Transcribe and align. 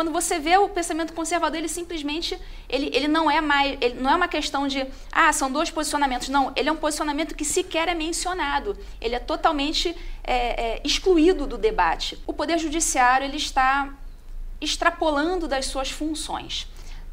quando 0.00 0.12
você 0.12 0.38
vê 0.38 0.56
o 0.56 0.66
pensamento 0.66 1.12
conservador, 1.12 1.58
ele 1.58 1.68
simplesmente 1.68 2.34
ele, 2.70 2.88
ele 2.94 3.06
não 3.06 3.30
é 3.30 3.38
mais, 3.42 3.76
ele 3.82 4.00
não 4.00 4.10
é 4.10 4.16
uma 4.16 4.28
questão 4.28 4.66
de 4.66 4.86
ah, 5.12 5.30
são 5.30 5.52
dois 5.52 5.70
posicionamentos. 5.70 6.30
Não, 6.30 6.54
ele 6.56 6.70
é 6.70 6.72
um 6.72 6.76
posicionamento 6.76 7.34
que 7.34 7.44
sequer 7.44 7.86
é 7.86 7.92
mencionado. 7.92 8.78
Ele 8.98 9.14
é 9.14 9.18
totalmente 9.18 9.94
é, 10.24 10.78
é, 10.78 10.82
excluído 10.82 11.46
do 11.46 11.58
debate. 11.58 12.18
O 12.26 12.32
Poder 12.32 12.58
Judiciário 12.58 13.26
ele 13.26 13.36
está 13.36 13.92
extrapolando 14.58 15.46
das 15.46 15.66
suas 15.66 15.90
funções. 15.90 16.66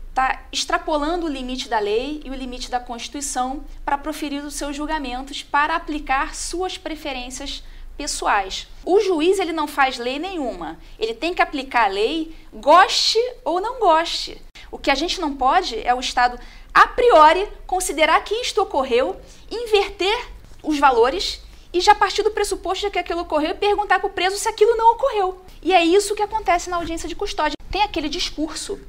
Está 0.08 0.44
extrapolando 0.50 1.26
o 1.26 1.30
limite 1.30 1.68
da 1.68 1.80
lei 1.80 2.22
e 2.24 2.30
o 2.30 2.34
limite 2.34 2.72
da 2.72 2.80
Constituição 2.80 3.66
para 3.84 3.98
proferir 3.98 4.46
os 4.46 4.54
seus 4.54 4.78
julgamentos, 4.78 5.44
para 5.44 5.76
aplicar 5.76 6.34
suas 6.34 6.78
preferências 6.78 7.66
pessoais. 7.98 8.68
O 8.86 9.00
juiz 9.02 9.40
ele 9.40 9.52
não 9.52 9.68
faz 9.68 9.98
lei 9.98 10.20
nenhuma. 10.20 10.80
Ele 11.00 11.14
tem 11.14 11.34
que 11.34 11.42
aplicar 11.42 11.86
a 11.86 11.94
lei, 11.94 12.36
goste 12.54 13.20
ou 13.44 13.60
não 13.60 13.80
goste. 13.80 14.42
O 14.72 14.78
que 14.78 14.92
a 14.92 14.96
gente 14.96 15.20
não 15.20 15.36
pode 15.36 15.80
é 15.86 15.94
o 15.94 16.00
Estado 16.00 16.40
a 16.74 16.88
priori 16.88 17.48
considerar 17.66 18.24
que 18.24 18.36
isto 18.36 18.62
ocorreu, 18.62 19.20
inverter 19.50 20.28
os 20.62 20.78
valores 20.78 21.42
e 21.74 21.82
já 21.82 21.96
partir 21.96 22.24
do 22.24 22.32
pressuposto 22.32 22.86
de 22.86 22.92
que 22.92 23.00
aquilo 23.00 23.22
ocorreu 23.22 23.52
e 23.52 23.56
perguntar 23.56 24.00
para 24.00 24.08
o 24.08 24.14
preso 24.14 24.38
se 24.38 24.48
aquilo 24.48 24.76
não 24.76 24.94
ocorreu. 24.94 25.42
E 25.62 25.74
é 25.74 25.84
isso 25.84 26.16
que 26.16 26.22
acontece 26.22 26.70
na 26.70 26.78
audiência 26.78 27.10
de 27.10 27.16
custódia. 27.16 27.56
Tem 27.72 27.82
aquele 27.82 28.08
discurso 28.08 28.80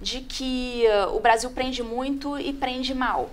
de 0.00 0.20
que 0.20 0.84
uh, 0.86 1.16
o 1.16 1.20
Brasil 1.20 1.50
prende 1.50 1.82
muito 1.82 2.38
e 2.38 2.52
prende 2.52 2.94
mal. 2.94 3.30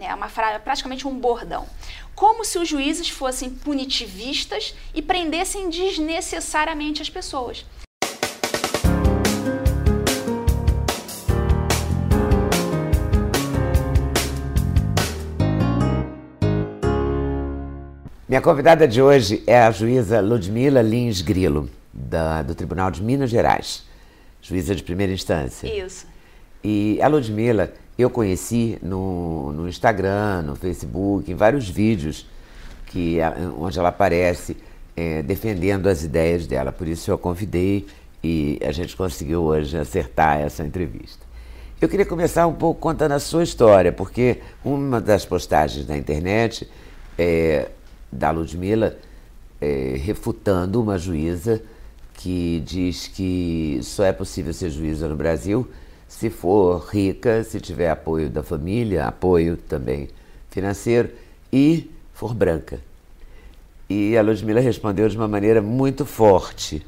É 0.00 0.14
uma 0.14 0.28
frase, 0.28 0.58
praticamente 0.58 1.06
um 1.06 1.18
bordão 1.18 1.66
como 2.14 2.44
se 2.44 2.58
os 2.58 2.68
juízes 2.68 3.08
fossem 3.08 3.50
punitivistas 3.50 4.74
e 4.94 5.02
prendessem 5.02 5.68
desnecessariamente 5.68 7.02
as 7.02 7.10
pessoas. 7.10 7.64
Minha 18.28 18.40
convidada 18.40 18.88
de 18.88 19.00
hoje 19.00 19.44
é 19.46 19.58
a 19.58 19.70
juíza 19.70 20.20
Ludmila 20.20 20.82
Lins 20.82 21.20
Grilo, 21.20 21.70
da, 21.92 22.42
do 22.42 22.54
Tribunal 22.54 22.90
de 22.90 23.02
Minas 23.02 23.30
Gerais, 23.30 23.84
juíza 24.42 24.74
de 24.74 24.82
primeira 24.82 25.12
instância. 25.12 25.68
Isso. 25.68 26.06
E 26.62 26.98
a 27.00 27.06
Ludmila 27.06 27.72
eu 27.96 28.10
conheci 28.10 28.78
no, 28.82 29.52
no 29.52 29.68
Instagram, 29.68 30.42
no 30.42 30.56
Facebook, 30.56 31.30
em 31.30 31.34
vários 31.34 31.68
vídeos 31.68 32.26
que, 32.86 33.18
onde 33.58 33.78
ela 33.78 33.90
aparece 33.90 34.56
é, 34.96 35.22
defendendo 35.22 35.88
as 35.88 36.02
ideias 36.02 36.46
dela. 36.46 36.72
Por 36.72 36.88
isso 36.88 37.10
eu 37.10 37.14
a 37.14 37.18
convidei 37.18 37.86
e 38.22 38.58
a 38.64 38.72
gente 38.72 38.96
conseguiu 38.96 39.42
hoje 39.42 39.76
acertar 39.76 40.40
essa 40.40 40.64
entrevista. 40.64 41.24
Eu 41.80 41.88
queria 41.88 42.06
começar 42.06 42.46
um 42.46 42.54
pouco 42.54 42.80
contando 42.80 43.12
a 43.12 43.18
sua 43.18 43.42
história, 43.42 43.92
porque 43.92 44.40
uma 44.64 45.00
das 45.00 45.24
postagens 45.24 45.86
na 45.86 45.96
internet 45.96 46.68
é, 47.18 47.68
da 48.10 48.30
Ludmilla 48.30 48.96
é, 49.60 49.96
refutando 49.98 50.80
uma 50.80 50.98
juíza 50.98 51.62
que 52.14 52.62
diz 52.64 53.08
que 53.08 53.80
só 53.82 54.04
é 54.04 54.12
possível 54.12 54.52
ser 54.52 54.70
juíza 54.70 55.08
no 55.08 55.16
Brasil 55.16 55.68
se 56.08 56.30
for 56.30 56.86
rica, 56.90 57.42
se 57.44 57.60
tiver 57.60 57.90
apoio 57.90 58.28
da 58.28 58.42
família, 58.42 59.06
apoio 59.06 59.56
também 59.56 60.08
financeiro 60.50 61.10
e 61.52 61.90
for 62.12 62.32
branca. 62.32 62.80
E 63.88 64.16
a 64.16 64.22
Ludmilla 64.22 64.60
respondeu 64.60 65.08
de 65.08 65.16
uma 65.16 65.28
maneira 65.28 65.60
muito 65.60 66.06
forte, 66.06 66.86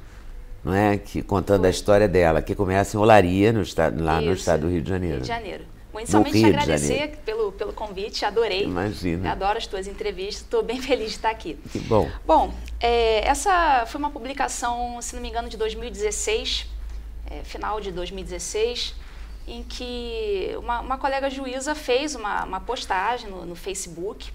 não 0.65 0.73
é? 0.73 0.97
Que 0.97 1.23
contando 1.23 1.65
a 1.65 1.71
história 1.71 2.09
dela, 2.09 2.41
que 2.41 2.55
começa 2.55 2.97
em 2.97 3.01
Olaria, 3.01 3.53
no 3.53 3.63
estado, 3.63 4.03
lá 4.03 4.19
Isso. 4.19 4.27
no 4.27 4.35
estado 4.35 4.61
do 4.63 4.69
Rio 4.71 4.83
de 4.83 4.89
Janeiro. 4.89 5.15
Rio 5.17 5.23
de 5.23 5.29
Janeiro. 5.29 5.65
Inicialmente 5.95 6.39
te 6.39 6.45
agradecer 6.45 7.19
pelo, 7.25 7.53
pelo 7.53 7.73
convite, 7.73 8.25
adorei. 8.25 8.65
Imagina. 8.65 9.33
Adoro 9.33 9.57
as 9.57 9.67
tuas 9.67 9.87
entrevistas, 9.87 10.43
estou 10.43 10.63
bem 10.63 10.81
feliz 10.83 11.11
de 11.11 11.17
estar 11.17 11.31
aqui. 11.31 11.59
Que 11.73 11.79
bom. 11.81 12.09
Bom, 12.27 12.55
é, 12.79 13.27
essa 13.27 13.85
foi 13.87 13.99
uma 13.99 14.11
publicação, 14.11 15.01
se 15.01 15.15
não 15.15 15.23
me 15.23 15.29
engano, 15.29 15.49
de 15.49 15.57
2016, 15.57 16.67
é, 17.31 17.43
final 17.45 17.81
de 17.81 17.91
2016 17.91 19.06
em 19.47 19.63
que 19.63 20.55
uma, 20.59 20.81
uma 20.81 20.99
colega 20.99 21.31
juíza 21.31 21.75
fez 21.75 22.15
uma, 22.15 22.45
uma 22.45 22.61
postagem 22.61 23.31
no, 23.31 23.47
no, 23.47 23.55
Facebook 23.55 24.33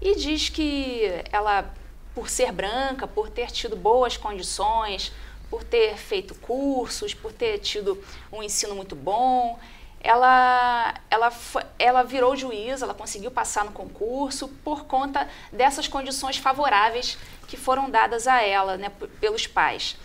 e 0.00 0.14
diz 0.14 0.48
que 0.48 1.02
ela, 1.32 1.72
por 2.14 2.28
ser 2.28 2.52
branca, 2.52 3.06
por 3.06 3.28
ter 3.28 3.50
tido 3.50 3.74
boas 3.76 4.16
condições, 4.16 5.12
por 5.50 5.64
ter 5.64 5.96
feito 5.96 6.34
cursos, 6.36 7.14
por 7.14 7.32
ter 7.32 7.58
tido 7.58 8.02
um 8.32 8.42
ensino 8.42 8.74
muito 8.74 8.94
bom, 8.94 9.58
ela, 10.00 10.94
ela, 11.10 11.32
ela 11.78 12.02
virou 12.02 12.36
juíza, 12.36 12.84
ela 12.84 12.92
conseguiu 12.94 13.30
passar 13.30 13.64
no 13.64 13.72
concurso 13.72 14.48
por 14.62 14.84
conta 14.84 15.26
dessas 15.50 15.88
condições 15.88 16.36
favoráveis 16.36 17.16
que 17.48 17.56
foram 17.56 17.88
dadas 17.88 18.28
a 18.28 18.42
ela 18.42 18.76
né, 18.76 18.90
pelos 19.18 19.46
pais. 19.46 19.96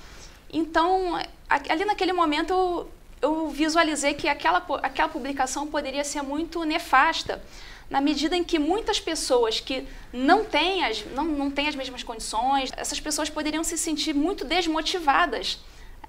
Então, 0.51 1.19
ali 1.49 1.83
naquele 1.83 2.13
momento, 2.13 2.87
visualizei 3.49 4.13
que 4.13 4.27
aquela, 4.27 4.65
aquela 4.81 5.09
publicação 5.09 5.67
poderia 5.67 6.03
ser 6.03 6.21
muito 6.21 6.63
nefasta, 6.63 7.41
na 7.89 7.99
medida 7.99 8.35
em 8.35 8.43
que 8.43 8.59
muitas 8.59 8.99
pessoas 8.99 9.59
que 9.59 9.85
não 10.13 10.45
têm, 10.45 10.85
as, 10.85 11.03
não, 11.05 11.25
não 11.25 11.49
têm 11.49 11.67
as 11.67 11.75
mesmas 11.75 12.03
condições, 12.03 12.71
essas 12.77 12.99
pessoas 12.99 13.29
poderiam 13.29 13.63
se 13.63 13.77
sentir 13.77 14.13
muito 14.13 14.45
desmotivadas 14.45 15.59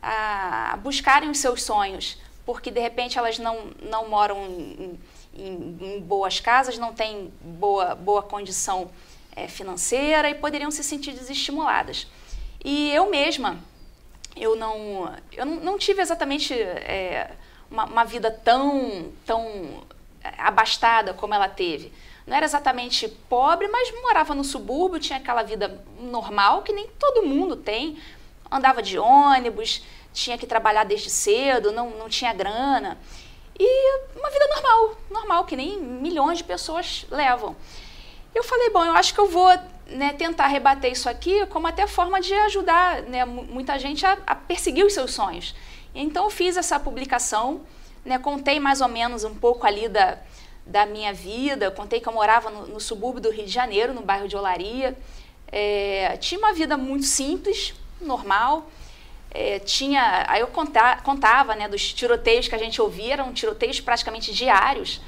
a 0.02 0.78
buscarem 0.82 1.30
os 1.30 1.38
seus 1.38 1.62
sonhos, 1.62 2.18
porque 2.44 2.70
de 2.70 2.80
repente 2.80 3.18
elas 3.18 3.38
não, 3.38 3.70
não 3.82 4.08
moram 4.08 4.44
em, 4.46 4.98
em, 5.34 5.78
em 5.80 6.00
boas 6.00 6.38
casas, 6.38 6.78
não 6.78 6.92
têm 6.92 7.32
boa, 7.40 7.94
boa 7.94 8.22
condição 8.22 8.90
é, 9.34 9.48
financeira 9.48 10.28
e 10.28 10.34
poderiam 10.34 10.70
se 10.70 10.84
sentir 10.84 11.12
desestimuladas. 11.12 12.06
E 12.62 12.90
eu 12.90 13.08
mesma, 13.10 13.58
eu 14.40 14.56
não, 14.56 15.14
eu 15.32 15.44
não, 15.44 15.78
tive 15.78 16.00
exatamente 16.00 16.54
é, 16.54 17.30
uma, 17.70 17.84
uma, 17.84 18.04
vida 18.04 18.30
tão, 18.30 19.12
tão 19.26 19.84
abastada 20.38 21.12
como 21.12 21.34
ela 21.34 21.48
teve. 21.48 21.92
Não 22.26 22.36
era 22.36 22.46
exatamente 22.46 23.06
pobre, 23.28 23.68
mas 23.68 23.92
morava 24.02 24.34
no 24.34 24.42
subúrbio, 24.42 24.98
tinha 24.98 25.18
aquela 25.18 25.42
vida 25.42 25.84
normal 25.98 26.62
que 26.62 26.72
nem 26.72 26.88
todo 26.98 27.26
mundo 27.26 27.54
tem. 27.54 28.00
Andava 28.50 28.82
de 28.82 28.98
ônibus, 28.98 29.82
tinha 30.12 30.38
que 30.38 30.46
trabalhar 30.46 30.84
desde 30.84 31.10
cedo, 31.10 31.70
não, 31.70 31.90
não 31.90 32.08
tinha 32.08 32.32
grana. 32.32 32.98
E 33.58 33.98
uma 34.16 34.30
vida 34.30 34.48
normal, 34.48 34.96
normal, 35.10 35.44
que 35.44 35.54
nem 35.54 35.78
milhões 35.78 36.38
de 36.38 36.44
pessoas 36.44 37.06
levam. 37.10 37.54
Eu 38.34 38.42
falei, 38.42 38.70
bom, 38.70 38.84
eu 38.84 38.92
acho 38.92 39.12
que 39.12 39.20
eu 39.20 39.28
vou 39.28 39.50
né, 39.90 40.12
tentar 40.12 40.46
rebater 40.46 40.90
isso 40.90 41.08
aqui 41.08 41.44
como 41.46 41.66
até 41.66 41.86
forma 41.86 42.20
de 42.20 42.32
ajudar 42.32 43.02
né, 43.02 43.24
muita 43.24 43.78
gente 43.78 44.04
a, 44.06 44.16
a, 44.26 44.34
perseguir 44.34 44.84
os 44.84 44.92
seus 44.92 45.12
sonhos. 45.12 45.54
Então 45.94 46.24
eu 46.24 46.30
fiz 46.30 46.56
essa 46.56 46.78
publicação, 46.78 47.62
né, 48.04 48.18
contei 48.18 48.60
mais 48.60 48.80
ou 48.80 48.88
menos 48.88 49.24
um 49.24 49.34
pouco 49.34 49.66
ali 49.66 49.88
da, 49.88 50.18
da 50.64 50.86
minha 50.86 51.12
vida, 51.12 51.70
contei 51.70 52.00
que 52.00 52.08
eu 52.08 52.12
morava 52.12 52.50
no, 52.50 52.66
no 52.66 52.80
subúrbio 52.80 53.20
do 53.20 53.30
Rio 53.30 53.44
de 53.44 53.50
Janeiro, 53.50 53.92
no 53.92 54.02
bairro 54.02 54.28
de 54.28 54.36
Olaria. 54.36 54.96
É, 55.50 56.16
tinha 56.18 56.38
uma 56.38 56.52
vida 56.52 56.76
muito 56.76 57.06
simples, 57.06 57.74
normal. 58.00 58.70
É, 59.32 59.58
tinha, 59.60 60.24
aí 60.28 60.40
eu 60.40 60.48
conta, 60.48 60.96
contava 61.02 61.54
né, 61.54 61.68
dos 61.68 61.92
tiroteios 61.92 62.48
que 62.48 62.54
a 62.54 62.58
gente 62.58 62.80
ouvia, 62.80 63.14
eram 63.14 63.32
tiroteios 63.32 63.80
praticamente 63.80 64.32
diários. 64.32 65.00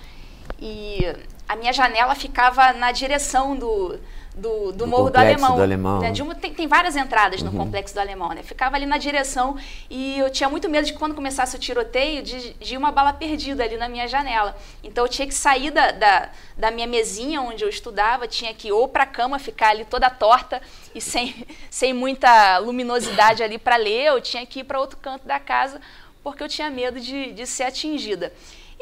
E 0.61 1.01
a 1.49 1.57
minha 1.57 1.73
janela 1.73 2.15
ficava 2.15 2.73
na 2.73 2.93
direção 2.93 3.57
do, 3.57 3.99
do, 4.35 4.73
do, 4.73 4.73
do 4.73 4.87
Morro 4.87 5.11
do 5.11 5.17
Alemão. 5.17 5.57
Do 5.57 5.63
Alemão. 5.63 6.01
Né? 6.01 6.13
Uma, 6.21 6.35
tem, 6.35 6.53
tem, 6.55 6.67
várias 6.67 6.97
entradas 6.97 7.43
no 7.43 7.51
uhum. 7.51 7.59
Complexo 7.59 7.95
do 7.95 8.01
Alemão, 8.01 8.31
né? 8.31 8.43
Ficava 8.43 8.77
ali 8.77 8.87
na 8.87 8.97
direção 8.97 9.57
e 9.91 10.19
eu 10.19 10.31
tinha 10.31 10.49
muito 10.49 10.69
medo 10.69 10.87
de 10.87 10.93
que 10.93 10.99
quando 10.99 11.15
começasse 11.15 11.55
o 11.55 11.59
tiroteio, 11.59 12.23
de, 12.23 12.55
de 12.55 12.77
uma 12.77 12.91
bala 12.91 13.13
perdida 13.13 13.63
ali 13.63 13.77
na 13.77 13.89
minha 13.89 14.09
janela. 14.09 14.57
Então 14.83 15.05
eu 15.05 15.09
tinha 15.09 15.27
que 15.27 15.35
sair 15.35 15.71
da, 15.71 15.91
da, 15.91 16.31
da 16.57 16.71
minha 16.71 16.87
mesinha 16.87 17.43
onde 17.43 17.63
eu 17.63 17.69
estudava, 17.69 18.27
tinha 18.27 18.55
que 18.55 18.69
ir 18.69 18.73
ou 18.73 18.89
para 18.89 19.03
a 19.05 19.07
cama, 19.07 19.39
ficar 19.39 19.69
ali 19.69 19.85
toda 19.85 20.09
torta 20.09 20.63
e 20.95 21.01
sem, 21.01 21.47
sem 21.69 21.93
muita 21.93 22.59
luminosidade 22.59 23.43
ali 23.43 23.59
para 23.59 23.77
ler, 23.77 24.07
eu 24.07 24.21
tinha 24.21 24.47
que 24.47 24.61
ir 24.61 24.65
para 24.65 24.81
outro 24.81 24.99
canto 24.99 25.27
da 25.27 25.39
casa 25.39 25.81
porque 26.23 26.43
eu 26.43 26.49
tinha 26.49 26.71
medo 26.71 27.01
de, 27.01 27.33
de 27.33 27.47
ser 27.47 27.65
atingida. 27.65 28.33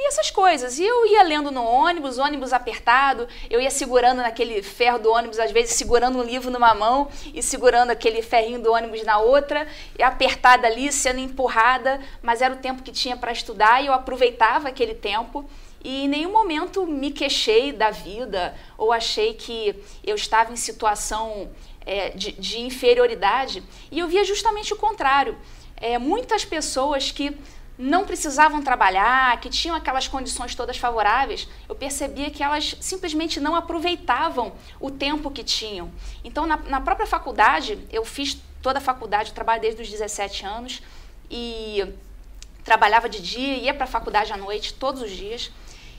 E 0.02 0.06
essas 0.06 0.30
coisas. 0.30 0.78
E 0.78 0.82
eu 0.82 1.06
ia 1.08 1.22
lendo 1.22 1.50
no 1.50 1.62
ônibus, 1.62 2.16
ônibus 2.16 2.54
apertado, 2.54 3.28
eu 3.50 3.60
ia 3.60 3.70
segurando 3.70 4.22
naquele 4.22 4.62
ferro 4.62 4.98
do 4.98 5.10
ônibus, 5.12 5.38
às 5.38 5.50
vezes 5.50 5.74
segurando 5.74 6.18
um 6.18 6.22
livro 6.22 6.50
numa 6.50 6.74
mão 6.74 7.10
e 7.34 7.42
segurando 7.42 7.90
aquele 7.90 8.22
ferrinho 8.22 8.62
do 8.62 8.72
ônibus 8.72 9.02
na 9.02 9.18
outra, 9.18 9.68
e 9.98 10.02
apertada 10.02 10.66
ali, 10.66 10.90
sendo 10.90 11.20
empurrada, 11.20 12.00
mas 12.22 12.40
era 12.40 12.54
o 12.54 12.56
tempo 12.56 12.82
que 12.82 12.90
tinha 12.90 13.14
para 13.14 13.30
estudar 13.30 13.84
e 13.84 13.88
eu 13.88 13.92
aproveitava 13.92 14.68
aquele 14.70 14.94
tempo. 14.94 15.44
E 15.84 16.04
em 16.04 16.08
nenhum 16.08 16.32
momento 16.32 16.86
me 16.86 17.10
queixei 17.10 17.70
da 17.70 17.90
vida 17.90 18.54
ou 18.78 18.94
achei 18.94 19.34
que 19.34 19.84
eu 20.02 20.16
estava 20.16 20.50
em 20.50 20.56
situação 20.56 21.50
é, 21.84 22.08
de, 22.08 22.32
de, 22.32 22.58
inferioridade. 22.58 23.62
E 23.92 23.98
eu 23.98 24.08
via 24.08 24.24
justamente 24.24 24.72
o 24.72 24.76
contrário. 24.76 25.36
É, 25.76 25.98
muitas 25.98 26.42
pessoas 26.42 27.10
que 27.10 27.36
não 27.80 28.04
precisavam 28.04 28.62
trabalhar, 28.62 29.40
que 29.40 29.48
tinham 29.48 29.74
aquelas 29.74 30.06
condições 30.06 30.54
todas 30.54 30.76
favoráveis, 30.76 31.48
eu 31.66 31.74
percebia 31.74 32.30
que 32.30 32.42
elas 32.42 32.76
simplesmente 32.78 33.40
não 33.40 33.56
aproveitavam 33.56 34.52
o 34.78 34.90
tempo 34.90 35.30
que 35.30 35.42
tinham. 35.42 35.90
Então, 36.22 36.46
na, 36.46 36.58
na 36.58 36.80
própria 36.82 37.06
faculdade, 37.06 37.78
eu 37.90 38.04
fiz 38.04 38.36
toda 38.60 38.78
a 38.78 38.82
faculdade, 38.82 39.32
trabalho 39.32 39.62
desde 39.62 39.80
os 39.80 39.88
17 39.88 40.44
anos 40.44 40.82
e 41.30 41.82
trabalhava 42.62 43.08
de 43.08 43.22
dia, 43.22 43.54
ia 43.54 43.72
para 43.72 43.84
a 43.84 43.88
faculdade 43.88 44.30
à 44.30 44.36
noite 44.36 44.74
todos 44.74 45.00
os 45.00 45.10
dias. 45.10 45.50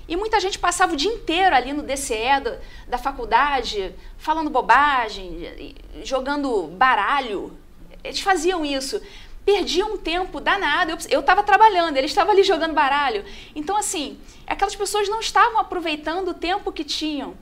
E 0.07 0.15
muita 0.15 0.39
gente 0.39 0.59
passava 0.59 0.93
o 0.93 0.95
dia 0.95 1.11
inteiro 1.11 1.55
ali 1.55 1.73
no 1.73 1.81
DCE 1.81 2.59
da 2.87 2.99
faculdade, 2.99 3.95
falando 4.19 4.51
bobagem, 4.51 5.75
jogando 6.03 6.67
baralho. 6.67 7.57
Eles 8.03 8.19
faziam 8.19 8.63
isso 8.63 9.01
perdia 9.45 9.85
um 9.85 9.97
tempo 9.97 10.39
danado. 10.39 10.97
Eu 11.09 11.19
estava 11.19 11.43
trabalhando, 11.43 11.97
ele 11.97 12.07
estava 12.07 12.31
ali 12.31 12.43
jogando 12.43 12.73
baralho. 12.73 13.23
Então, 13.55 13.75
assim, 13.75 14.19
aquelas 14.45 14.75
pessoas 14.75 15.09
não 15.09 15.19
estavam 15.19 15.59
aproveitando 15.59 16.29
o 16.29 16.33
tempo 16.33 16.71
que 16.71 16.83
tinham. 16.83 17.35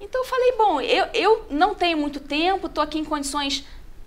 Então, 0.00 0.22
eu 0.22 0.26
falei: 0.26 0.52
bom, 0.56 0.80
eu, 0.80 1.06
eu 1.14 1.46
não 1.50 1.74
tenho 1.74 1.96
muito 1.96 2.20
tempo, 2.20 2.66
estou 2.66 2.82
aqui 2.82 2.98
em 2.98 3.04
condições, 3.04 3.64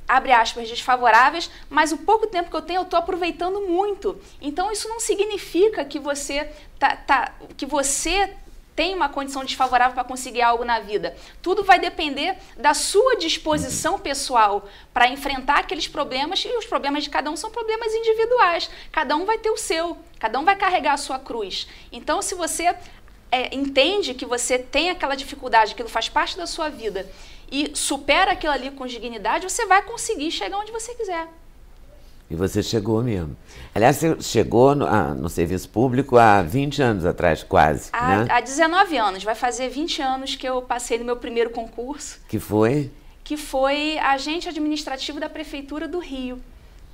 abre 0.07 0.31
aspas, 0.31 0.69
desfavoráveis, 0.69 1.49
mas 1.69 1.91
o 1.91 1.97
pouco 1.97 2.27
tempo 2.27 2.49
que 2.49 2.55
eu 2.55 2.61
tenho, 2.61 2.79
eu 2.79 2.83
estou 2.83 2.99
aproveitando 2.99 3.61
muito. 3.61 4.19
Então, 4.41 4.71
isso 4.71 4.87
não 4.87 4.99
significa 4.99 5.83
que 5.83 5.99
você, 5.99 6.49
tá, 6.77 6.95
tá, 6.95 7.33
que 7.55 7.65
você 7.65 8.33
tem 8.77 8.93
uma 8.93 9.09
condição 9.09 9.43
desfavorável 9.43 9.95
para 9.95 10.03
conseguir 10.03 10.43
algo 10.43 10.63
na 10.63 10.79
vida. 10.79 11.17
Tudo 11.41 11.63
vai 11.63 11.79
depender 11.79 12.37
da 12.55 12.75
sua 12.75 13.15
disposição 13.15 13.97
pessoal 13.97 14.69
para 14.93 15.09
enfrentar 15.09 15.61
aqueles 15.61 15.87
problemas 15.87 16.45
e 16.45 16.55
os 16.55 16.65
problemas 16.67 17.03
de 17.03 17.09
cada 17.09 17.31
um 17.31 17.35
são 17.35 17.49
problemas 17.49 17.91
individuais. 17.91 18.69
Cada 18.91 19.15
um 19.15 19.25
vai 19.25 19.39
ter 19.39 19.49
o 19.49 19.57
seu, 19.57 19.97
cada 20.19 20.37
um 20.39 20.45
vai 20.45 20.55
carregar 20.55 20.93
a 20.93 20.97
sua 20.97 21.17
cruz. 21.17 21.67
Então, 21.91 22.21
se 22.21 22.35
você 22.35 22.75
é, 23.31 23.55
entende 23.55 24.13
que 24.13 24.27
você 24.27 24.59
tem 24.59 24.91
aquela 24.91 25.15
dificuldade, 25.15 25.73
aquilo 25.73 25.89
faz 25.89 26.07
parte 26.07 26.37
da 26.37 26.45
sua 26.45 26.69
vida 26.69 27.09
e 27.51 27.75
supera 27.75 28.33
aquilo 28.33 28.53
ali 28.53 28.69
com 28.69 28.85
dignidade, 28.85 29.49
você 29.49 29.65
vai 29.65 29.81
conseguir 29.81 30.29
chegar 30.29 30.59
onde 30.59 30.71
você 30.71 30.93
quiser. 30.93 31.27
E 32.29 32.35
você 32.35 32.61
chegou 32.61 33.01
mesmo. 33.01 33.37
Aliás, 33.73 33.95
você 33.95 34.21
chegou 34.21 34.75
no, 34.75 34.85
ah, 34.85 35.13
no 35.13 35.29
serviço 35.29 35.69
público 35.69 36.17
há 36.17 36.41
20 36.41 36.81
anos 36.81 37.05
atrás, 37.05 37.41
quase. 37.41 37.89
Há, 37.93 38.25
né? 38.25 38.27
há 38.29 38.41
19 38.41 38.97
anos. 38.97 39.23
Vai 39.23 39.35
fazer 39.35 39.69
20 39.69 40.01
anos 40.01 40.35
que 40.35 40.47
eu 40.47 40.61
passei 40.61 40.97
no 40.97 41.05
meu 41.05 41.15
primeiro 41.15 41.51
concurso. 41.51 42.19
Que 42.27 42.37
foi? 42.37 42.91
Que 43.23 43.37
foi 43.37 43.97
agente 43.99 44.49
administrativo 44.49 45.19
da 45.21 45.29
Prefeitura 45.29 45.87
do 45.87 45.99
Rio. 45.99 46.41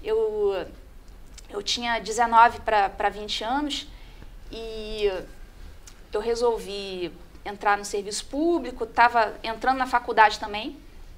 Eu, 0.04 0.66
eu 1.50 1.64
tinha 1.64 1.98
19 2.00 2.60
para 2.60 3.10
20 3.10 3.44
anos 3.44 3.88
e 4.52 5.12
eu 6.12 6.22
resolvi 6.22 7.12
entrar 7.44 7.76
no 7.78 7.84
serviço 7.84 8.26
público, 8.28 8.84
estava 8.84 9.34
entrando 9.44 9.78
na 9.78 9.88
faculdade 9.88 10.40
também. 10.40 10.78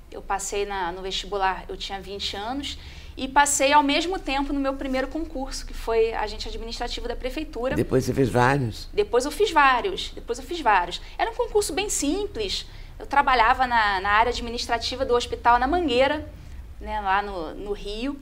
Eu 0.10 0.22
passei 0.22 0.66
na, 0.66 0.94
no 0.94 1.02
vestibular, 1.02 1.66
eu 1.68 1.76
tinha 1.76 2.00
20 2.00 2.38
anos 2.38 2.78
e 3.18 3.28
passei 3.28 3.72
ao 3.72 3.82
mesmo 3.82 4.20
tempo 4.20 4.52
no 4.52 4.60
meu 4.60 4.74
primeiro 4.74 5.08
concurso, 5.08 5.66
que 5.66 5.74
foi 5.74 6.14
agente 6.14 6.50
administrativo 6.50 7.08
da 7.08 7.16
prefeitura. 7.16 7.76
Depois 7.76 8.04
você 8.04 8.14
fez 8.14 8.30
vários? 8.30 8.90
Depois 8.94 9.24
eu 9.24 9.32
fiz 9.32 9.52
vários, 9.52 10.12
depois 10.14 10.38
eu 10.38 10.44
fiz 10.44 10.60
vários. 10.60 11.02
Era 11.18 11.32
um 11.32 11.36
concurso 11.36 11.74
bem 11.74 11.90
simples. 11.90 12.66
Eu 13.00 13.06
trabalhava 13.06 13.66
na, 13.66 14.02
na 14.02 14.10
área 14.10 14.32
administrativa 14.32 15.06
do 15.06 15.14
hospital 15.14 15.58
na 15.60 15.68
Mangueira, 15.68 16.30
né, 16.80 17.00
lá 17.00 17.22
no, 17.22 17.54
no 17.54 17.72
Rio, 17.72 18.20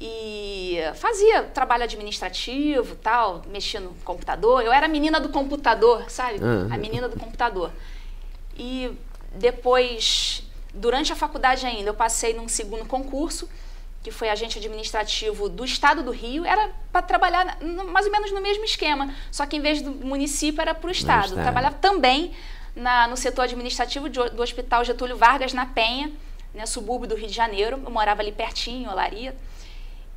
e 0.00 0.78
fazia 0.94 1.44
trabalho 1.44 1.84
administrativo, 1.84 2.96
tal, 2.96 3.42
mexia 3.48 3.80
no 3.80 3.94
computador. 4.04 4.62
Eu 4.62 4.72
era 4.72 4.86
a 4.86 4.88
menina 4.88 5.18
do 5.18 5.28
computador, 5.28 6.08
sabe? 6.10 6.42
Uhum. 6.42 6.72
A 6.72 6.76
menina 6.76 7.08
do 7.08 7.18
computador. 7.18 7.70
E 8.56 8.92
depois, 9.32 10.44
durante 10.72 11.12
a 11.12 11.16
faculdade 11.16 11.66
ainda, 11.66 11.90
eu 11.90 11.94
passei 11.94 12.34
num 12.34 12.48
segundo 12.48 12.84
concurso, 12.84 13.48
que 14.04 14.10
foi 14.10 14.28
agente 14.28 14.58
administrativo 14.58 15.48
do 15.48 15.64
estado 15.64 16.02
do 16.02 16.10
Rio, 16.10 16.44
era 16.44 16.70
para 16.92 17.00
trabalhar 17.00 17.56
mais 17.90 18.04
ou 18.04 18.12
menos 18.12 18.30
no 18.30 18.40
mesmo 18.40 18.62
esquema, 18.62 19.14
só 19.32 19.46
que 19.46 19.56
em 19.56 19.60
vez 19.60 19.80
do 19.80 19.90
município 19.90 20.60
era 20.60 20.74
para 20.74 20.88
o 20.88 20.90
estado. 20.90 21.28
estado. 21.28 21.42
Trabalhava 21.42 21.76
também 21.76 22.32
na, 22.76 23.08
no 23.08 23.16
setor 23.16 23.44
administrativo 23.44 24.10
de, 24.10 24.20
do 24.28 24.42
Hospital 24.42 24.84
Getúlio 24.84 25.16
Vargas, 25.16 25.54
na 25.54 25.64
Penha, 25.64 26.12
né, 26.52 26.66
subúrbio 26.66 27.08
do 27.08 27.14
Rio 27.14 27.28
de 27.28 27.32
Janeiro. 27.32 27.80
Eu 27.82 27.90
morava 27.90 28.20
ali 28.20 28.30
pertinho, 28.30 28.82
em 28.82 28.92
Olaria. 28.92 29.34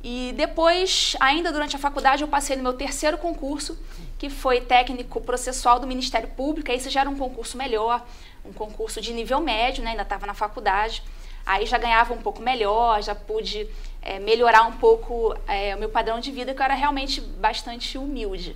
E 0.04 0.34
depois, 0.36 1.16
ainda 1.18 1.50
durante 1.50 1.74
a 1.74 1.78
faculdade, 1.78 2.20
eu 2.22 2.28
passei 2.28 2.56
no 2.56 2.62
meu 2.62 2.74
terceiro 2.74 3.16
concurso, 3.16 3.76
que 4.18 4.28
foi 4.28 4.60
técnico 4.60 5.18
processual 5.22 5.80
do 5.80 5.86
Ministério 5.86 6.28
Público. 6.28 6.70
Esse 6.70 6.90
já 6.90 7.00
era 7.00 7.08
um 7.08 7.16
concurso 7.16 7.56
melhor, 7.56 8.06
um 8.44 8.52
concurso 8.52 9.00
de 9.00 9.14
nível 9.14 9.40
médio, 9.40 9.82
né, 9.82 9.92
ainda 9.92 10.02
estava 10.02 10.26
na 10.26 10.34
faculdade. 10.34 11.02
Aí 11.48 11.64
já 11.64 11.78
ganhava 11.78 12.12
um 12.12 12.18
pouco 12.18 12.42
melhor, 12.42 13.02
já 13.02 13.14
pude 13.14 13.66
é, 14.02 14.18
melhorar 14.18 14.64
um 14.64 14.72
pouco 14.72 15.34
é, 15.46 15.74
o 15.74 15.78
meu 15.78 15.88
padrão 15.88 16.20
de 16.20 16.30
vida, 16.30 16.52
que 16.52 16.60
eu 16.60 16.64
era 16.64 16.74
realmente 16.74 17.22
bastante 17.22 17.96
humilde. 17.96 18.54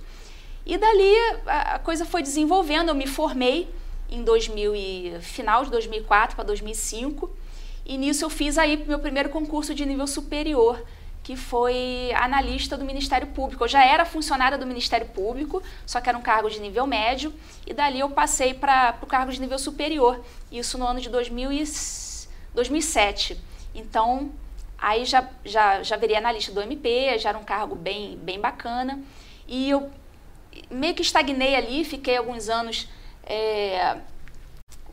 E 0.63 0.77
dali 0.77 1.11
a, 1.47 1.79
coisa 1.79 2.05
foi 2.05 2.21
desenvolvendo, 2.21 2.89
eu 2.89 2.93
me 2.93 3.07
formei 3.07 3.67
em 4.11 4.23
2000 4.23 4.75
e, 4.75 5.17
final 5.21 5.65
de 5.65 5.71
2004 5.71 6.35
para 6.35 6.45
2005, 6.45 7.31
e 7.83 7.97
nisso 7.97 8.25
eu 8.25 8.29
fiz 8.29 8.59
aí 8.59 8.77
meu 8.85 8.99
primeiro 8.99 9.29
concurso 9.29 9.73
de 9.73 9.83
nível 9.87 10.05
superior, 10.05 10.79
que 11.23 11.35
foi 11.35 12.11
analista 12.13 12.77
do 12.77 12.85
Ministério 12.85 13.29
Público. 13.29 13.63
Eu 13.63 13.67
já 13.67 13.83
era 13.83 14.05
funcionária 14.05 14.55
do 14.55 14.67
Ministério 14.67 15.07
Público, 15.07 15.63
só 15.83 15.99
que 15.99 16.09
era 16.09 16.17
um 16.17 16.21
cargo 16.21 16.47
de 16.47 16.59
nível 16.59 16.85
médio, 16.85 17.33
e 17.65 17.73
dali 17.73 18.01
eu 18.01 18.11
passei 18.11 18.53
para 18.53 18.99
o 19.01 19.07
cargo 19.07 19.31
de 19.31 19.41
nível 19.41 19.57
superior, 19.57 20.23
isso 20.51 20.77
no 20.77 20.85
ano 20.85 21.01
de 21.01 21.09
2005. 21.09 22.02
2007. 22.53 23.39
Então, 23.73 24.31
aí 24.77 25.05
já, 25.05 25.27
já, 25.43 25.81
já 25.83 25.95
virei 25.95 26.15
analista 26.15 26.51
do 26.51 26.61
MP, 26.61 27.17
já 27.17 27.29
era 27.29 27.37
um 27.37 27.43
cargo 27.43 27.75
bem, 27.75 28.17
bem 28.17 28.39
bacana. 28.39 29.01
E 29.47 29.69
eu 29.69 29.89
meio 30.69 30.93
que 30.93 31.01
estagnei 31.01 31.55
ali, 31.55 31.83
fiquei 31.83 32.17
alguns 32.17 32.49
anos 32.49 32.87
é, 33.23 33.97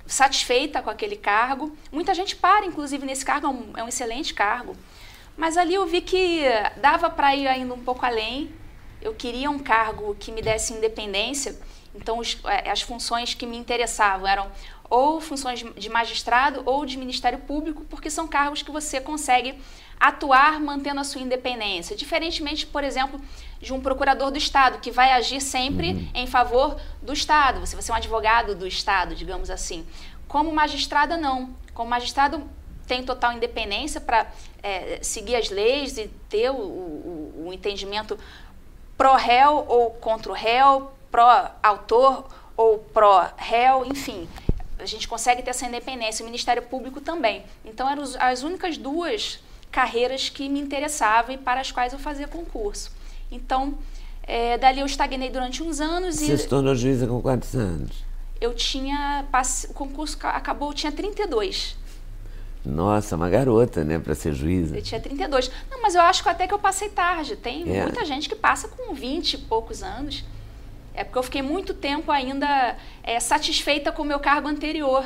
satisfeita 0.07 0.83
com 0.83 0.91
aquele 0.91 1.17
cargo. 1.17 1.77
Muita 1.93 2.15
gente 2.15 2.35
para, 2.37 2.67
inclusive, 2.67 3.05
nesse 3.07 3.25
cargo, 3.25 3.47
é 3.47 3.51
um, 3.51 3.73
é 3.79 3.85
um 3.85 3.89
excelente 3.89 4.35
cargo. 4.35 4.77
Mas 5.37 5.57
ali 5.57 5.75
eu 5.75 5.87
vi 5.87 6.01
que 6.01 6.43
dava 6.77 7.09
para 7.09 7.35
ir 7.35 7.47
ainda 7.47 7.73
um 7.73 7.83
pouco 7.83 8.05
além. 8.05 8.51
Eu 9.01 9.15
queria 9.15 9.51
um 9.51 9.59
cargo 9.59 10.15
que 10.19 10.31
me 10.31 10.43
desse 10.43 10.73
independência. 10.73 11.59
Então, 11.95 12.19
os, 12.19 12.39
é, 12.45 12.71
as 12.71 12.83
funções 12.83 13.35
que 13.35 13.47
me 13.47 13.57
interessavam 13.57 14.27
eram 14.27 14.51
ou 14.91 15.21
funções 15.21 15.65
de 15.77 15.89
magistrado 15.89 16.63
ou 16.67 16.85
de 16.85 16.99
Ministério 16.99 17.39
Público, 17.39 17.85
porque 17.89 18.11
são 18.11 18.27
cargos 18.27 18.61
que 18.61 18.73
você 18.73 19.01
consegue 19.01 19.57
atuar 20.01 20.59
mantendo 20.59 21.01
a 21.01 21.05
sua 21.05 21.21
independência. 21.21 21.95
Diferentemente, 21.95 22.67
por 22.67 22.83
exemplo, 22.83 23.21
de 23.61 23.73
um 23.73 23.81
procurador 23.81 24.33
do 24.33 24.39
Estado, 24.39 24.81
que 24.81 24.91
vai 24.91 25.13
agir 25.13 25.41
sempre 25.41 25.93
uhum. 25.93 26.09
em 26.13 26.27
favor 26.27 26.81
do 27.01 27.13
Estado. 27.13 27.61
Você 27.61 27.77
vai 27.77 27.83
ser 27.83 27.93
um 27.93 27.95
advogado 27.95 28.55
do 28.57 28.67
Estado, 28.67 29.15
digamos 29.15 29.49
assim. 29.49 29.87
Como 30.27 30.51
magistrada, 30.53 31.17
não. 31.17 31.55
Como 31.73 31.89
magistrado, 31.89 32.43
tem 32.87 33.05
total 33.05 33.35
independência 33.35 34.01
para 34.01 34.27
é, 34.63 34.99
seguir 35.03 35.37
as 35.37 35.51
leis 35.51 35.99
e 35.99 36.09
ter 36.29 36.51
o, 36.51 36.57
o, 36.57 37.45
o 37.47 37.53
entendimento 37.53 38.19
pró-réu 38.97 39.65
ou 39.69 39.91
contra 39.93 40.33
o 40.33 40.35
réu, 40.35 40.93
pró-autor 41.11 42.27
ou 42.57 42.79
pró-réu, 42.79 43.85
enfim 43.85 44.29
a 44.81 44.87
gente 44.87 45.07
consegue 45.07 45.43
ter 45.43 45.51
essa 45.51 45.67
independência, 45.67 46.23
o 46.23 46.27
Ministério 46.27 46.63
Público 46.63 47.01
também. 47.01 47.45
Então, 47.65 47.89
eram 47.91 48.03
as 48.19 48.43
únicas 48.43 48.77
duas 48.77 49.41
carreiras 49.71 50.29
que 50.29 50.49
me 50.49 50.61
interessavam 50.61 51.35
e 51.35 51.39
para 51.39 51.61
as 51.61 51.71
quais 51.71 51.93
eu 51.93 51.99
fazia 51.99 52.27
concurso. 52.27 52.91
Então, 53.31 53.79
é, 54.23 54.59
dali 54.59 54.81
eu 54.81 54.87
estagnei 54.87 55.31
durante 55.31 55.63
uns 55.63 55.81
anos. 55.81 56.17
Você 56.17 56.35
e 56.35 56.39
se 56.39 56.49
tornou 56.49 56.75
juíza 56.75 57.07
com 57.07 57.21
quantos 57.21 57.55
anos? 57.55 58.05
Eu 58.41 58.55
tinha. 58.55 59.27
O 59.69 59.75
concurso 59.75 60.17
acabou, 60.23 60.71
eu 60.71 60.75
tinha 60.75 60.93
32. 60.93 61.77
Nossa, 62.65 63.17
uma 63.17 63.29
garota, 63.29 63.85
né, 63.85 63.99
para 63.99 64.15
ser 64.15 64.35
juíza. 64.35 64.77
Eu 64.77 64.83
tinha 64.83 65.01
32. 65.01 65.51
Não, 65.71 65.81
mas 65.81 65.95
eu 65.95 66.03
acho 66.03 66.23
que 66.23 66.29
até 66.29 66.47
que 66.47 66.53
eu 66.53 66.59
passei 66.59 66.89
tarde. 66.89 67.37
Tem 67.37 67.63
é. 67.75 67.83
muita 67.83 68.05
gente 68.05 68.29
que 68.29 68.35
passa 68.35 68.69
com 68.69 68.95
20 68.95 69.35
e 69.35 69.39
poucos 69.39 69.83
anos. 69.83 70.25
É 71.01 71.05
porque 71.05 71.19
eu 71.19 71.23
fiquei 71.23 71.41
muito 71.41 71.73
tempo 71.73 72.13
ainda 72.13 72.77
é, 73.03 73.19
satisfeita 73.19 73.91
com 73.91 74.03
o 74.03 74.05
meu 74.05 74.21
cargo 74.21 74.47
anterior. 74.47 75.03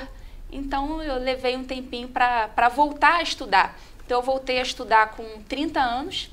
Então 0.51 1.01
eu 1.01 1.21
levei 1.21 1.57
um 1.57 1.63
tempinho 1.63 2.09
para 2.09 2.69
voltar 2.69 3.19
a 3.19 3.23
estudar. 3.23 3.79
Então 4.05 4.19
eu 4.19 4.23
voltei 4.23 4.59
a 4.59 4.63
estudar 4.63 5.13
com 5.13 5.23
30 5.49 5.79
anos 5.79 6.31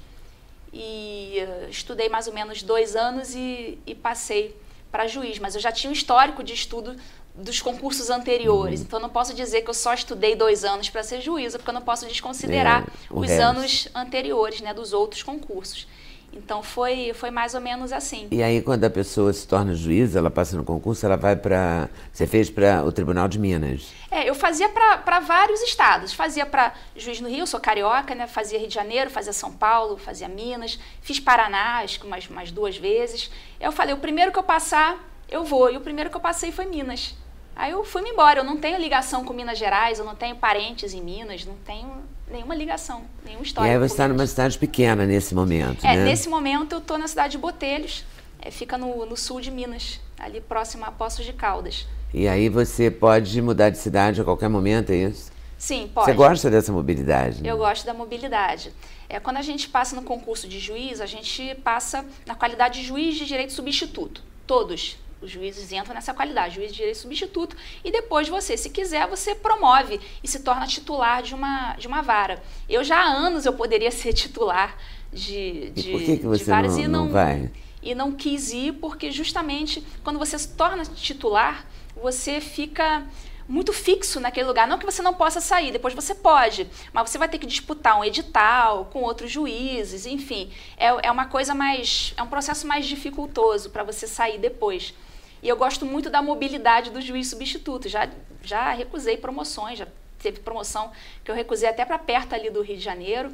e 0.74 1.46
uh, 1.46 1.70
estudei 1.70 2.10
mais 2.10 2.26
ou 2.26 2.34
menos 2.34 2.64
dois 2.64 2.96
anos 2.96 3.36
e, 3.36 3.78
e 3.86 3.94
passei 3.94 4.60
para 4.92 5.06
juiz. 5.06 5.38
Mas 5.38 5.54
eu 5.54 5.62
já 5.62 5.72
tinha 5.72 5.92
um 5.92 5.94
histórico 5.94 6.44
de 6.44 6.54
estudo 6.56 6.96
dos 7.36 7.62
concursos 7.62 8.10
anteriores. 8.10 8.80
Uhum. 8.80 8.86
Então 8.88 8.98
eu 8.98 9.04
não 9.04 9.12
posso 9.12 9.32
dizer 9.32 9.62
que 9.62 9.70
eu 9.70 9.76
só 9.76 9.94
estudei 9.94 10.36
dois 10.36 10.64
anos 10.64 10.90
para 10.90 11.04
ser 11.04 11.22
juíza, 11.22 11.60
porque 11.60 11.70
eu 11.70 11.76
não 11.76 11.84
posso 11.84 12.08
desconsiderar 12.08 12.82
é, 12.82 13.14
os 13.14 13.28
resto. 13.28 13.44
anos 13.44 13.88
anteriores, 13.94 14.60
né, 14.60 14.74
dos 14.74 14.92
outros 14.92 15.22
concursos. 15.22 15.86
Então 16.34 16.64
foi, 16.64 17.12
foi 17.14 17.30
mais 17.30 17.54
ou 17.54 17.62
menos 17.62 17.92
assim. 17.92 18.28
E 18.32 18.42
aí 18.42 18.62
quando 18.62 18.84
a 18.86 18.90
pessoa 18.90 19.34
se 19.34 19.46
torna 19.46 19.76
juíza, 19.76 20.20
ela 20.20 20.32
passa 20.32 20.56
no 20.56 20.64
concurso, 20.64 21.06
ela 21.06 21.18
vai 21.18 21.36
para. 21.36 21.90
Você 22.12 22.26
fez 22.26 22.50
para 22.50 22.84
o 22.86 22.92
Tribunal 22.92 23.28
de 23.28 23.38
Minas? 23.38 23.92
É, 24.10 24.30
eu 24.30 24.34
fazia 24.34 24.70
para 24.70 25.20
vários 25.20 25.62
estados. 25.62 26.14
Fazia 26.14 26.46
para 26.46 26.74
juiz 26.96 27.20
no 27.20 27.28
Rio, 27.28 27.46
sou 27.46 27.60
carioca, 27.60 28.16
né? 28.16 28.28
Fazia 28.28 28.58
Rio 28.58 28.68
de 28.68 28.74
Janeiro, 28.74 29.10
fazia 29.10 29.34
São 29.34 29.52
Paulo, 29.52 29.98
fazia 29.98 30.30
Minas, 30.30 30.80
fiz 31.02 31.20
Paraná, 31.20 31.80
acho 31.80 32.00
que 32.00 32.06
umas, 32.06 32.28
umas 32.30 32.52
duas 32.52 32.78
vezes. 32.78 33.30
Eu 33.60 33.72
falei, 33.72 33.94
o 33.94 33.98
primeiro 33.98 34.32
que 34.32 34.40
eu 34.40 34.44
passar, 34.44 34.98
eu 35.30 35.44
vou. 35.44 35.70
E 35.70 35.78
o 35.78 35.82
primeiro 35.82 36.10
que 36.10 36.16
eu 36.16 36.22
passei 36.22 36.52
foi 36.52 36.66
Minas. 36.66 37.14
Aí 37.56 37.72
eu 37.72 37.84
fui-me 37.84 38.10
embora. 38.10 38.40
Eu 38.40 38.44
não 38.44 38.58
tenho 38.58 38.80
ligação 38.80 39.26
com 39.26 39.34
Minas 39.34 39.58
Gerais, 39.58 40.00
eu 40.00 40.06
não 40.06 40.16
tenho 40.16 40.36
parentes 40.38 40.94
em 40.94 41.02
Minas, 41.02 41.46
não 41.46 41.56
tenho 41.58 42.04
nenhuma 42.32 42.56
ligação, 42.56 43.04
nenhuma 43.24 43.44
história. 43.44 43.70
E 43.70 43.74
aí 43.74 43.78
você 43.80 43.94
está 43.94 44.08
numa 44.08 44.26
cidade 44.26 44.58
pequena 44.58 45.06
nesse 45.06 45.36
momento, 45.36 45.86
É, 45.86 45.96
né? 45.96 46.06
nesse 46.06 46.30
momento 46.30 46.74
eu 46.74 46.80
estou 46.80 46.98
na 46.98 47.08
cidade 47.08 47.34
de 47.34 47.38
Botelhos, 47.38 48.04
é, 48.42 48.50
fica 48.50 48.78
no, 48.78 49.06
no, 49.06 49.18
sul 49.18 49.42
de 49.42 49.52
Minas, 49.52 50.00
ali 50.18 50.42
próximo 50.42 50.86
a 50.86 50.92
Poços 50.92 51.26
de 51.26 51.34
Caldas. 51.34 51.88
E 52.14 52.28
aí 52.28 52.50
você 52.50 52.90
pode 52.90 53.42
mudar 53.42 53.70
de 53.70 53.78
cidade 53.78 54.20
a 54.20 54.24
qualquer 54.24 54.50
momento, 54.50 54.92
é 54.92 54.96
isso? 54.96 55.32
Sim, 55.58 55.90
pode. 55.94 56.08
Você 56.08 56.14
gosta 56.14 56.50
dessa 56.50 56.72
mobilidade? 56.72 57.44
Né? 57.44 57.52
Eu 57.52 57.58
gosto 57.58 57.86
da 57.86 57.94
mobilidade. 57.94 58.74
É, 59.08 59.20
quando 59.20 59.38
a 59.38 59.42
gente 59.44 59.70
passa 59.70 59.96
no 59.96 60.02
concurso 60.02 60.48
de 60.48 60.60
juiz, 60.60 61.00
a 61.00 61.06
gente 61.06 61.54
passa 61.64 62.04
na 62.26 62.34
qualidade 62.34 62.82
de 62.82 62.88
juiz 62.88 63.16
de 63.16 63.26
direito 63.26 63.54
substituto. 63.54 64.24
Todos 64.48 64.98
os 65.22 65.30
juízes 65.30 65.72
entram 65.72 65.94
nessa 65.94 66.14
qualidade, 66.14 66.56
juiz 66.56 66.72
de 66.72 66.78
direito 66.78 66.98
substituto, 66.98 67.56
e 67.84 67.92
depois 67.92 68.28
você, 68.28 68.58
se 68.58 68.70
quiser, 68.70 69.08
você 69.08 69.36
promove 69.36 70.00
e 70.24 70.28
se 70.28 70.40
torna 70.40 70.66
titular 70.66 71.22
de 71.22 71.36
uma, 71.36 71.76
de 71.76 71.88
uma 71.88 72.02
vara. 72.02 72.42
Eu 72.68 72.84
já 72.84 72.98
há 72.98 73.06
anos 73.06 73.46
eu 73.46 73.54
poderia 73.54 73.92
ser 73.92 74.14
titular 74.14 74.76
de, 75.12 75.70
de, 75.72 75.90
e 75.90 75.92
por 75.92 76.02
que, 76.02 76.18
que 76.18 76.26
você 76.26 76.52
não, 76.52 76.80
e 76.80 76.88
não, 76.88 77.06
não 77.06 77.12
vai? 77.12 77.52
E 77.82 77.96
não 77.96 78.12
quis 78.12 78.52
ir 78.52 78.74
porque 78.74 79.12
justamente 79.12 79.84
quando 80.04 80.18
você 80.18 80.38
se 80.38 80.50
torna 80.50 80.84
titular, 80.86 81.66
você 81.96 82.40
fica 82.40 83.06
muito 83.48 83.74
fixo 83.74 84.20
naquele 84.20 84.48
lugar. 84.48 84.68
Não 84.68 84.78
que 84.78 84.86
você 84.86 85.02
não 85.02 85.14
possa 85.14 85.42
sair, 85.42 85.72
depois 85.72 85.94
você 85.94 86.16
pode, 86.16 86.68
mas 86.94 87.10
você 87.10 87.18
vai 87.18 87.28
ter 87.28 87.38
que 87.38 87.46
disputar 87.46 88.00
um 88.00 88.04
edital 88.04 88.86
com 88.86 89.02
outros 89.02 89.30
juízes, 89.30 90.06
enfim. 90.06 90.50
É, 90.78 91.08
é 91.08 91.12
uma 91.12 91.26
coisa 91.26 91.54
mais. 91.54 92.14
É 92.16 92.24
um 92.24 92.28
processo 92.28 92.66
mais 92.66 92.86
dificultoso 92.86 93.70
para 93.70 93.84
você 93.84 94.08
sair 94.08 94.38
depois. 94.38 94.94
E 95.42 95.50
eu 95.50 95.58
gosto 95.58 95.86
muito 95.86 96.10
da 96.10 96.22
mobilidade 96.22 96.92
do 96.92 97.02
juiz 97.02 97.30
substituto. 97.30 97.90
Já, 97.90 98.08
já 98.44 98.72
recusei 98.74 99.18
promoções, 99.18 99.80
já 99.80 99.88
teve 100.22 100.40
promoção 100.40 100.92
que 101.24 101.32
eu 101.32 101.36
recusei 101.36 101.68
até 101.68 101.84
para 101.84 101.98
perto 101.98 102.34
ali 102.34 102.50
do 102.50 102.62
Rio 102.62 102.78
de 102.78 102.84
Janeiro, 102.84 103.32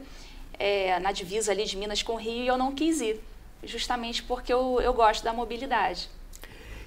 é, 0.57 0.99
na 0.99 1.11
divisa 1.11 1.51
ali 1.51 1.65
de 1.65 1.75
Minas 1.75 2.01
com 2.01 2.13
o 2.13 2.17
Rio, 2.17 2.43
e 2.43 2.47
eu 2.47 2.57
não 2.57 2.73
quis 2.73 3.01
ir, 3.01 3.19
justamente 3.63 4.23
porque 4.23 4.51
eu, 4.51 4.79
eu 4.81 4.93
gosto 4.93 5.23
da 5.23 5.33
mobilidade. 5.33 6.09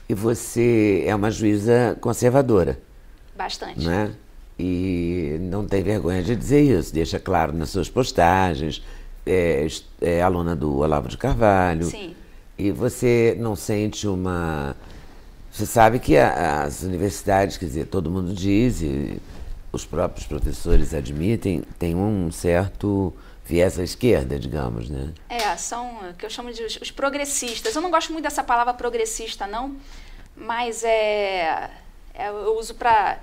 E 0.08 0.14
você 0.14 1.04
é 1.06 1.14
uma 1.14 1.30
juíza 1.30 1.96
conservadora? 2.00 2.80
Bastante. 3.36 3.86
Né? 3.86 4.14
E 4.58 5.38
não 5.40 5.66
tem 5.66 5.82
vergonha 5.82 6.22
de 6.22 6.34
dizer 6.34 6.62
isso, 6.62 6.92
deixa 6.92 7.20
claro 7.20 7.52
nas 7.52 7.70
suas 7.70 7.88
postagens, 7.88 8.82
é, 9.24 9.66
é 10.00 10.22
aluna 10.22 10.56
do 10.56 10.78
Olavo 10.78 11.08
de 11.08 11.16
Carvalho. 11.16 11.84
Sim. 11.84 12.16
E 12.58 12.70
você 12.70 13.36
não 13.38 13.54
sente 13.54 14.06
uma 14.06 14.76
você 15.50 15.66
sabe 15.66 15.98
que 15.98 16.16
a, 16.16 16.62
as 16.62 16.82
universidades, 16.82 17.56
quer 17.56 17.66
dizer, 17.66 17.86
todo 17.86 18.10
mundo 18.10 18.32
diz, 18.32 18.80
e 18.82 19.20
os 19.72 19.84
próprios 19.84 20.26
professores 20.26 20.94
admitem, 20.94 21.62
tem 21.78 21.94
um 21.94 22.30
certo 22.30 23.12
viés 23.44 23.78
à 23.78 23.82
esquerda, 23.82 24.38
digamos, 24.38 24.88
né? 24.88 25.12
É, 25.28 25.56
são 25.56 26.10
o 26.10 26.14
que 26.14 26.24
eu 26.24 26.30
chamo 26.30 26.52
de 26.52 26.62
os, 26.62 26.76
os, 26.76 26.90
progressistas. 26.90 27.74
Eu 27.74 27.82
não 27.82 27.90
gosto 27.90 28.12
muito 28.12 28.22
dessa 28.22 28.44
palavra 28.44 28.72
progressista, 28.72 29.46
não, 29.46 29.76
mas 30.36 30.84
é, 30.84 31.70
é 32.14 32.28
eu 32.28 32.56
uso 32.56 32.74
para 32.74 33.18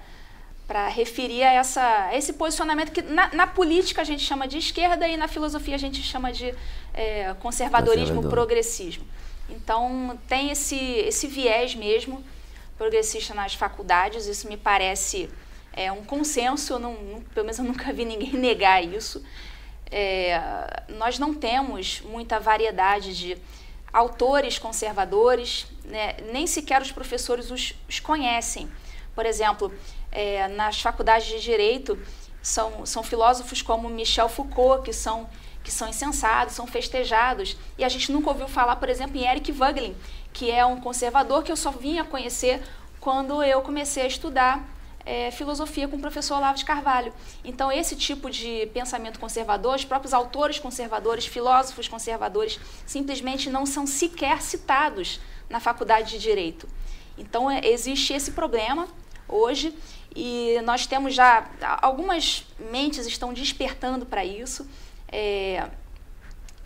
para 0.68 0.90
referir 0.90 1.44
a, 1.44 1.54
essa, 1.54 2.08
a 2.08 2.18
esse 2.18 2.34
posicionamento 2.34 2.92
que 2.92 3.02
na, 3.02 3.34
na, 3.34 3.48
política 3.48 4.02
a 4.02 4.04
gente 4.04 4.22
chama 4.22 4.46
de 4.46 4.58
esquerda 4.58 5.08
e 5.08 5.16
na 5.16 5.26
filosofia 5.30 5.76
a 5.76 5.78
gente 5.78 6.04
chama 6.04 6.30
de 6.34 6.54
é, 6.94 7.34
conservadorismo, 7.40 8.16
Conservador. 8.16 8.30
progressismo. 8.30 9.06
Então, 9.50 10.20
tem 10.28 10.52
esse, 10.52 10.76
esse 10.76 11.28
viés 11.28 11.76
mesmo 11.76 12.24
progressista 12.78 13.34
nas 13.34 13.54
faculdades, 13.54 14.28
isso 14.28 14.48
me 14.48 14.58
parece 14.58 15.30
é, 15.74 15.92
um 15.92 16.04
consenso, 16.04 16.78
não, 16.80 17.22
pelo 17.34 17.46
menos 17.46 17.60
eu 17.60 17.66
nunca 17.66 17.92
vi 17.94 18.06
ninguém 18.06 18.34
negar 18.38 18.84
isso. 18.84 19.24
É, 19.90 20.42
nós 20.90 21.18
não 21.18 21.34
temos 21.34 22.02
muita 22.02 22.40
variedade 22.40 23.18
de 23.18 23.38
autores 23.92 24.60
conservadores, 24.60 25.66
né? 25.86 26.18
nem 26.32 26.46
sequer 26.46 26.82
os 26.82 26.92
professores 26.92 27.50
os, 27.50 27.74
os 27.88 28.00
conhecem. 28.00 28.70
Por 29.16 29.26
exemplo, 29.26 29.74
é, 30.12 30.48
nas 30.50 30.82
faculdades 30.82 31.28
de 31.28 31.40
Direito, 31.40 31.98
são, 32.42 32.86
são 32.86 33.04
filósofos 33.04 33.62
como 33.62 33.90
Michel 33.90 34.30
Foucault, 34.30 34.84
que 34.84 34.94
são 34.94 35.30
que 35.68 35.74
são 35.74 35.90
insensados, 35.90 36.56
são 36.56 36.66
festejados. 36.66 37.58
E 37.78 37.84
a 37.84 37.90
gente 37.90 38.10
nunca 38.10 38.30
ouviu 38.30 38.48
falar, 38.48 38.78
por 38.78 38.88
exemplo, 38.88 39.18
em 39.18 39.28
Eric 39.28 39.52
Voegelin, 39.52 39.94
que 40.32 40.50
é 40.50 40.66
um 40.66 40.80
conservador 40.80 41.44
que 41.44 41.52
eu 41.52 41.58
só 41.58 41.72
vinha 41.72 42.06
conhecer 42.06 42.64
quando 43.02 43.44
eu 43.44 43.62
comecei 43.62 44.04
a 44.04 44.08
estudar 44.08 44.66
é, 45.06 45.30
filosofia 45.30 45.86
com 45.86 45.98
o 45.98 46.00
professor 46.00 46.38
Olavo 46.38 46.58
de 46.58 46.64
Carvalho. 46.64 47.12
Então, 47.44 47.70
esse 47.70 47.98
tipo 47.98 48.30
de 48.32 48.70
pensamento 48.74 49.20
conservador, 49.20 49.76
os 49.76 49.84
próprios 49.84 50.14
autores 50.14 50.58
conservadores, 50.58 51.26
filósofos 51.26 51.90
conservadores, 51.90 52.58
simplesmente 52.86 53.50
não 53.50 53.66
são 53.66 53.86
sequer 53.86 54.42
citados 54.42 55.20
na 55.50 55.60
faculdade 55.60 56.12
de 56.12 56.20
Direito. 56.20 56.66
Então, 57.18 57.52
é, 57.52 57.60
existe 57.66 58.14
esse 58.14 58.32
problema 58.32 58.88
hoje 59.28 59.76
e 60.16 60.62
nós 60.64 60.88
temos 60.88 61.14
já 61.14 61.46
algumas 61.82 62.46
mentes 62.72 63.06
estão 63.06 63.34
despertando 63.34 64.06
para 64.06 64.24
isso. 64.24 64.66
É, 65.12 65.70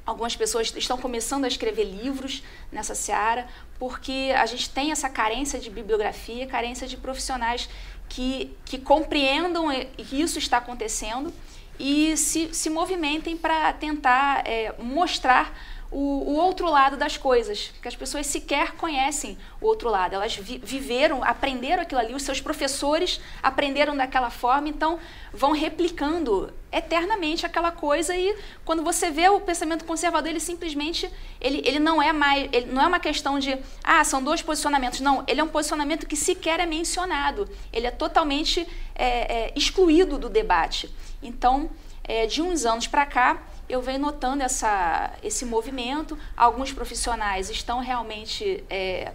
algumas 0.05 0.35
pessoas 0.35 0.73
estão 0.75 0.97
começando 0.97 1.45
a 1.45 1.47
escrever 1.47 1.83
livros 1.85 2.43
nessa 2.71 2.95
seara, 2.95 3.47
porque 3.79 4.33
a 4.35 4.45
gente 4.45 4.69
tem 4.69 4.91
essa 4.91 5.09
carência 5.09 5.59
de 5.59 5.69
bibliografia, 5.69 6.45
carência 6.47 6.87
de 6.87 6.97
profissionais 6.97 7.69
que, 8.09 8.55
que 8.65 8.77
compreendam 8.77 9.67
que 9.97 10.21
isso 10.21 10.37
está 10.37 10.57
acontecendo 10.57 11.33
e 11.79 12.15
se, 12.17 12.53
se 12.53 12.69
movimentem 12.69 13.37
para 13.37 13.73
tentar 13.73 14.43
é, 14.45 14.75
mostrar 14.77 15.57
o, 15.91 15.97
o, 15.97 16.35
outro 16.35 16.69
lado 16.69 16.95
das 16.95 17.17
coisas, 17.17 17.67
porque 17.73 17.87
as 17.87 17.95
pessoas 17.95 18.25
sequer 18.25 18.71
conhecem 18.71 19.37
o 19.59 19.65
outro 19.65 19.89
lado. 19.89 20.15
Elas 20.15 20.35
vi, 20.35 20.57
viveram, 20.57 21.21
aprenderam 21.21 21.83
aquilo 21.83 21.99
ali, 21.99 22.15
os 22.15 22.23
seus 22.23 22.39
professores 22.39 23.19
aprenderam 23.43 23.95
daquela 23.95 24.29
forma, 24.29 24.69
então 24.69 24.97
vão 25.33 25.51
replicando 25.51 26.53
eternamente 26.71 27.45
aquela 27.45 27.71
coisa 27.71 28.15
e 28.15 28.33
quando 28.63 28.81
você 28.81 29.11
vê 29.11 29.27
o 29.27 29.41
pensamento 29.41 29.83
conservador, 29.83 30.29
ele 30.29 30.39
simplesmente 30.39 31.11
ele, 31.41 31.61
ele 31.65 31.79
não 31.79 32.01
é 32.01 32.13
mais, 32.13 32.47
ele 32.53 32.67
não 32.67 32.81
é 32.81 32.87
uma 32.87 32.99
questão 32.99 33.37
de 33.37 33.57
ah, 33.83 34.01
são 34.05 34.23
dois 34.23 34.41
posicionamentos, 34.41 35.01
não, 35.01 35.25
ele 35.27 35.41
é 35.41 35.43
um 35.43 35.49
posicionamento 35.49 36.07
que 36.07 36.15
sequer 36.15 36.61
é 36.61 36.65
mencionado, 36.65 37.49
ele 37.73 37.87
é 37.87 37.91
totalmente 37.91 38.65
é, 38.95 39.49
é, 39.49 39.53
excluído 39.57 40.17
do 40.17 40.29
debate. 40.29 40.89
Então, 41.21 41.69
é, 42.03 42.25
de 42.25 42.41
uns 42.41 42.65
anos 42.65 42.87
para 42.87 43.05
cá, 43.05 43.43
eu 43.71 43.81
venho 43.81 43.99
notando 43.99 44.43
essa, 44.43 45.13
esse 45.23 45.45
movimento. 45.45 46.17
Alguns 46.35 46.73
profissionais 46.73 47.49
estão 47.49 47.79
realmente 47.79 48.63
é, 48.69 49.13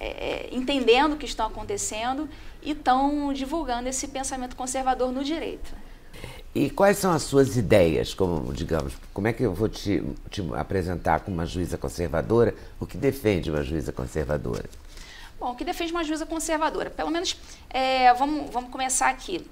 é, 0.00 0.06
é, 0.06 0.48
entendendo 0.50 1.12
o 1.12 1.16
que 1.16 1.26
está 1.26 1.46
acontecendo 1.46 2.28
e 2.60 2.72
estão 2.72 3.32
divulgando 3.32 3.88
esse 3.88 4.08
pensamento 4.08 4.56
conservador 4.56 5.12
no 5.12 5.22
direito. 5.22 5.72
E 6.54 6.68
quais 6.68 6.98
são 6.98 7.12
as 7.12 7.22
suas 7.22 7.56
ideias, 7.56 8.12
como, 8.12 8.52
digamos, 8.52 8.92
como 9.14 9.26
é 9.26 9.32
que 9.32 9.42
eu 9.42 9.54
vou 9.54 9.68
te, 9.68 10.02
te 10.28 10.42
apresentar 10.54 11.20
como 11.20 11.36
uma 11.36 11.46
juíza 11.46 11.78
conservadora? 11.78 12.54
O 12.78 12.86
que 12.86 12.98
defende 12.98 13.50
uma 13.50 13.62
juíza 13.62 13.92
conservadora? 13.92 14.68
Bom, 15.40 15.52
o 15.52 15.54
que 15.54 15.64
defende 15.64 15.92
uma 15.92 16.04
juíza 16.04 16.26
conservadora? 16.26 16.90
Pelo 16.90 17.10
menos, 17.10 17.36
é, 17.70 18.12
vamos, 18.14 18.50
vamos 18.50 18.70
começar 18.70 19.08
aqui. 19.08 19.46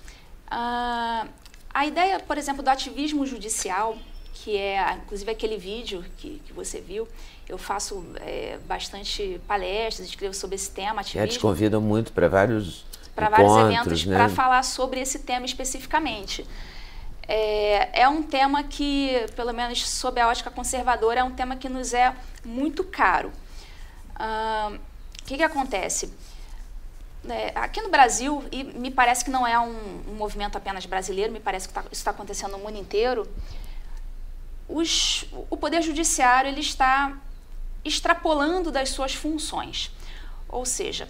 Ah, 0.50 1.26
a 1.72 1.86
ideia, 1.86 2.20
por 2.20 2.36
exemplo, 2.36 2.62
do 2.62 2.68
ativismo 2.68 3.24
judicial, 3.24 3.96
que 4.32 4.56
é 4.56 4.98
inclusive 5.04 5.30
aquele 5.30 5.56
vídeo 5.56 6.04
que, 6.16 6.40
que 6.44 6.52
você 6.52 6.80
viu. 6.80 7.06
Eu 7.48 7.58
faço 7.58 8.04
é, 8.16 8.58
bastante 8.66 9.40
palestras, 9.46 10.08
escrevo 10.08 10.34
sobre 10.34 10.56
esse 10.56 10.70
tema, 10.70 11.00
ativismo. 11.00 11.24
É, 11.24 11.26
te 11.26 11.38
convidam 11.38 11.80
muito 11.80 12.12
para 12.12 12.28
vários 12.28 12.84
para 13.14 13.28
vários 13.28 13.56
eventos 13.56 14.06
né? 14.06 14.16
para 14.16 14.28
falar 14.28 14.62
sobre 14.62 15.00
esse 15.00 15.18
tema 15.20 15.44
especificamente. 15.44 16.46
É, 17.26 18.02
é, 18.02 18.08
um 18.08 18.22
tema 18.22 18.64
que, 18.64 19.26
pelo 19.36 19.52
menos 19.52 19.88
sob 19.88 20.20
a 20.20 20.28
ótica 20.28 20.50
conservadora, 20.50 21.20
é 21.20 21.24
um 21.24 21.30
tema 21.30 21.54
que 21.54 21.68
nos 21.68 21.92
é 21.92 22.14
muito 22.44 22.82
caro. 22.82 23.30
O 24.18 25.24
que, 25.24 25.36
que 25.36 25.42
acontece? 25.42 26.12
É, 27.28 27.52
aqui 27.54 27.82
no 27.82 27.90
Brasil, 27.90 28.42
e 28.50 28.64
me 28.64 28.90
parece 28.90 29.24
que 29.24 29.30
não 29.30 29.46
é 29.46 29.58
um, 29.58 30.02
um 30.08 30.14
movimento 30.14 30.56
apenas 30.56 30.86
brasileiro, 30.86 31.32
me 31.32 31.40
parece 31.40 31.68
que 31.68 31.74
tá, 31.74 31.82
isso 31.82 31.88
está 31.92 32.10
acontecendo 32.10 32.52
no 32.52 32.58
mundo 32.58 32.78
inteiro, 32.78 33.28
os, 34.70 35.24
o 35.50 35.56
Poder 35.56 35.82
Judiciário 35.82 36.50
ele 36.50 36.60
está 36.60 37.16
extrapolando 37.84 38.70
das 38.70 38.90
suas 38.90 39.14
funções. 39.14 39.90
Ou 40.48 40.64
seja, 40.64 41.08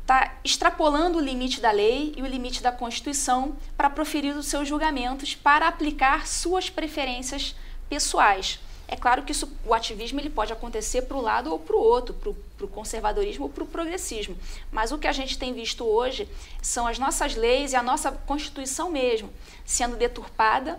está 0.00 0.34
extrapolando 0.44 1.18
o 1.18 1.20
limite 1.20 1.60
da 1.60 1.70
lei 1.70 2.12
e 2.16 2.22
o 2.22 2.26
limite 2.26 2.62
da 2.62 2.72
Constituição 2.72 3.56
para 3.76 3.90
proferir 3.90 4.36
os 4.36 4.46
seus 4.46 4.68
julgamentos, 4.68 5.34
para 5.34 5.68
aplicar 5.68 6.26
suas 6.26 6.70
preferências 6.70 7.54
pessoais. 7.88 8.58
É 8.88 8.96
claro 8.96 9.22
que 9.22 9.32
isso, 9.32 9.50
o 9.64 9.72
ativismo 9.72 10.20
ele 10.20 10.28
pode 10.28 10.52
acontecer 10.52 11.02
para 11.02 11.16
o 11.16 11.20
lado 11.20 11.50
ou 11.50 11.58
para 11.58 11.74
o 11.74 11.80
outro, 11.80 12.12
para 12.14 12.66
o 12.66 12.68
conservadorismo 12.68 13.44
ou 13.44 13.50
para 13.50 13.64
o 13.64 13.66
progressismo. 13.66 14.36
Mas 14.70 14.92
o 14.92 14.98
que 14.98 15.06
a 15.06 15.12
gente 15.12 15.38
tem 15.38 15.54
visto 15.54 15.82
hoje 15.82 16.28
são 16.60 16.86
as 16.86 16.98
nossas 16.98 17.34
leis 17.34 17.72
e 17.72 17.76
a 17.76 17.82
nossa 17.82 18.12
Constituição 18.12 18.90
mesmo 18.90 19.32
sendo 19.64 19.96
deturpada 19.96 20.78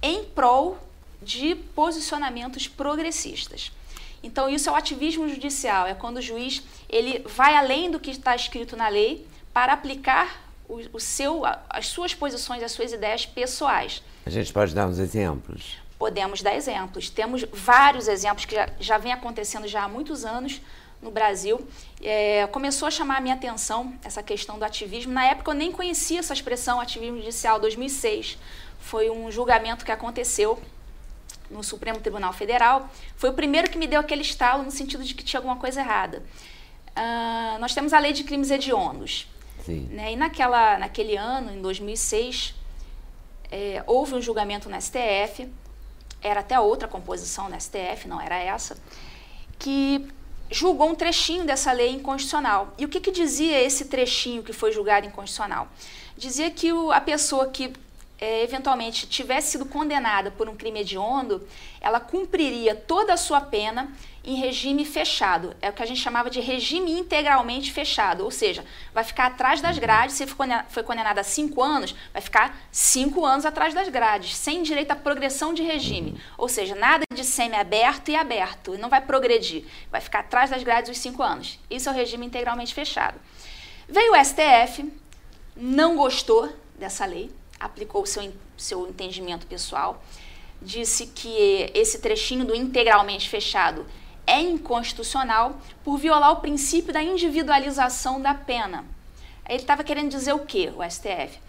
em 0.00 0.24
prol 0.24 0.78
de 1.22 1.54
posicionamentos 1.54 2.68
progressistas. 2.68 3.72
Então 4.22 4.48
isso 4.48 4.68
é 4.68 4.72
o 4.72 4.74
ativismo 4.74 5.28
judicial, 5.28 5.86
é 5.86 5.94
quando 5.94 6.18
o 6.18 6.22
juiz 6.22 6.62
ele 6.88 7.24
vai 7.26 7.56
além 7.56 7.90
do 7.90 7.98
que 7.98 8.10
está 8.10 8.36
escrito 8.36 8.76
na 8.76 8.88
lei 8.88 9.26
para 9.52 9.72
aplicar 9.72 10.44
o, 10.68 10.80
o 10.92 11.00
seu, 11.00 11.42
as 11.68 11.86
suas 11.86 12.14
posições, 12.14 12.62
as 12.62 12.72
suas 12.72 12.92
ideias 12.92 13.24
pessoais. 13.24 14.02
A 14.26 14.30
gente 14.30 14.52
pode 14.52 14.74
dar 14.74 14.86
uns 14.86 14.98
exemplos? 14.98 15.78
podemos 16.00 16.40
dar 16.40 16.56
exemplos. 16.56 17.10
Temos 17.10 17.44
vários 17.52 18.08
exemplos 18.08 18.46
que 18.46 18.54
já, 18.54 18.70
já 18.80 18.96
vem 18.96 19.12
acontecendo 19.12 19.68
já 19.68 19.82
há 19.84 19.88
muitos 19.88 20.24
anos 20.24 20.62
no 21.02 21.10
Brasil. 21.10 21.60
É, 22.02 22.46
começou 22.46 22.88
a 22.88 22.90
chamar 22.90 23.18
a 23.18 23.20
minha 23.20 23.34
atenção 23.34 23.92
essa 24.02 24.22
questão 24.22 24.58
do 24.58 24.64
ativismo. 24.64 25.12
Na 25.12 25.26
época 25.26 25.50
eu 25.50 25.54
nem 25.54 25.70
conhecia 25.70 26.20
essa 26.20 26.32
expressão 26.32 26.80
ativismo 26.80 27.18
judicial, 27.18 27.60
2006. 27.60 28.38
Foi 28.80 29.10
um 29.10 29.30
julgamento 29.30 29.84
que 29.84 29.92
aconteceu 29.92 30.58
no 31.50 31.62
Supremo 31.62 32.00
Tribunal 32.00 32.32
Federal. 32.32 32.88
Foi 33.16 33.30
o 33.30 33.32
primeiro 33.32 33.70
que 33.70 33.78
me 33.78 33.86
deu 33.86 34.00
aquele 34.00 34.22
estalo 34.22 34.62
no 34.62 34.70
sentido 34.70 35.02
de 35.04 35.14
que 35.14 35.24
tinha 35.24 35.38
alguma 35.38 35.56
coisa 35.56 35.80
errada. 35.80 36.22
Uh, 36.90 37.58
nós 37.58 37.74
temos 37.74 37.92
a 37.92 37.98
lei 37.98 38.12
de 38.12 38.24
crimes 38.24 38.50
hediondos. 38.50 39.28
Sim. 39.64 39.88
Né? 39.90 40.12
E 40.12 40.16
naquela, 40.16 40.78
naquele 40.78 41.16
ano, 41.16 41.52
em 41.52 41.60
2006, 41.60 42.54
é, 43.50 43.82
houve 43.86 44.14
um 44.14 44.22
julgamento 44.22 44.68
no 44.68 44.80
STF 44.80 45.48
era 46.22 46.40
até 46.40 46.58
outra 46.58 46.86
composição 46.86 47.48
na 47.48 47.58
STF, 47.58 48.06
não 48.06 48.20
era 48.20 48.36
essa, 48.38 48.76
que 49.58 50.06
julgou 50.50 50.90
um 50.90 50.94
trechinho 50.94 51.44
dessa 51.44 51.72
lei 51.72 51.90
inconstitucional. 51.90 52.74
E 52.76 52.84
o 52.84 52.88
que, 52.88 53.00
que 53.00 53.10
dizia 53.10 53.60
esse 53.60 53.86
trechinho 53.86 54.42
que 54.42 54.52
foi 54.52 54.72
julgado 54.72 55.06
inconstitucional? 55.06 55.68
Dizia 56.16 56.50
que 56.50 56.72
o, 56.72 56.90
a 56.90 57.00
pessoa 57.00 57.48
que 57.48 57.72
é, 58.20 58.42
eventualmente 58.42 59.06
tivesse 59.06 59.52
sido 59.52 59.64
condenada 59.64 60.30
por 60.30 60.48
um 60.48 60.54
crime 60.54 60.80
hediondo, 60.80 61.46
ela 61.80 61.98
cumpriria 61.98 62.74
toda 62.74 63.14
a 63.14 63.16
sua 63.16 63.40
pena 63.40 63.90
em 64.22 64.34
regime 64.34 64.84
fechado. 64.84 65.56
É 65.62 65.70
o 65.70 65.72
que 65.72 65.82
a 65.82 65.86
gente 65.86 66.00
chamava 66.00 66.28
de 66.28 66.38
regime 66.40 66.92
integralmente 66.92 67.72
fechado, 67.72 68.22
ou 68.22 68.30
seja, 68.30 68.62
vai 68.92 69.02
ficar 69.02 69.26
atrás 69.28 69.62
das 69.62 69.78
grades. 69.78 70.16
Se 70.16 70.26
foi 70.68 70.82
condenada 70.82 71.22
a 71.22 71.24
cinco 71.24 71.62
anos, 71.62 71.94
vai 72.12 72.20
ficar 72.20 72.54
cinco 72.70 73.24
anos 73.24 73.46
atrás 73.46 73.72
das 73.72 73.88
grades, 73.88 74.36
sem 74.36 74.62
direito 74.62 74.90
à 74.90 74.96
progressão 74.96 75.54
de 75.54 75.62
regime. 75.62 76.20
Ou 76.36 76.48
seja, 76.48 76.74
nada 76.74 77.04
de 77.14 77.24
semi-aberto 77.24 78.10
e 78.10 78.16
aberto, 78.16 78.76
não 78.76 78.90
vai 78.90 79.00
progredir, 79.00 79.64
vai 79.90 80.02
ficar 80.02 80.20
atrás 80.20 80.50
das 80.50 80.62
grades 80.62 80.90
os 80.90 80.98
cinco 80.98 81.22
anos. 81.22 81.58
Isso 81.70 81.88
é 81.88 81.92
o 81.92 81.94
regime 81.94 82.26
integralmente 82.26 82.74
fechado. 82.74 83.18
Veio 83.88 84.12
o 84.12 84.24
STF, 84.24 84.92
não 85.56 85.96
gostou 85.96 86.52
dessa 86.78 87.06
lei, 87.06 87.30
aplicou 87.60 88.02
o 88.02 88.06
seu, 88.06 88.32
seu 88.56 88.88
entendimento 88.88 89.46
pessoal, 89.46 90.02
disse 90.60 91.06
que 91.06 91.70
esse 91.74 92.00
trechinho 92.00 92.44
do 92.44 92.54
integralmente 92.54 93.28
fechado 93.28 93.86
é 94.26 94.40
inconstitucional 94.40 95.58
por 95.84 95.98
violar 95.98 96.32
o 96.32 96.36
princípio 96.36 96.92
da 96.92 97.02
individualização 97.02 98.20
da 98.20 98.34
pena. 98.34 98.84
Ele 99.48 99.58
estava 99.58 99.82
querendo 99.82 100.10
dizer 100.10 100.32
o 100.32 100.40
quê, 100.40 100.72
o 100.76 100.88
STF? 100.88 101.40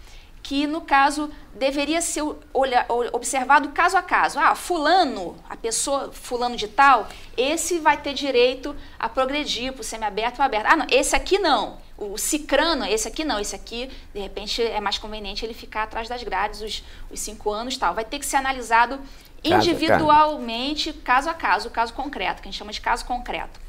Que, 0.42 0.66
no 0.66 0.80
caso, 0.80 1.30
deveria 1.54 2.00
ser 2.00 2.24
olha, 2.52 2.84
observado 3.12 3.68
caso 3.68 3.96
a 3.96 4.02
caso. 4.02 4.40
Ah, 4.40 4.56
fulano, 4.56 5.36
a 5.48 5.56
pessoa, 5.56 6.10
fulano 6.10 6.56
de 6.56 6.66
tal, 6.66 7.08
esse 7.36 7.78
vai 7.78 7.96
ter 7.96 8.12
direito 8.12 8.74
a 8.98 9.08
progredir 9.08 9.72
para 9.72 9.82
o 9.82 9.84
semiaberto 9.84 10.40
ou 10.40 10.44
aberto. 10.44 10.66
Ah, 10.66 10.76
não, 10.76 10.86
esse 10.90 11.14
aqui 11.14 11.38
não. 11.38 11.78
O 12.04 12.18
cicrano, 12.18 12.84
esse 12.84 13.06
aqui 13.06 13.24
não. 13.24 13.38
Esse 13.38 13.54
aqui, 13.54 13.88
de 14.12 14.20
repente, 14.20 14.60
é 14.62 14.80
mais 14.80 14.98
conveniente 14.98 15.44
ele 15.44 15.54
ficar 15.54 15.84
atrás 15.84 16.08
das 16.08 16.22
grades 16.22 16.60
os, 16.60 16.82
os 17.10 17.20
cinco 17.20 17.50
anos 17.50 17.76
tal. 17.76 17.94
Vai 17.94 18.04
ter 18.04 18.18
que 18.18 18.26
ser 18.26 18.36
analisado 18.36 18.98
individualmente, 19.44 20.92
caso 20.92 21.30
a 21.30 21.34
caso, 21.34 21.70
caso 21.70 21.92
concreto, 21.94 22.42
que 22.42 22.48
a 22.48 22.50
gente 22.50 22.58
chama 22.58 22.72
de 22.72 22.80
caso 22.80 23.04
concreto. 23.04 23.60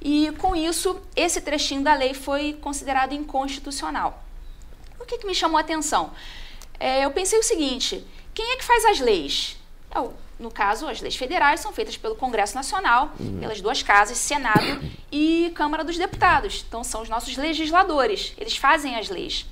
E 0.00 0.30
com 0.38 0.54
isso, 0.54 1.00
esse 1.14 1.40
trechinho 1.40 1.82
da 1.82 1.94
lei 1.94 2.14
foi 2.14 2.54
considerado 2.54 3.12
inconstitucional. 3.12 4.22
O 5.00 5.04
que, 5.04 5.18
que 5.18 5.26
me 5.26 5.34
chamou 5.34 5.58
a 5.58 5.60
atenção? 5.60 6.12
É, 6.78 7.04
eu 7.04 7.10
pensei 7.10 7.38
o 7.38 7.42
seguinte: 7.42 8.06
quem 8.34 8.52
é 8.52 8.56
que 8.56 8.64
faz 8.64 8.84
as 8.84 9.00
leis? 9.00 9.56
É 9.90 10.00
no 10.38 10.50
caso, 10.50 10.86
as 10.86 11.00
leis 11.00 11.16
federais 11.16 11.60
são 11.60 11.72
feitas 11.72 11.96
pelo 11.96 12.14
Congresso 12.14 12.54
Nacional, 12.54 13.12
uhum. 13.18 13.38
pelas 13.40 13.60
duas 13.60 13.82
casas, 13.82 14.18
Senado 14.18 14.80
e 15.10 15.50
Câmara 15.54 15.82
dos 15.82 15.96
Deputados. 15.96 16.64
Então, 16.68 16.84
são 16.84 17.02
os 17.02 17.08
nossos 17.08 17.36
legisladores, 17.36 18.34
eles 18.36 18.56
fazem 18.56 18.96
as 18.96 19.08
leis. 19.08 19.46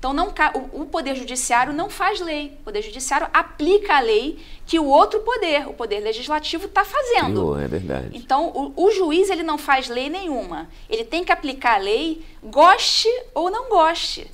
Então, 0.00 0.14
não, 0.14 0.32
o, 0.54 0.80
o 0.80 0.86
Poder 0.86 1.14
Judiciário 1.14 1.74
não 1.74 1.90
faz 1.90 2.20
lei. 2.20 2.56
O 2.60 2.64
Poder 2.64 2.80
Judiciário 2.80 3.28
aplica 3.34 3.98
a 3.98 4.00
lei 4.00 4.38
que 4.64 4.78
o 4.78 4.86
outro 4.86 5.20
poder, 5.20 5.68
o 5.68 5.74
Poder 5.74 6.00
Legislativo, 6.00 6.64
está 6.64 6.86
fazendo. 6.86 7.58
é 7.58 7.68
verdade. 7.68 8.08
Então, 8.14 8.48
o, 8.48 8.86
o, 8.86 8.90
juiz 8.90 9.28
ele 9.28 9.42
não 9.42 9.58
faz 9.58 9.90
lei 9.90 10.08
nenhuma. 10.08 10.70
Ele 10.88 11.04
tem 11.04 11.22
que 11.22 11.30
aplicar 11.30 11.74
a 11.74 11.78
lei, 11.78 12.24
goste 12.42 13.08
ou 13.34 13.50
não 13.50 13.68
goste. 13.68 14.26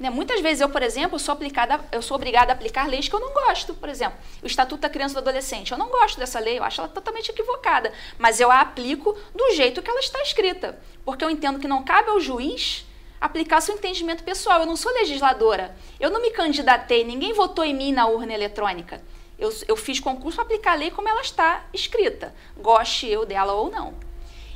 Né? 0.00 0.08
Muitas 0.08 0.40
vezes 0.40 0.62
eu, 0.62 0.70
por 0.70 0.82
exemplo, 0.82 1.18
sou, 1.18 1.34
aplicada, 1.34 1.78
eu 1.92 2.00
sou 2.00 2.14
obrigada 2.14 2.50
a 2.50 2.54
aplicar 2.54 2.88
leis 2.88 3.06
que 3.06 3.14
eu 3.14 3.20
não 3.20 3.34
gosto. 3.34 3.74
Por 3.74 3.86
exemplo, 3.86 4.18
o 4.42 4.46
Estatuto 4.46 4.80
da 4.80 4.88
Criança 4.88 5.12
e 5.12 5.16
do 5.16 5.18
Adolescente. 5.18 5.72
Eu 5.72 5.78
não 5.78 5.90
gosto 5.90 6.18
dessa 6.18 6.40
lei, 6.40 6.58
eu 6.58 6.64
acho 6.64 6.80
ela 6.80 6.88
totalmente 6.88 7.28
equivocada. 7.28 7.92
Mas 8.18 8.40
eu 8.40 8.50
a 8.50 8.62
aplico 8.62 9.14
do 9.34 9.50
jeito 9.50 9.82
que 9.82 9.90
ela 9.90 10.00
está 10.00 10.22
escrita. 10.22 10.80
Porque 11.04 11.22
eu 11.22 11.28
entendo 11.28 11.58
que 11.58 11.68
não 11.68 11.84
cabe 11.84 12.08
ao 12.08 12.18
juiz 12.18 12.86
aplicar 13.20 13.60
seu 13.60 13.74
entendimento 13.74 14.24
pessoal. 14.24 14.60
Eu 14.60 14.66
não 14.66 14.74
sou 14.74 14.90
legisladora. 14.90 15.76
Eu 16.00 16.08
não 16.08 16.22
me 16.22 16.30
candidatei, 16.30 17.04
ninguém 17.04 17.34
votou 17.34 17.62
em 17.62 17.74
mim 17.74 17.92
na 17.92 18.06
urna 18.06 18.32
eletrônica. 18.32 19.02
Eu, 19.38 19.52
eu 19.68 19.76
fiz 19.76 20.00
concurso 20.00 20.36
para 20.36 20.44
aplicar 20.46 20.72
a 20.72 20.76
lei 20.76 20.90
como 20.90 21.08
ela 21.08 21.20
está 21.20 21.64
escrita, 21.72 22.34
goste 22.56 23.06
eu 23.06 23.24
dela 23.24 23.54
ou 23.54 23.70
não. 23.70 23.94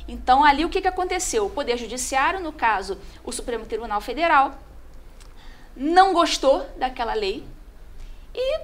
Então, 0.07 0.43
ali 0.43 0.63
o 0.63 0.69
que, 0.69 0.81
que 0.81 0.87
aconteceu? 0.87 1.47
O 1.47 1.49
Poder 1.49 1.77
Judiciário, 1.77 2.39
no 2.39 2.53
caso, 2.53 2.99
o 3.23 3.31
Supremo 3.31 3.65
Tribunal 3.65 3.99
Federal, 3.99 4.59
não 5.75 6.13
gostou 6.13 6.65
daquela 6.77 7.13
lei 7.13 7.43
e 8.33 8.59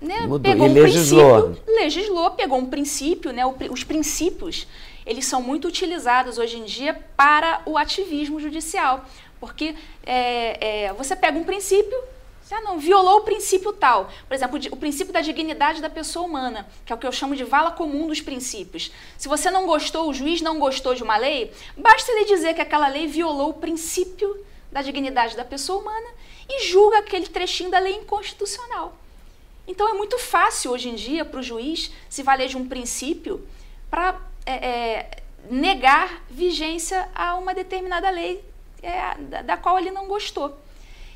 né, 0.00 0.16
pegou 0.42 0.66
e 0.66 0.70
um 0.70 0.72
legislou. 0.72 1.42
princípio, 1.42 1.74
legislou, 1.74 2.30
pegou 2.32 2.58
um 2.58 2.66
princípio, 2.66 3.32
né, 3.32 3.42
os 3.70 3.84
princípios, 3.84 4.66
eles 5.04 5.26
são 5.26 5.42
muito 5.42 5.68
utilizados 5.68 6.38
hoje 6.38 6.58
em 6.58 6.64
dia 6.64 6.94
para 7.16 7.62
o 7.66 7.76
ativismo 7.76 8.40
judicial. 8.40 9.04
Porque 9.38 9.74
é, 10.04 10.84
é, 10.86 10.92
você 10.92 11.16
pega 11.16 11.38
um 11.38 11.44
princípio, 11.44 11.96
ah, 12.52 12.60
não, 12.62 12.78
violou 12.78 13.18
o 13.18 13.20
princípio 13.22 13.72
tal. 13.72 14.10
Por 14.26 14.34
exemplo, 14.34 14.58
o 14.72 14.76
princípio 14.76 15.12
da 15.12 15.20
dignidade 15.20 15.80
da 15.80 15.88
pessoa 15.88 16.26
humana, 16.26 16.66
que 16.84 16.92
é 16.92 16.96
o 16.96 16.98
que 16.98 17.06
eu 17.06 17.12
chamo 17.12 17.36
de 17.36 17.44
vala 17.44 17.70
comum 17.70 18.08
dos 18.08 18.20
princípios. 18.20 18.90
Se 19.16 19.28
você 19.28 19.50
não 19.50 19.66
gostou, 19.66 20.08
o 20.08 20.12
juiz 20.12 20.40
não 20.40 20.58
gostou 20.58 20.94
de 20.94 21.02
uma 21.02 21.16
lei, 21.16 21.52
basta 21.76 22.10
ele 22.10 22.24
dizer 22.24 22.54
que 22.54 22.60
aquela 22.60 22.88
lei 22.88 23.06
violou 23.06 23.50
o 23.50 23.54
princípio 23.54 24.36
da 24.70 24.82
dignidade 24.82 25.36
da 25.36 25.44
pessoa 25.44 25.80
humana 25.80 26.08
e 26.50 26.66
julga 26.68 26.98
aquele 26.98 27.28
trechinho 27.28 27.70
da 27.70 27.78
lei 27.78 27.94
inconstitucional. 27.94 28.96
Então 29.68 29.88
é 29.88 29.92
muito 29.92 30.18
fácil 30.18 30.72
hoje 30.72 30.88
em 30.88 30.96
dia 30.96 31.24
para 31.24 31.38
o 31.38 31.42
juiz 31.42 31.92
se 32.08 32.24
valer 32.24 32.48
de 32.48 32.56
um 32.56 32.66
princípio 32.66 33.46
para 33.88 34.20
é, 34.44 34.52
é, 34.52 35.10
negar 35.48 36.24
vigência 36.28 37.08
a 37.14 37.36
uma 37.36 37.54
determinada 37.54 38.10
lei 38.10 38.44
é, 38.82 39.14
da, 39.16 39.42
da, 39.42 39.56
qual 39.56 39.78
ele 39.78 39.92
não 39.92 40.08
gostou. 40.08 40.58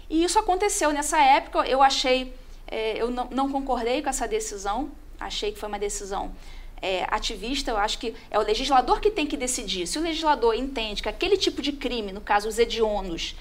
E 0.08 0.22
isso 0.22 0.38
aconteceu 0.38 0.92
nessa 0.92 1.20
época. 1.20 1.66
Eu 1.66 1.82
achei, 1.82 2.32
é, 2.68 3.02
eu 3.02 3.10
não, 3.10 3.28
não, 3.30 3.50
concordei 3.50 4.02
com 4.02 4.08
essa 4.08 4.28
decisão. 4.28 4.92
achei 5.18 5.50
que 5.50 5.58
foi 5.58 5.68
uma 5.68 5.78
decisão 5.78 6.32
é, 6.80 7.06
ativista, 7.10 7.70
eu 7.70 7.78
acho 7.78 7.98
que 7.98 8.14
é 8.30 8.38
o 8.38 8.42
legislador 8.42 9.00
que 9.00 9.10
tem 9.10 9.26
que 9.26 9.36
decidir. 9.36 9.86
Se 9.86 9.98
o 9.98 10.02
legislador 10.02 10.54
entende 10.54 11.02
que 11.02 11.08
aquele 11.08 11.36
tipo 11.36 11.60
de 11.60 11.72
crime, 11.72 12.12
no 12.12 12.20
caso 12.20 12.48
os 12.48 12.58
hediondos, 12.58 13.34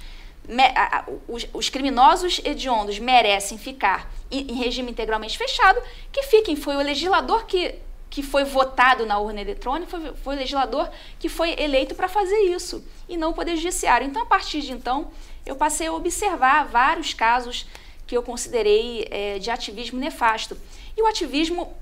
os, 1.27 1.47
os, 1.53 1.69
criminosos 1.69 2.41
hediondos 2.43 2.99
merecem 2.99 3.58
ficar 3.58 4.12
em, 4.29 4.51
em, 4.51 4.56
regime 4.56 4.91
integralmente 4.91 5.38
fechado, 5.38 5.82
que 6.12 6.23
fiquem. 6.23 6.56
Foi 6.56 6.75
o 6.75 6.82
legislador 6.82 7.45
que, 7.45 7.75
que 8.10 8.21
foi 8.21 8.43
votado 8.43 9.06
na 9.06 9.17
urna 9.19 9.41
eletrônica, 9.41 9.89
foi, 9.89 10.13
foi 10.15 10.36
o 10.36 10.39
legislador 10.39 10.89
que 11.17 11.29
foi 11.29 11.56
eleito 11.58 11.95
para 11.95 12.10
fazer 12.10 12.39
isso, 12.39 12.84
e 13.08 13.15
não 13.15 13.32
o 13.32 13.34
Poder 13.34 13.56
Judiciário. 13.56 14.06
Então, 14.06 14.21
a 14.21 14.25
partir 14.25 14.62
de 14.62 14.73
então, 14.73 15.12
eu 15.45 15.56
passei 15.56 15.88
a 15.88 15.93
observar 15.93 16.67
vários 16.67 17.13
casos 17.13 17.65
que 18.06 18.15
eu 18.15 18.23
considerei 18.23 19.08
é, 19.10 19.39
de 19.39 19.49
ativismo 19.49 19.99
nefasto. 19.99 20.58
E 20.95 21.01
o 21.01 21.08
ativismo 21.08 21.73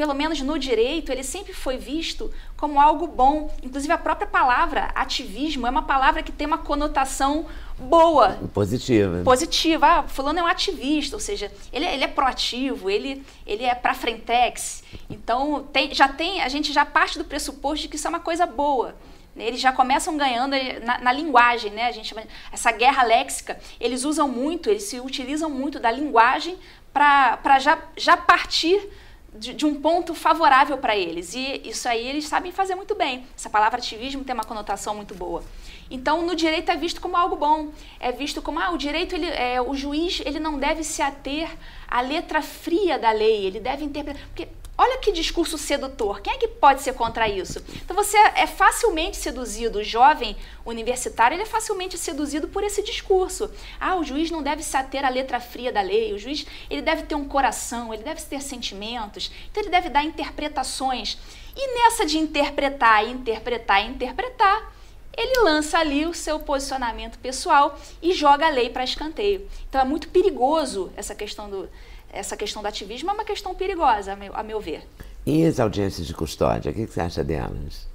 pelo 0.00 0.14
menos 0.14 0.40
no 0.40 0.58
direito, 0.58 1.12
ele 1.12 1.22
sempre 1.22 1.52
foi 1.52 1.76
visto 1.76 2.32
como 2.56 2.80
algo 2.80 3.06
bom. 3.06 3.54
Inclusive, 3.62 3.92
a 3.92 3.98
própria 3.98 4.26
palavra 4.26 4.90
ativismo 4.94 5.66
é 5.66 5.70
uma 5.70 5.82
palavra 5.82 6.22
que 6.22 6.32
tem 6.32 6.46
uma 6.46 6.56
conotação 6.56 7.44
boa. 7.80 8.38
Positiva. 8.52 9.22
Positiva. 9.24 9.86
Ah, 9.86 10.02
fulano 10.04 10.38
é 10.38 10.42
um 10.42 10.46
ativista, 10.46 11.16
ou 11.16 11.20
seja, 11.20 11.50
ele, 11.72 11.84
é, 11.84 11.94
ele 11.94 12.04
é 12.04 12.08
proativo, 12.08 12.88
ele, 12.90 13.24
ele 13.46 13.64
é 13.64 13.74
para 13.74 13.94
frentex. 13.94 14.84
Então, 15.08 15.66
tem, 15.72 15.92
já 15.94 16.08
tem, 16.08 16.42
a 16.42 16.48
gente 16.48 16.72
já 16.72 16.84
parte 16.84 17.18
do 17.18 17.24
pressuposto 17.24 17.82
de 17.82 17.88
que 17.88 17.96
isso 17.96 18.06
é 18.06 18.10
uma 18.10 18.20
coisa 18.20 18.46
boa. 18.46 18.94
Eles 19.36 19.60
já 19.60 19.72
começam 19.72 20.16
ganhando 20.16 20.54
na, 20.84 20.98
na, 20.98 21.12
linguagem, 21.12 21.70
né? 21.70 21.86
A 21.86 21.92
gente 21.92 22.14
essa 22.52 22.70
guerra 22.72 23.02
léxica, 23.04 23.58
eles 23.80 24.04
usam 24.04 24.28
muito, 24.28 24.68
eles 24.68 24.82
se 24.82 25.00
utilizam 25.00 25.48
muito 25.48 25.78
da 25.78 25.90
linguagem 25.90 26.58
para 26.92 27.58
já, 27.58 27.78
já 27.96 28.16
partir 28.16 28.90
de, 29.34 29.54
de, 29.54 29.64
um 29.64 29.80
ponto 29.80 30.14
favorável 30.14 30.76
para 30.78 30.96
eles. 30.96 31.34
E 31.34 31.62
isso 31.64 31.88
aí 31.88 32.06
eles 32.06 32.26
sabem 32.26 32.50
fazer 32.50 32.74
muito 32.74 32.94
bem. 32.94 33.24
Essa 33.36 33.48
palavra 33.48 33.78
ativismo 33.78 34.24
tem 34.24 34.34
uma 34.34 34.44
conotação 34.44 34.94
muito 34.94 35.14
boa. 35.14 35.42
Então, 35.90 36.24
no 36.24 36.34
direito 36.36 36.70
é 36.70 36.76
visto 36.76 37.00
como 37.00 37.16
algo 37.16 37.36
bom. 37.36 37.72
É 37.98 38.12
visto 38.12 38.40
como, 38.40 38.60
ah, 38.60 38.70
o 38.70 38.78
direito, 38.78 39.14
ele, 39.14 39.26
é, 39.26 39.60
o 39.60 39.74
juiz, 39.74 40.22
ele 40.24 40.38
não 40.38 40.58
deve 40.58 40.84
se 40.84 41.02
ater 41.02 41.50
à 41.88 42.00
letra 42.00 42.40
fria 42.40 42.98
da 42.98 43.10
lei. 43.10 43.46
Ele 43.46 43.60
deve 43.60 43.84
interpretar... 43.84 44.22
Porque 44.28 44.48
Olha 44.82 44.96
que 44.96 45.12
discurso 45.12 45.58
sedutor. 45.58 46.22
Quem 46.22 46.32
é 46.32 46.38
que 46.38 46.48
pode 46.48 46.80
ser 46.80 46.94
contra 46.94 47.28
isso? 47.28 47.62
Então 47.84 47.94
você 47.94 48.16
é 48.16 48.46
facilmente 48.46 49.14
seduzido, 49.18 49.80
o 49.80 49.84
jovem 49.84 50.34
universitário, 50.64 51.34
ele 51.34 51.42
é 51.42 51.46
facilmente 51.46 51.98
seduzido 51.98 52.48
por 52.48 52.64
esse 52.64 52.82
discurso. 52.82 53.50
Ah, 53.78 53.96
o 53.96 54.02
juiz 54.02 54.30
não 54.30 54.42
deve 54.42 54.62
se 54.62 54.74
ater 54.74 55.04
à 55.04 55.10
letra 55.10 55.38
fria 55.38 55.70
da 55.70 55.82
lei, 55.82 56.14
o 56.14 56.18
juiz 56.18 56.46
ele 56.70 56.80
deve 56.80 57.02
ter 57.02 57.14
um 57.14 57.28
coração, 57.28 57.92
ele 57.92 58.02
deve 58.02 58.22
ter 58.22 58.40
sentimentos, 58.40 59.30
então 59.50 59.62
ele 59.62 59.68
deve 59.68 59.90
dar 59.90 60.02
interpretações. 60.02 61.18
E 61.54 61.74
nessa 61.74 62.06
de 62.06 62.16
interpretar, 62.16 63.06
interpretar, 63.06 63.84
interpretar, 63.84 64.72
ele 65.20 65.42
lança 65.42 65.78
ali 65.78 66.06
o 66.06 66.14
seu 66.14 66.40
posicionamento 66.40 67.18
pessoal 67.18 67.78
e 68.00 68.14
joga 68.14 68.46
a 68.46 68.50
lei 68.50 68.70
para 68.70 68.82
escanteio. 68.82 69.46
Então 69.68 69.80
é 69.80 69.84
muito 69.84 70.08
perigoso 70.08 70.90
essa 70.96 71.14
questão 71.14 71.50
do, 71.50 71.68
essa 72.10 72.36
questão 72.36 72.62
do 72.62 72.68
ativismo 72.68 73.10
é 73.10 73.12
uma 73.12 73.24
questão 73.24 73.54
perigosa, 73.54 74.14
a 74.14 74.16
meu, 74.16 74.34
a 74.34 74.42
meu 74.42 74.60
ver. 74.60 74.86
E 75.26 75.44
as 75.44 75.60
audiências 75.60 76.06
de 76.06 76.14
custódia, 76.14 76.72
o 76.72 76.74
que 76.74 76.86
você 76.86 77.00
acha 77.00 77.22
delas? 77.22 77.86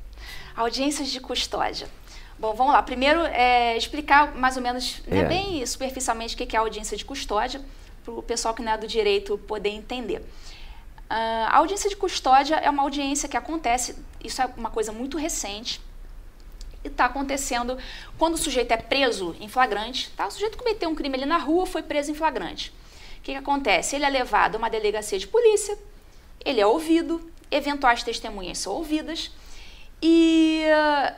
Audiências 0.55 1.09
de 1.09 1.19
custódia. 1.19 1.87
Bom, 2.37 2.53
vamos 2.53 2.73
lá. 2.73 2.83
Primeiro, 2.83 3.21
é, 3.21 3.75
explicar 3.75 4.35
mais 4.35 4.55
ou 4.55 4.61
menos, 4.61 5.01
né, 5.07 5.19
é. 5.19 5.25
bem 5.25 5.65
superficialmente, 5.65 6.35
o 6.35 6.37
que 6.37 6.55
é 6.55 6.59
a 6.59 6.61
audiência 6.61 6.95
de 6.95 7.03
custódia, 7.03 7.61
para 8.03 8.13
o 8.13 8.21
pessoal 8.21 8.53
que 8.53 8.61
não 8.61 8.71
é 8.71 8.77
do 8.77 8.87
direito 8.87 9.37
poder 9.39 9.69
entender. 9.69 10.19
Uh, 10.19 11.47
a 11.47 11.57
audiência 11.57 11.89
de 11.89 11.95
custódia 11.95 12.55
é 12.55 12.69
uma 12.69 12.83
audiência 12.83 13.27
que 13.27 13.37
acontece, 13.37 13.95
isso 14.23 14.41
é 14.41 14.49
uma 14.57 14.69
coisa 14.69 14.91
muito 14.91 15.17
recente, 15.17 15.81
e 16.85 16.87
está 16.87 17.05
acontecendo 17.05 17.77
quando 18.17 18.35
o 18.35 18.37
sujeito 18.37 18.71
é 18.71 18.77
preso 18.77 19.35
em 19.39 19.49
flagrante. 19.49 20.09
Tá? 20.11 20.27
O 20.27 20.31
sujeito 20.31 20.57
cometeu 20.57 20.89
um 20.89 20.95
crime 20.95 21.15
ali 21.15 21.25
na 21.25 21.37
rua, 21.37 21.65
foi 21.65 21.83
preso 21.83 22.11
em 22.11 22.15
flagrante 22.15 22.71
que, 23.25 23.31
que 23.31 23.37
acontece? 23.37 23.95
Ele 23.95 24.05
é 24.05 24.09
levado 24.09 24.55
a 24.55 24.57
uma 24.59 24.69
delegacia 24.69 25.17
de 25.17 25.27
polícia, 25.27 25.75
ele 26.45 26.61
é 26.61 26.67
ouvido, 26.67 27.19
eventuais 27.49 28.03
testemunhas 28.03 28.59
são 28.59 28.73
ouvidas 28.73 29.31
e 29.99 30.63
uh, 30.67 31.15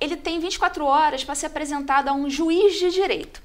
ele 0.00 0.16
tem 0.16 0.40
24 0.40 0.84
horas 0.84 1.22
para 1.22 1.36
ser 1.36 1.46
apresentado 1.46 2.08
a 2.08 2.12
um 2.12 2.28
juiz 2.28 2.76
de 2.76 2.90
direito. 2.90 3.40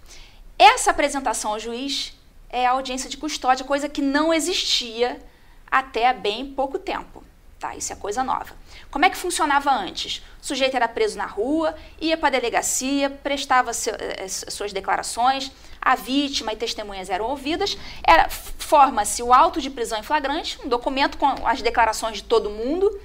Essa 0.57 0.89
apresentação 0.89 1.51
ao 1.51 1.59
juiz 1.59 2.17
é 2.49 2.65
a 2.65 2.71
audiência 2.71 3.09
de 3.09 3.17
custódia, 3.17 3.63
coisa 3.63 3.87
que 3.87 4.01
não 4.01 4.33
existia 4.33 5.21
até 5.69 6.11
bem 6.13 6.51
pouco 6.51 6.79
tempo. 6.79 7.23
Tá, 7.61 7.75
isso 7.75 7.93
é 7.93 7.95
coisa 7.95 8.23
nova. 8.23 8.55
Como 8.89 9.05
é 9.05 9.09
que 9.11 9.15
funcionava 9.15 9.71
antes? 9.71 10.23
O 10.41 10.45
sujeito 10.47 10.75
era 10.75 10.87
preso 10.87 11.15
na 11.15 11.27
rua, 11.27 11.75
ia 11.99 12.17
para 12.17 12.29
a 12.29 12.31
delegacia, 12.31 13.07
prestava 13.07 13.71
seu, 13.71 13.93
eh, 13.99 14.27
suas 14.27 14.73
declarações, 14.73 15.51
a 15.79 15.93
vítima 15.93 16.53
e 16.53 16.55
testemunhas 16.55 17.07
eram 17.07 17.25
ouvidas, 17.25 17.77
era 18.03 18.27
forma-se 18.31 19.21
o 19.21 19.31
auto 19.31 19.61
de 19.61 19.69
prisão 19.69 19.99
em 19.99 20.03
flagrante, 20.03 20.57
um 20.65 20.67
documento 20.67 21.19
com 21.19 21.27
as 21.45 21.61
declarações 21.61 22.17
de 22.17 22.23
todo 22.23 22.49
mundo, 22.49 22.99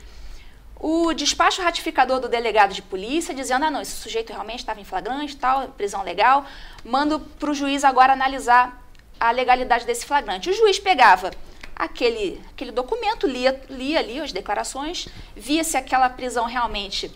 o 0.81 1.13
despacho 1.13 1.61
ratificador 1.61 2.19
do 2.19 2.27
delegado 2.27 2.73
de 2.73 2.81
polícia 2.81 3.35
dizendo, 3.35 3.67
ah 3.67 3.71
não, 3.71 3.83
esse 3.83 3.97
sujeito 3.97 4.31
realmente 4.33 4.61
estava 4.61 4.81
em 4.81 4.85
flagrante, 4.85 5.37
tal, 5.37 5.69
prisão 5.69 6.03
legal, 6.03 6.47
mando 6.83 7.21
para 7.21 7.51
o 7.51 7.55
juiz 7.55 7.85
agora 7.85 8.15
analisar 8.15 8.83
a 9.21 9.31
legalidade 9.31 9.85
desse 9.85 10.07
flagrante. 10.07 10.49
O 10.49 10.55
juiz 10.55 10.79
pegava 10.79 11.31
aquele, 11.77 12.41
aquele 12.51 12.73
documento, 12.73 13.27
lia, 13.27 13.61
lia 13.69 13.99
ali 13.99 14.19
as 14.19 14.33
declarações, 14.33 15.07
via 15.37 15.63
se 15.63 15.77
aquela 15.77 16.09
prisão 16.09 16.47
realmente 16.47 17.13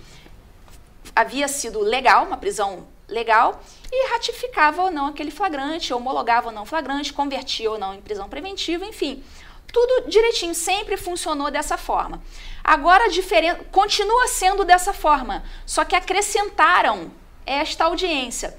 havia 1.17 1.49
sido 1.49 1.81
legal, 1.81 2.27
uma 2.27 2.37
prisão 2.37 2.87
legal, 3.09 3.63
e 3.91 4.13
ratificava 4.13 4.83
ou 4.83 4.91
não 4.91 5.07
aquele 5.07 5.31
flagrante, 5.31 5.95
homologava 5.95 6.49
ou 6.49 6.53
não 6.53 6.67
flagrante, 6.67 7.13
convertia 7.13 7.71
ou 7.71 7.79
não 7.79 7.95
em 7.95 8.03
prisão 8.03 8.29
preventiva, 8.29 8.85
enfim. 8.85 9.25
Tudo 9.73 10.09
direitinho, 10.09 10.55
sempre 10.55 10.97
funcionou 10.97 11.51
dessa 11.51 11.79
forma. 11.79 12.23
Agora 12.63 13.09
diferen... 13.09 13.57
continua 13.73 14.29
sendo 14.29 14.65
dessa 14.65 14.93
forma, 14.93 15.43
só 15.65 15.85
que 15.85 15.97
acrescentaram 15.97 17.11
esta 17.47 17.85
audiência. 17.85 18.57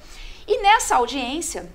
E 0.48 0.58
nessa 0.62 0.96
audiência, 0.96 1.72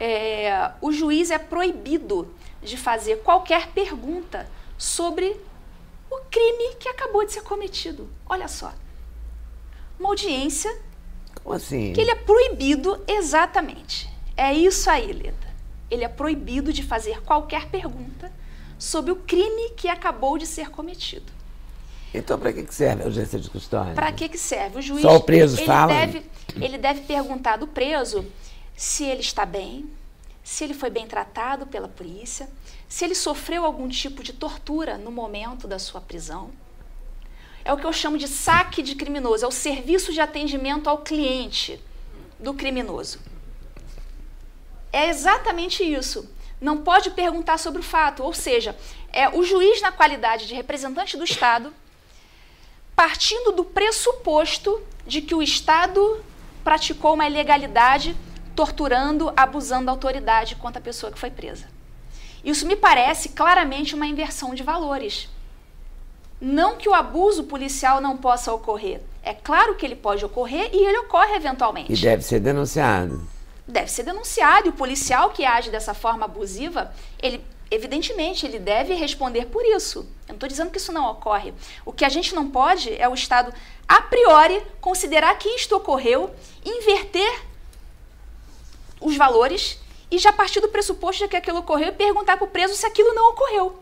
é, 0.00 0.72
o 0.80 0.92
juiz 0.92 1.30
é 1.30 1.38
proibido 1.38 2.34
de 2.62 2.76
fazer 2.76 3.18
qualquer 3.18 3.68
pergunta 3.68 4.48
sobre 4.76 5.40
o 6.10 6.20
crime 6.30 6.74
que 6.78 6.88
acabou 6.88 7.24
de 7.24 7.32
ser 7.32 7.42
cometido. 7.42 8.08
Olha 8.26 8.48
só. 8.48 8.72
Uma 9.98 10.10
audiência 10.10 10.70
como 11.42 11.56
assim? 11.56 11.92
Que 11.92 12.00
ele 12.00 12.10
é 12.10 12.14
proibido 12.14 13.02
exatamente. 13.06 14.08
É 14.36 14.52
isso 14.52 14.90
aí, 14.90 15.12
Leda. 15.12 15.48
Ele 15.90 16.04
é 16.04 16.08
proibido 16.08 16.72
de 16.72 16.82
fazer 16.82 17.22
qualquer 17.22 17.68
pergunta 17.68 18.30
sobre 18.78 19.10
o 19.10 19.16
crime 19.16 19.70
que 19.70 19.88
acabou 19.88 20.36
de 20.36 20.46
ser 20.46 20.70
cometido. 20.70 21.32
Então, 22.12 22.38
para 22.38 22.52
que 22.52 22.72
serve 22.72 23.02
a 23.02 23.06
audiência 23.06 23.38
de 23.38 23.50
custódia? 23.50 23.94
Para 23.94 24.12
que 24.12 24.36
serve? 24.36 24.78
O 24.78 24.82
juiz. 24.82 25.02
Só 25.02 25.16
o 25.16 25.22
preso 25.22 25.58
ele 25.58 25.66
fala? 25.66 25.92
Deve, 25.92 26.22
ele 26.56 26.78
deve 26.78 27.00
perguntar 27.02 27.56
do 27.56 27.66
preso 27.66 28.24
se 28.76 29.04
ele 29.04 29.20
está 29.20 29.44
bem, 29.44 29.90
se 30.48 30.64
ele 30.64 30.74
foi 30.74 30.90
bem 30.90 31.06
tratado 31.06 31.66
pela 31.66 31.88
polícia, 31.88 32.48
se 32.88 33.04
ele 33.04 33.14
sofreu 33.14 33.64
algum 33.64 33.88
tipo 33.88 34.22
de 34.22 34.32
tortura 34.32 34.96
no 34.96 35.10
momento 35.10 35.68
da 35.68 35.78
sua 35.78 36.00
prisão 36.00 36.50
é 37.68 37.72
o 37.72 37.76
que 37.76 37.84
eu 37.84 37.92
chamo 37.92 38.16
de 38.16 38.26
saque 38.26 38.82
de 38.82 38.94
criminoso, 38.94 39.44
é 39.44 39.48
o 39.48 39.52
serviço 39.52 40.10
de 40.10 40.22
atendimento 40.22 40.88
ao 40.88 40.96
cliente 40.96 41.78
do 42.38 42.54
criminoso. 42.54 43.18
É 44.90 45.10
exatamente 45.10 45.84
isso. 45.84 46.26
Não 46.58 46.78
pode 46.78 47.10
perguntar 47.10 47.58
sobre 47.58 47.80
o 47.80 47.84
fato, 47.84 48.22
ou 48.22 48.32
seja, 48.32 48.74
é 49.12 49.28
o 49.28 49.42
juiz 49.42 49.82
na 49.82 49.92
qualidade 49.92 50.46
de 50.46 50.54
representante 50.54 51.14
do 51.18 51.24
Estado, 51.24 51.70
partindo 52.96 53.52
do 53.52 53.66
pressuposto 53.66 54.82
de 55.06 55.20
que 55.20 55.34
o 55.34 55.42
Estado 55.42 56.24
praticou 56.64 57.12
uma 57.12 57.26
ilegalidade, 57.26 58.16
torturando, 58.58 59.32
abusando 59.36 59.86
da 59.86 59.92
autoridade 59.92 60.56
contra 60.56 60.80
a 60.80 60.82
pessoa 60.82 61.12
que 61.12 61.18
foi 61.18 61.30
presa. 61.30 61.66
Isso 62.42 62.66
me 62.66 62.74
parece 62.74 63.28
claramente 63.28 63.94
uma 63.94 64.04
inversão 64.04 64.52
de 64.52 64.64
valores. 64.64 65.28
Não 66.40 66.76
que 66.76 66.88
o 66.88 66.92
abuso 66.92 67.44
policial 67.44 68.00
não 68.00 68.16
possa 68.16 68.52
ocorrer. 68.52 69.00
É 69.22 69.32
claro 69.32 69.76
que 69.76 69.86
ele 69.86 69.94
pode 69.94 70.24
ocorrer 70.24 70.70
e 70.72 70.84
ele 70.84 70.98
ocorre 70.98 71.36
eventualmente. 71.36 71.92
E 71.92 71.96
deve 71.96 72.24
ser 72.24 72.40
denunciado. 72.40 73.22
Deve 73.64 73.92
ser 73.92 74.02
denunciado. 74.02 74.66
E 74.66 74.70
o 74.70 74.72
policial 74.72 75.30
que 75.30 75.44
age 75.44 75.70
dessa 75.70 75.94
forma 75.94 76.24
abusiva, 76.24 76.92
ele 77.22 77.40
evidentemente 77.70 78.44
ele 78.44 78.58
deve 78.58 78.92
responder 78.94 79.46
por 79.46 79.64
isso. 79.64 80.00
Eu 80.26 80.30
não 80.30 80.34
estou 80.34 80.48
dizendo 80.48 80.72
que 80.72 80.78
isso 80.78 80.90
não 80.90 81.08
ocorre. 81.08 81.54
O 81.86 81.92
que 81.92 82.04
a 82.04 82.08
gente 82.08 82.34
não 82.34 82.50
pode 82.50 82.92
é 83.00 83.08
o 83.08 83.14
Estado, 83.14 83.54
a 83.86 84.02
priori, 84.02 84.60
considerar 84.80 85.38
que 85.38 85.48
isto 85.48 85.76
ocorreu, 85.76 86.28
inverter 86.64 87.46
os 89.00 89.16
valores 89.16 89.78
e 90.10 90.18
já 90.18 90.32
partir 90.32 90.60
do 90.60 90.68
pressuposto 90.68 91.24
de 91.24 91.28
que 91.28 91.36
aquilo 91.36 91.58
ocorreu 91.58 91.88
e 91.88 91.92
perguntar 91.92 92.36
para 92.36 92.46
o 92.46 92.50
preso 92.50 92.74
se 92.74 92.86
aquilo 92.86 93.14
não 93.14 93.30
ocorreu. 93.30 93.78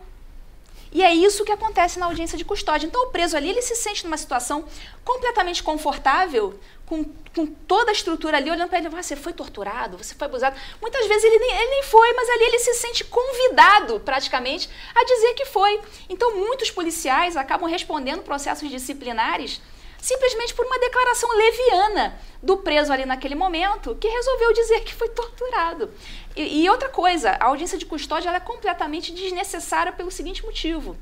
E 0.92 1.02
é 1.02 1.12
isso 1.12 1.44
que 1.44 1.52
acontece 1.52 1.98
na 1.98 2.06
audiência 2.06 2.38
de 2.38 2.44
custódia. 2.44 2.86
Então, 2.86 3.02
o 3.04 3.10
preso 3.10 3.36
ali, 3.36 3.50
ele 3.50 3.60
se 3.60 3.76
sente 3.76 4.04
numa 4.04 4.16
situação 4.16 4.64
completamente 5.04 5.62
confortável, 5.62 6.58
com, 6.86 7.04
com 7.34 7.46
toda 7.46 7.90
a 7.90 7.92
estrutura 7.92 8.36
ali, 8.36 8.50
olhando 8.50 8.68
para 8.68 8.78
ele, 8.78 8.86
ah, 8.86 9.02
você 9.02 9.16
foi 9.16 9.32
torturado, 9.32 9.98
você 9.98 10.14
foi 10.14 10.26
abusado. 10.26 10.56
Muitas 10.80 11.06
vezes 11.06 11.24
ele 11.24 11.38
nem, 11.38 11.50
ele 11.50 11.70
nem 11.70 11.82
foi, 11.82 12.12
mas 12.14 12.28
ali 12.30 12.44
ele 12.44 12.58
se 12.60 12.74
sente 12.74 13.04
convidado, 13.04 14.00
praticamente, 14.00 14.70
a 14.94 15.04
dizer 15.04 15.34
que 15.34 15.44
foi. 15.44 15.80
Então, 16.08 16.36
muitos 16.36 16.70
policiais 16.70 17.36
acabam 17.36 17.68
respondendo 17.68 18.22
processos 18.22 18.70
disciplinares 18.70 19.60
simplesmente 20.06 20.54
por 20.54 20.64
uma 20.64 20.78
declaração 20.78 21.28
leviana 21.36 22.16
do 22.40 22.58
preso 22.58 22.92
ali 22.92 23.04
naquele 23.04 23.34
momento, 23.34 23.96
que 23.96 24.06
resolveu 24.06 24.52
dizer 24.52 24.84
que 24.84 24.94
foi 24.94 25.08
torturado. 25.08 25.90
E, 26.36 26.62
e 26.62 26.70
outra 26.70 26.88
coisa, 26.88 27.32
a 27.40 27.46
audiência 27.46 27.76
de 27.76 27.84
custódia 27.84 28.30
é 28.30 28.38
completamente 28.38 29.12
desnecessária 29.12 29.92
pelo 29.92 30.12
seguinte 30.12 30.44
motivo. 30.44 30.96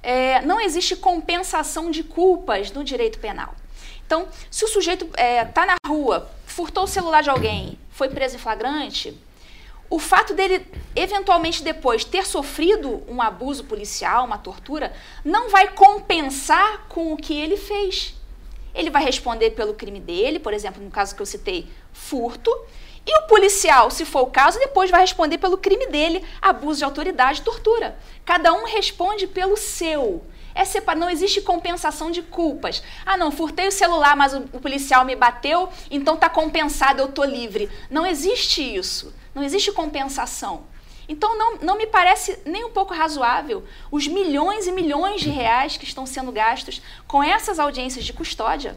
É, 0.00 0.40
não 0.42 0.60
existe 0.60 0.94
compensação 0.94 1.90
de 1.90 2.04
culpas 2.04 2.70
no 2.70 2.84
direito 2.84 3.18
penal. 3.18 3.56
Então, 4.06 4.28
se 4.48 4.64
o 4.64 4.68
sujeito 4.68 5.06
está 5.06 5.20
é, 5.20 5.44
tá 5.44 5.66
na 5.66 5.74
rua, 5.84 6.30
furtou 6.46 6.84
o 6.84 6.86
celular 6.86 7.24
de 7.24 7.30
alguém, 7.30 7.76
foi 7.90 8.08
preso 8.08 8.36
em 8.36 8.38
flagrante, 8.38 9.20
o 9.90 9.98
fato 9.98 10.34
dele 10.34 10.66
eventualmente 10.94 11.62
depois 11.62 12.04
ter 12.04 12.26
sofrido 12.26 13.02
um 13.08 13.22
abuso 13.22 13.64
policial, 13.64 14.24
uma 14.24 14.38
tortura, 14.38 14.92
não 15.24 15.48
vai 15.48 15.68
compensar 15.68 16.86
com 16.88 17.12
o 17.12 17.16
que 17.16 17.34
ele 17.38 17.56
fez. 17.56 18.14
Ele 18.74 18.90
vai 18.90 19.02
responder 19.02 19.50
pelo 19.50 19.74
crime 19.74 20.00
dele, 20.00 20.38
por 20.38 20.52
exemplo, 20.52 20.82
no 20.82 20.90
caso 20.90 21.14
que 21.14 21.22
eu 21.22 21.26
citei, 21.26 21.66
furto, 21.92 22.50
e 23.06 23.18
o 23.20 23.22
policial, 23.22 23.90
se 23.90 24.04
for 24.04 24.20
o 24.20 24.30
caso, 24.30 24.58
depois 24.58 24.90
vai 24.90 25.00
responder 25.00 25.38
pelo 25.38 25.56
crime 25.56 25.86
dele, 25.86 26.22
abuso 26.42 26.78
de 26.78 26.84
autoridade, 26.84 27.40
tortura. 27.40 27.98
Cada 28.22 28.52
um 28.52 28.66
responde 28.66 29.26
pelo 29.26 29.56
seu. 29.56 30.22
É 30.54 30.62
separ... 30.62 30.94
Não 30.94 31.08
existe 31.08 31.40
compensação 31.40 32.10
de 32.10 32.20
culpas. 32.20 32.82
Ah, 33.06 33.16
não, 33.16 33.30
furtei 33.30 33.66
o 33.66 33.72
celular, 33.72 34.14
mas 34.14 34.34
o, 34.34 34.42
policial 34.60 35.06
me 35.06 35.16
bateu, 35.16 35.70
então 35.90 36.16
está 36.16 36.28
compensado, 36.28 37.00
eu 37.00 37.06
estou 37.06 37.24
livre. 37.24 37.70
Não 37.88 38.04
existe 38.04 38.60
isso. 38.76 39.14
Não 39.38 39.44
existe 39.44 39.70
compensação. 39.70 40.64
Então 41.08 41.38
não, 41.38 41.58
não 41.58 41.78
me 41.78 41.86
parece 41.86 42.40
nem 42.44 42.64
um 42.64 42.70
pouco 42.70 42.92
razoável 42.92 43.64
os 43.88 44.08
milhões 44.08 44.66
e 44.66 44.72
milhões 44.72 45.20
de 45.20 45.30
reais 45.30 45.76
que 45.76 45.84
estão 45.84 46.04
sendo 46.04 46.32
gastos 46.32 46.82
com 47.06 47.22
essas 47.22 47.60
audiências 47.60 48.04
de 48.04 48.12
custódia 48.12 48.76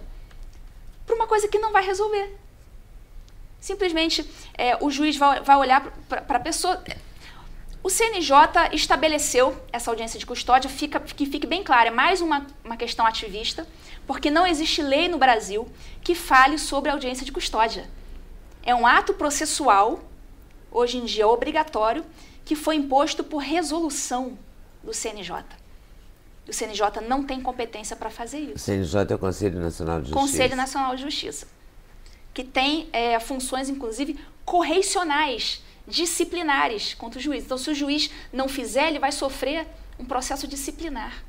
para 1.04 1.16
uma 1.16 1.26
coisa 1.26 1.48
que 1.48 1.58
não 1.58 1.72
vai 1.72 1.84
resolver. 1.84 2.38
Simplesmente 3.60 4.24
é, 4.56 4.78
o 4.80 4.92
juiz 4.92 5.18
vai, 5.18 5.42
vai 5.42 5.58
olhar 5.58 5.82
para 6.08 6.38
a 6.38 6.40
pessoa. 6.40 6.84
O 7.82 7.90
CNJ 7.90 8.70
estabeleceu 8.72 9.60
essa 9.74 9.90
audiência 9.90 10.20
de 10.20 10.26
custódia, 10.28 10.70
fica, 10.70 11.00
que 11.00 11.26
fique 11.26 11.48
bem 11.48 11.64
claro, 11.64 11.88
é 11.88 11.92
mais 11.92 12.22
uma, 12.22 12.46
uma 12.64 12.78
questão 12.78 13.04
ativista, 13.08 13.68
porque 14.06 14.30
não 14.30 14.46
existe 14.46 14.84
lei 14.84 15.08
no 15.08 15.18
Brasil 15.18 15.68
que 16.04 16.14
fale 16.14 16.60
sobre 16.60 16.92
audiência 16.92 17.26
de 17.26 17.32
custódia. 17.32 17.90
É 18.62 18.76
um 18.76 18.86
ato 18.86 19.16
processual, 19.16 20.00
hoje 20.72 20.98
em 20.98 21.06
dia 21.06 21.28
obrigatório, 21.28 22.04
que 22.46 22.56
foi 22.56 22.76
imposto 22.76 23.24
por 23.24 23.40
resolução 23.40 24.38
do 24.84 24.94
CNJ. 24.94 25.44
O 26.48 26.54
CNJ 26.54 27.02
não 27.08 27.24
tem 27.24 27.40
competência 27.42 27.96
para 27.96 28.10
fazer 28.10 28.40
isso. 28.40 28.56
O 28.56 28.60
CNJ 28.60 29.12
é 29.12 29.16
o 29.16 29.20
Conselho 29.20 29.60
Nacional 29.60 30.02
de 30.02 30.10
Justiça. 30.10 30.32
Conselho 30.32 30.56
Nacional 30.56 30.96
de 30.96 31.02
Justiça 31.04 31.48
que 32.34 32.44
tem 32.44 32.90
é, 32.94 33.20
funções, 33.20 33.70
inclusive, 33.70 34.18
correicionais, 34.46 35.62
disciplinares 35.88 36.94
contra 36.94 37.20
o 37.20 37.22
juiz. 37.22 37.44
Então, 37.44 37.58
se 37.58 37.70
o 37.70 37.76
juiz 37.76 38.10
não 38.32 38.48
fizer, 38.48 38.88
ele 38.88 39.00
vai 39.00 39.12
sofrer 39.12 39.68
um 40.00 40.06
processo 40.06 40.48
disciplinar. 40.48 41.24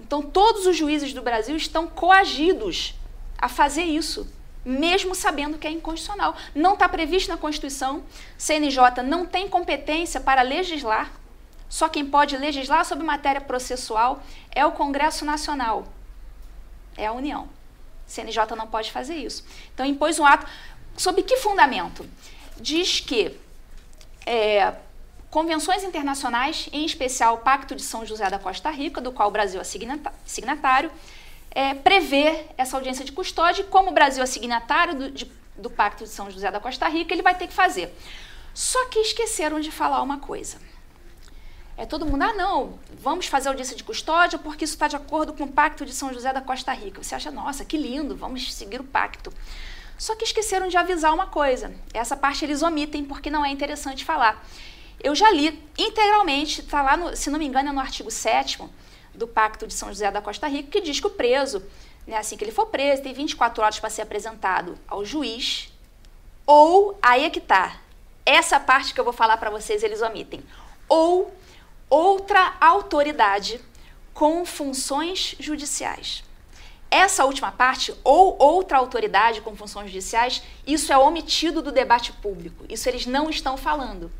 Então, 0.00 0.22
todos 0.22 0.66
os 0.66 0.76
juízes 0.76 1.12
do 1.12 1.22
Brasil 1.22 1.56
estão 1.56 1.86
coagidos 1.86 2.94
a 3.38 3.48
fazer 3.48 3.84
isso, 3.84 4.26
mesmo 4.64 5.14
sabendo 5.14 5.58
que 5.58 5.66
é 5.66 5.70
inconstitucional. 5.70 6.36
Não 6.54 6.74
está 6.74 6.88
previsto 6.88 7.30
na 7.30 7.36
Constituição, 7.36 8.02
CNJ 8.36 9.02
não 9.04 9.26
tem 9.26 9.48
competência 9.48 10.20
para 10.20 10.42
legislar, 10.42 11.10
só 11.68 11.88
quem 11.88 12.04
pode 12.04 12.36
legislar 12.36 12.84
sobre 12.84 13.04
matéria 13.04 13.40
processual 13.40 14.22
é 14.50 14.66
o 14.66 14.72
Congresso 14.72 15.24
Nacional, 15.24 15.86
é 16.96 17.06
a 17.06 17.12
União. 17.12 17.48
CNJ 18.06 18.56
não 18.56 18.66
pode 18.66 18.90
fazer 18.90 19.14
isso. 19.14 19.44
Então, 19.72 19.86
impôs 19.86 20.18
um 20.18 20.26
ato. 20.26 20.44
Sob 20.96 21.22
que 21.22 21.36
fundamento? 21.36 22.04
Diz 22.56 22.98
que 22.98 23.38
é, 24.26 24.74
convenções 25.30 25.84
internacionais, 25.84 26.68
em 26.72 26.84
especial 26.84 27.34
o 27.34 27.38
Pacto 27.38 27.76
de 27.76 27.82
São 27.82 28.04
José 28.04 28.28
da 28.28 28.38
Costa 28.38 28.68
Rica, 28.68 29.00
do 29.00 29.12
qual 29.12 29.28
o 29.28 29.32
Brasil 29.32 29.60
é 29.60 29.64
signatário, 30.26 30.90
é, 31.50 31.74
prevê 31.74 32.46
essa 32.56 32.76
audiência 32.76 33.04
de 33.04 33.12
custódia 33.12 33.64
como 33.64 33.90
o 33.90 33.92
Brasil 33.94 34.22
é 34.22 34.26
signatário 34.26 34.94
do, 34.94 35.10
de, 35.10 35.30
do 35.56 35.68
Pacto 35.68 36.04
de 36.04 36.10
São 36.10 36.30
José 36.30 36.50
da 36.50 36.60
Costa 36.60 36.88
Rica, 36.88 37.12
ele 37.12 37.22
vai 37.22 37.34
ter 37.34 37.46
que 37.46 37.52
fazer. 37.52 37.94
Só 38.54 38.86
que 38.86 38.98
esqueceram 39.00 39.60
de 39.60 39.70
falar 39.70 40.02
uma 40.02 40.18
coisa. 40.18 40.58
É 41.76 41.86
todo 41.86 42.04
mundo, 42.04 42.22
ah, 42.22 42.34
não, 42.34 42.78
vamos 43.00 43.26
fazer 43.26 43.48
audiência 43.48 43.74
de 43.74 43.82
custódia 43.82 44.38
porque 44.38 44.64
isso 44.64 44.74
está 44.74 44.86
de 44.86 44.96
acordo 44.96 45.32
com 45.32 45.44
o 45.44 45.48
Pacto 45.48 45.86
de 45.86 45.92
São 45.92 46.12
José 46.12 46.32
da 46.32 46.40
Costa 46.40 46.72
Rica. 46.72 47.02
Você 47.02 47.14
acha, 47.14 47.30
nossa, 47.30 47.64
que 47.64 47.76
lindo, 47.76 48.14
vamos 48.14 48.52
seguir 48.52 48.80
o 48.80 48.84
pacto. 48.84 49.32
Só 49.96 50.14
que 50.14 50.24
esqueceram 50.24 50.68
de 50.68 50.76
avisar 50.76 51.12
uma 51.14 51.26
coisa. 51.26 51.74
Essa 51.92 52.16
parte 52.16 52.44
eles 52.44 52.62
omitem 52.62 53.04
porque 53.04 53.30
não 53.30 53.44
é 53.44 53.50
interessante 53.50 54.04
falar. 54.04 54.46
Eu 55.02 55.14
já 55.14 55.30
li 55.30 55.58
integralmente, 55.78 56.60
está 56.60 56.82
lá, 56.82 56.96
no, 56.96 57.16
se 57.16 57.30
não 57.30 57.38
me 57.38 57.46
engano, 57.46 57.70
é 57.70 57.72
no 57.72 57.80
artigo 57.80 58.10
7 58.10 58.58
do 59.20 59.28
Pacto 59.28 59.66
de 59.66 59.74
São 59.74 59.90
José 59.90 60.10
da 60.10 60.22
Costa 60.22 60.48
Rica, 60.48 60.70
que 60.70 60.80
diz 60.80 60.98
que 60.98 61.06
o 61.06 61.10
preso, 61.10 61.62
né, 62.06 62.16
assim 62.16 62.36
que 62.38 62.42
ele 62.42 62.50
for 62.50 62.66
preso, 62.66 63.02
tem 63.02 63.12
24 63.12 63.62
horas 63.62 63.78
para 63.78 63.90
ser 63.90 64.00
apresentado 64.00 64.78
ao 64.88 65.04
juiz, 65.04 65.70
ou, 66.46 66.98
aí 67.02 67.26
é 67.26 67.30
que 67.30 67.38
está, 67.38 67.78
essa 68.24 68.58
parte 68.58 68.94
que 68.94 68.98
eu 68.98 69.04
vou 69.04 69.12
falar 69.12 69.36
para 69.36 69.50
vocês, 69.50 69.82
eles 69.82 70.00
omitem, 70.00 70.42
ou 70.88 71.32
outra 71.88 72.54
autoridade 72.60 73.60
com 74.14 74.44
funções 74.46 75.36
judiciais. 75.38 76.24
Essa 76.90 77.24
última 77.24 77.52
parte, 77.52 77.94
ou 78.02 78.36
outra 78.42 78.78
autoridade 78.78 79.42
com 79.42 79.54
funções 79.54 79.86
judiciais, 79.86 80.42
isso 80.66 80.92
é 80.92 80.98
omitido 80.98 81.62
do 81.62 81.70
debate 81.70 82.12
público. 82.14 82.64
Isso 82.68 82.88
eles 82.88 83.06
não 83.06 83.30
estão 83.30 83.56
falando. 83.56 84.10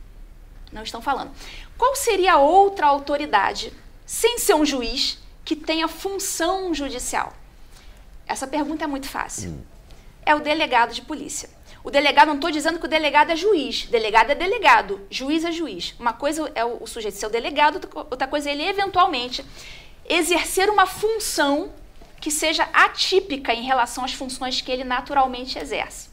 Não 0.71 0.83
estão 0.83 1.03
falando. 1.03 1.33
Qual 1.77 1.97
seria 1.97 2.35
a 2.35 2.39
outra 2.39 2.87
autoridade, 2.87 3.73
sem 4.11 4.39
ser 4.39 4.55
um 4.55 4.67
juiz, 4.67 5.21
que 5.45 5.55
tenha 5.55 5.87
função 5.87 6.75
judicial? 6.75 7.33
Essa 8.27 8.45
pergunta 8.45 8.83
é 8.83 8.87
muito 8.89 9.09
fácil. 9.09 9.51
Hum. 9.51 9.61
É 10.27 10.35
o 10.35 10.41
delegado 10.41 10.93
de 10.93 11.01
polícia. 11.01 11.49
O 11.85 11.93
delegado, 11.93 12.27
não 12.27 12.35
estou 12.35 12.51
dizendo 12.51 12.81
que 12.81 12.87
o 12.87 12.89
delegado 12.89 13.31
é 13.31 13.37
juiz. 13.37 13.87
Delegado 13.87 14.31
é 14.33 14.35
delegado, 14.35 15.07
juiz 15.09 15.45
é 15.45 15.53
juiz. 15.53 15.95
Uma 15.97 16.13
coisa 16.13 16.51
é 16.57 16.65
o, 16.65 16.85
sujeito 16.89 17.19
ser 17.19 17.27
o 17.27 17.31
delegado, 17.31 17.89
outra 17.95 18.27
coisa 18.27 18.51
é 18.51 18.53
ele 18.53 18.65
eventualmente 18.65 19.47
exercer 20.09 20.69
uma 20.69 20.87
função 20.87 21.73
que 22.21 22.33
seja 22.33 22.65
atípica 22.73 23.55
em 23.55 23.63
relação 23.63 24.05
às 24.05 24.13
funções 24.13 24.61
que 24.61 24.73
ele 24.73 24.83
naturalmente 24.83 25.57
exerce. 25.57 26.11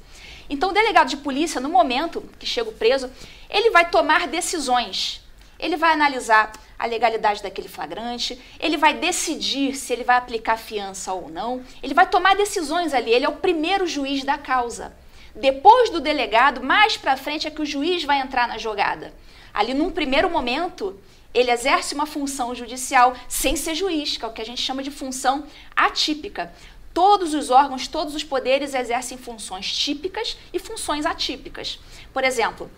Então, 0.47 0.69
o 0.69 0.73
delegado 0.73 1.09
de 1.09 1.17
polícia, 1.17 1.59
no 1.59 1.67
momento 1.67 2.21
que 2.37 2.45
chega 2.45 2.69
o 2.69 2.73
preso, 2.73 3.09
ele 3.49 3.71
vai 3.71 3.89
tomar 3.89 4.27
decisões. 4.27 5.19
Ele 5.57 5.75
vai 5.75 5.93
analisar 5.93 6.51
a 6.77 6.85
legalidade 6.85 7.41
daquele 7.41 7.67
flagrante, 7.67 8.39
ele 8.59 8.77
vai 8.77 8.93
decidir 8.93 9.75
se 9.75 9.91
ele 9.93 10.03
vai 10.03 10.17
aplicar 10.17 10.57
fiança 10.57 11.13
ou 11.13 11.29
não, 11.29 11.63
ele 11.81 11.93
vai 11.93 12.07
tomar 12.07 12.35
decisões 12.35 12.93
ali, 12.93 13.11
ele 13.11 13.25
é 13.25 13.29
o 13.29 13.37
primeiro 13.37 13.87
juiz 13.87 14.23
da 14.23 14.37
causa. 14.37 14.95
Depois 15.35 15.89
do 15.89 15.99
delegado, 16.01 16.63
mais 16.63 16.97
para 16.97 17.17
frente 17.17 17.47
é 17.47 17.51
que 17.51 17.61
o 17.61 17.65
juiz 17.65 18.03
vai 18.03 18.19
entrar 18.19 18.47
na 18.47 18.57
jogada. 18.57 19.13
Ali, 19.53 19.73
num 19.73 19.91
primeiro 19.91 20.29
momento, 20.29 20.99
ele 21.33 21.51
exerce 21.51 21.93
uma 21.93 22.05
função 22.05 22.55
judicial 22.55 23.15
sem 23.27 23.55
ser 23.55 23.75
juiz, 23.75 24.17
que 24.17 24.25
é 24.25 24.27
o 24.27 24.33
que 24.33 24.41
a 24.41 24.45
gente 24.45 24.61
chama 24.61 24.81
de 24.81 24.91
função 24.91 25.45
atípica. 25.75 26.51
Todos 26.93 27.35
os 27.35 27.51
órgãos, 27.51 27.87
todos 27.87 28.15
os 28.15 28.23
poderes 28.23 28.73
exercem 28.73 29.17
funções 29.17 29.71
típicas 29.71 30.35
e 30.51 30.57
funções 30.57 31.05
atípicas. 31.05 31.79
Por 32.11 32.23
exemplo, 32.23 32.71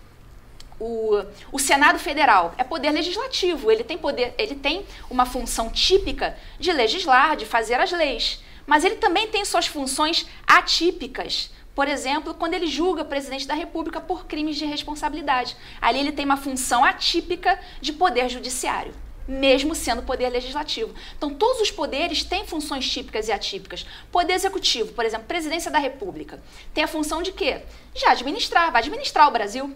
o, 0.80 1.22
o, 1.52 1.58
Senado 1.58 1.98
Federal 1.98 2.54
é 2.56 2.64
poder 2.64 2.90
legislativo, 2.90 3.70
ele 3.70 3.84
tem 3.84 3.98
poder, 3.98 4.34
ele 4.38 4.54
tem 4.54 4.84
uma 5.10 5.26
função 5.26 5.68
típica 5.68 6.36
de 6.58 6.72
legislar, 6.72 7.36
de 7.36 7.44
fazer 7.44 7.74
as 7.74 7.92
leis, 7.92 8.42
mas 8.66 8.84
ele 8.84 8.96
também 8.96 9.28
tem 9.28 9.44
suas 9.44 9.66
funções 9.66 10.26
atípicas 10.46 11.50
por 11.74 11.88
exemplo, 11.88 12.34
quando 12.34 12.54
ele 12.54 12.66
julga 12.66 13.02
o 13.02 13.06
presidente 13.06 13.46
da 13.46 13.54
República 13.54 14.00
por 14.00 14.26
crimes 14.26 14.56
de 14.56 14.66
responsabilidade. 14.66 15.56
Ali 15.80 16.00
ele 16.00 16.12
tem 16.12 16.24
uma 16.24 16.36
função 16.36 16.84
atípica 16.84 17.58
de 17.80 17.92
poder 17.92 18.28
judiciário, 18.28 18.92
mesmo 19.26 19.74
sendo 19.74 20.02
poder 20.02 20.28
legislativo. 20.28 20.92
Então, 21.16 21.32
todos 21.32 21.60
os 21.62 21.70
poderes 21.70 22.24
têm 22.24 22.44
funções 22.44 22.86
típicas 22.86 23.28
e 23.28 23.32
atípicas. 23.32 23.86
Poder 24.10 24.34
executivo, 24.34 24.92
por 24.92 25.04
exemplo, 25.04 25.26
presidência 25.26 25.70
da 25.70 25.78
República, 25.78 26.42
tem 26.74 26.84
a 26.84 26.88
função 26.88 27.22
de 27.22 27.32
quê? 27.32 27.62
De 27.94 28.04
administrar, 28.04 28.70
vai 28.72 28.82
administrar 28.82 29.28
o 29.28 29.32
Brasil. 29.32 29.74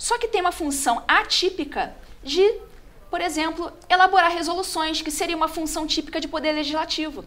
Só 0.00 0.16
que 0.16 0.26
tem 0.26 0.40
uma 0.40 0.50
função 0.50 1.04
atípica 1.06 1.94
de 2.24 2.58
por 3.10 3.20
exemplo, 3.20 3.72
elaborar 3.88 4.30
resoluções, 4.30 5.02
que 5.02 5.10
seria 5.10 5.36
uma 5.36 5.48
função 5.48 5.86
típica 5.86 6.20
de 6.20 6.28
poder 6.28 6.52
legislativo. 6.52 7.24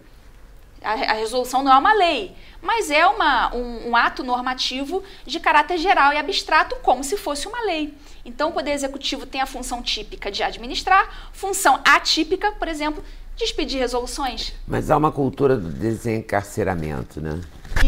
A, 0.81 0.93
a 0.93 1.13
resolução 1.13 1.61
não 1.61 1.73
é 1.73 1.77
uma 1.77 1.93
lei, 1.93 2.33
mas 2.61 2.89
é 2.89 3.05
uma, 3.05 3.53
um, 3.53 3.89
um, 3.89 3.95
ato 3.95 4.23
normativo 4.23 5.03
de 5.25 5.39
caráter 5.39 5.77
geral 5.77 6.13
e 6.13 6.17
abstrato, 6.17 6.75
como 6.77 7.03
se 7.03 7.17
fosse 7.17 7.47
uma 7.47 7.61
lei. 7.65 7.93
Então, 8.23 8.49
o 8.49 8.53
Poder 8.53 8.71
Executivo 8.71 9.25
tem 9.25 9.41
a 9.41 9.45
função 9.45 9.81
típica 9.81 10.31
de 10.31 10.41
administrar, 10.41 11.29
função 11.33 11.79
atípica, 11.83 12.53
por 12.53 12.69
exemplo, 12.69 13.03
de 13.35 13.43
expedir 13.43 13.79
resoluções. 13.79 14.53
Mas 14.65 14.89
há 14.89 14.95
uma 14.95 15.11
cultura 15.11 15.57
do 15.57 15.69
desencarceramento, 15.69 17.19
né? 17.19 17.41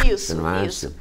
Isso, 0.05 0.35
isso. 0.65 0.95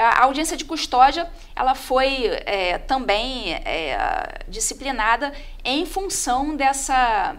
A 0.00 0.24
audiência 0.24 0.56
de 0.56 0.64
custódia 0.64 1.30
ela 1.54 1.74
foi 1.74 2.26
é, 2.46 2.78
também 2.78 3.52
é, 3.52 4.44
disciplinada 4.48 5.32
em 5.64 5.84
função 5.84 6.56
dessa 6.56 7.36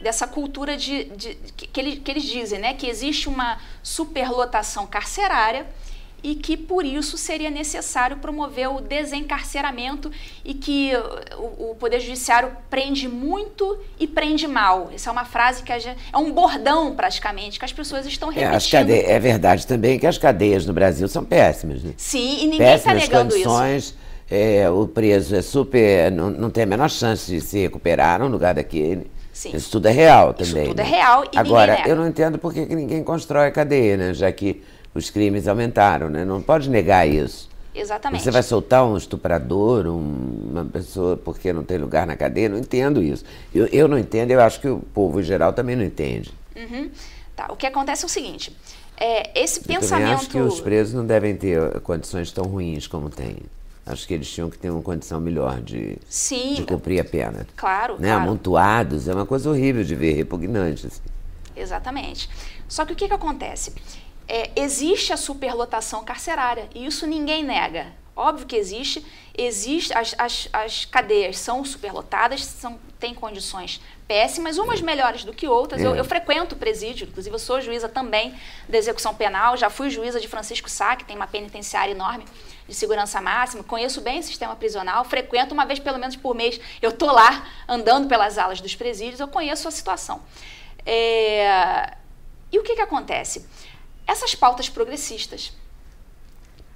dessa 0.00 0.26
cultura 0.26 0.78
de, 0.78 1.04
de 1.04 1.34
que, 1.34 1.78
ele, 1.78 1.96
que, 1.96 2.10
eles 2.10 2.22
dizem, 2.22 2.58
né, 2.58 2.72
que 2.72 2.86
existe 2.86 3.28
uma 3.28 3.60
superlotação 3.82 4.86
carcerária 4.86 5.66
e 6.22 6.34
que 6.34 6.56
por 6.56 6.84
isso 6.84 7.16
seria 7.16 7.50
necessário 7.50 8.16
promover 8.18 8.68
o 8.68 8.80
desencarceramento 8.80 10.10
e 10.44 10.54
que 10.54 10.92
o, 11.36 11.70
o 11.70 11.74
Poder 11.74 12.00
Judiciário 12.00 12.50
prende 12.68 13.08
muito 13.08 13.78
e 13.98 14.06
prende 14.06 14.46
mal. 14.46 14.90
Essa 14.94 15.10
é 15.10 15.12
uma 15.12 15.24
frase 15.24 15.62
que 15.62 15.78
gente, 15.78 15.98
é 16.12 16.18
um 16.18 16.32
bordão 16.32 16.94
praticamente 16.94 17.58
que 17.58 17.64
as 17.64 17.72
pessoas 17.72 18.06
estão 18.06 18.28
repetindo. 18.28 18.90
É, 18.90 19.12
é 19.12 19.18
verdade 19.18 19.66
também 19.66 19.98
que 19.98 20.06
as 20.06 20.18
cadeias 20.18 20.66
no 20.66 20.72
Brasil 20.72 21.08
são 21.08 21.24
péssimas. 21.24 21.82
Né? 21.82 21.94
Sim, 21.96 22.44
e 22.44 22.46
ninguém 22.46 22.74
está 22.74 22.94
negando 22.94 23.32
condições, 23.32 23.84
isso. 23.84 23.96
É, 24.30 24.70
o 24.70 24.86
preso 24.86 25.34
é 25.34 25.42
super, 25.42 26.12
não, 26.12 26.30
não 26.30 26.50
tem 26.50 26.62
a 26.62 26.66
menor 26.66 26.88
chance 26.88 27.30
de 27.30 27.40
se 27.40 27.58
recuperar 27.58 28.20
no 28.20 28.28
lugar 28.28 28.54
daquele. 28.54 29.10
Sim. 29.32 29.56
Isso 29.56 29.70
tudo 29.70 29.88
é 29.88 29.90
real 29.90 30.34
também. 30.34 30.64
Isso 30.64 30.70
tudo 30.70 30.76
né? 30.76 30.82
é 30.82 30.86
real 30.86 31.24
e 31.32 31.38
Agora, 31.38 31.82
eu 31.86 31.96
não 31.96 32.06
entendo 32.06 32.38
por 32.38 32.52
que 32.52 32.66
ninguém 32.66 33.02
constrói 33.02 33.48
a 33.48 33.50
cadeia, 33.50 33.96
né? 33.96 34.14
Já 34.14 34.30
que 34.30 34.62
os 34.94 35.10
crimes 35.10 35.46
aumentaram, 35.46 36.08
né? 36.08 36.24
Não 36.24 36.42
pode 36.42 36.68
negar 36.68 37.06
isso. 37.06 37.48
Exatamente. 37.74 38.22
Você 38.22 38.30
vai 38.30 38.42
soltar 38.42 38.84
um 38.84 38.96
estuprador, 38.96 39.86
um, 39.86 40.50
uma 40.50 40.64
pessoa 40.64 41.16
porque 41.16 41.52
não 41.52 41.62
tem 41.62 41.78
lugar 41.78 42.06
na 42.06 42.16
cadeia? 42.16 42.48
Não 42.48 42.58
entendo 42.58 43.02
isso. 43.02 43.24
Eu, 43.54 43.66
eu 43.66 43.86
não 43.86 43.98
entendo, 43.98 44.30
eu 44.32 44.40
acho 44.40 44.60
que 44.60 44.68
o 44.68 44.80
povo 44.92 45.20
em 45.20 45.22
geral 45.22 45.52
também 45.52 45.76
não 45.76 45.84
entende. 45.84 46.32
Uhum. 46.56 46.90
Tá, 47.36 47.46
o 47.50 47.56
que 47.56 47.66
acontece 47.66 48.04
é 48.04 48.06
o 48.06 48.08
seguinte, 48.08 48.54
é, 48.96 49.40
esse 49.40 49.60
eu 49.60 49.64
pensamento... 49.64 50.08
Eu 50.08 50.14
acho 50.14 50.28
que 50.28 50.38
os 50.38 50.60
presos 50.60 50.94
não 50.94 51.06
devem 51.06 51.36
ter 51.36 51.80
condições 51.80 52.32
tão 52.32 52.44
ruins 52.44 52.86
como 52.86 53.08
têm. 53.08 53.36
Acho 53.86 54.06
que 54.06 54.14
eles 54.14 54.30
tinham 54.30 54.50
que 54.50 54.58
ter 54.58 54.70
uma 54.70 54.82
condição 54.82 55.20
melhor 55.20 55.60
de, 55.60 55.96
Sim, 56.08 56.54
de 56.54 56.64
cumprir 56.64 57.00
a 57.00 57.04
pena. 57.04 57.46
Claro, 57.56 57.94
né? 57.98 58.08
claro. 58.08 58.22
Amontoados, 58.22 59.08
é 59.08 59.14
uma 59.14 59.26
coisa 59.26 59.48
horrível 59.48 59.82
de 59.82 59.94
ver, 59.94 60.12
repugnante. 60.12 60.86
Assim. 60.86 61.00
Exatamente. 61.56 62.28
Só 62.68 62.84
que 62.84 62.92
o 62.92 62.96
que, 62.96 63.08
que 63.08 63.14
acontece? 63.14 63.72
É, 64.32 64.48
existe 64.54 65.12
a 65.12 65.16
superlotação 65.16 66.04
carcerária 66.04 66.68
e 66.72 66.86
isso 66.86 67.04
ninguém 67.04 67.42
nega. 67.42 67.88
Óbvio 68.14 68.46
que 68.46 68.54
existe, 68.54 69.04
existe 69.36 69.92
as, 69.92 70.14
as, 70.16 70.48
as 70.52 70.84
cadeias 70.84 71.36
são 71.36 71.64
superlotadas, 71.64 72.44
são, 72.44 72.78
têm 73.00 73.12
condições 73.12 73.80
péssimas, 74.06 74.56
umas 74.56 74.80
melhores 74.80 75.24
do 75.24 75.32
que 75.32 75.48
outras. 75.48 75.82
Eu, 75.82 75.96
eu, 75.96 76.04
frequento 76.04 76.54
o 76.54 76.58
presídio, 76.58 77.08
inclusive 77.08 77.34
eu 77.34 77.40
sou 77.40 77.60
juíza 77.60 77.88
também 77.88 78.32
da 78.68 78.78
execução 78.78 79.12
penal, 79.16 79.56
já 79.56 79.68
fui 79.68 79.90
juíza 79.90 80.20
de 80.20 80.28
Francisco 80.28 80.70
Sá, 80.70 80.94
que 80.94 81.04
tem 81.04 81.16
uma 81.16 81.26
penitenciária 81.26 81.90
enorme 81.90 82.24
de 82.68 82.74
segurança 82.74 83.20
máxima, 83.20 83.64
conheço 83.64 84.00
bem 84.00 84.20
o 84.20 84.22
sistema 84.22 84.54
prisional, 84.54 85.04
frequento 85.04 85.52
uma 85.52 85.66
vez 85.66 85.80
pelo 85.80 85.98
menos 85.98 86.14
por 86.14 86.36
mês, 86.36 86.60
eu 86.80 86.90
estou 86.90 87.10
lá 87.10 87.48
andando 87.66 88.06
pelas 88.06 88.38
alas 88.38 88.60
dos 88.60 88.76
presídios, 88.76 89.18
eu 89.18 89.26
conheço 89.26 89.66
a 89.66 89.72
situação. 89.72 90.22
É... 90.86 91.96
E 92.52 92.58
o 92.58 92.62
que, 92.62 92.74
que 92.74 92.80
acontece? 92.80 93.46
Essas 94.10 94.34
pautas 94.34 94.68
progressistas, 94.68 95.52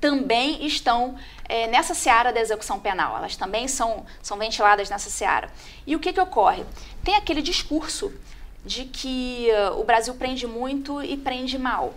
também 0.00 0.64
estão 0.64 1.16
é, 1.48 1.66
nessa 1.66 1.92
seara 1.92 2.32
da 2.32 2.40
execução 2.40 2.78
penal, 2.78 3.16
elas 3.16 3.34
também 3.34 3.66
são, 3.66 4.06
são 4.22 4.38
ventiladas 4.38 4.88
nessa 4.88 5.10
seara. 5.10 5.50
E 5.84 5.96
o 5.96 5.98
que, 5.98 6.12
que 6.12 6.20
ocorre? 6.20 6.64
Tem 7.02 7.16
aquele 7.16 7.42
discurso 7.42 8.12
de 8.64 8.84
que 8.84 9.48
uh, 9.50 9.80
o 9.80 9.82
Brasil 9.82 10.14
prende 10.14 10.46
muito 10.46 11.02
e 11.02 11.16
prende 11.16 11.58
mal. 11.58 11.92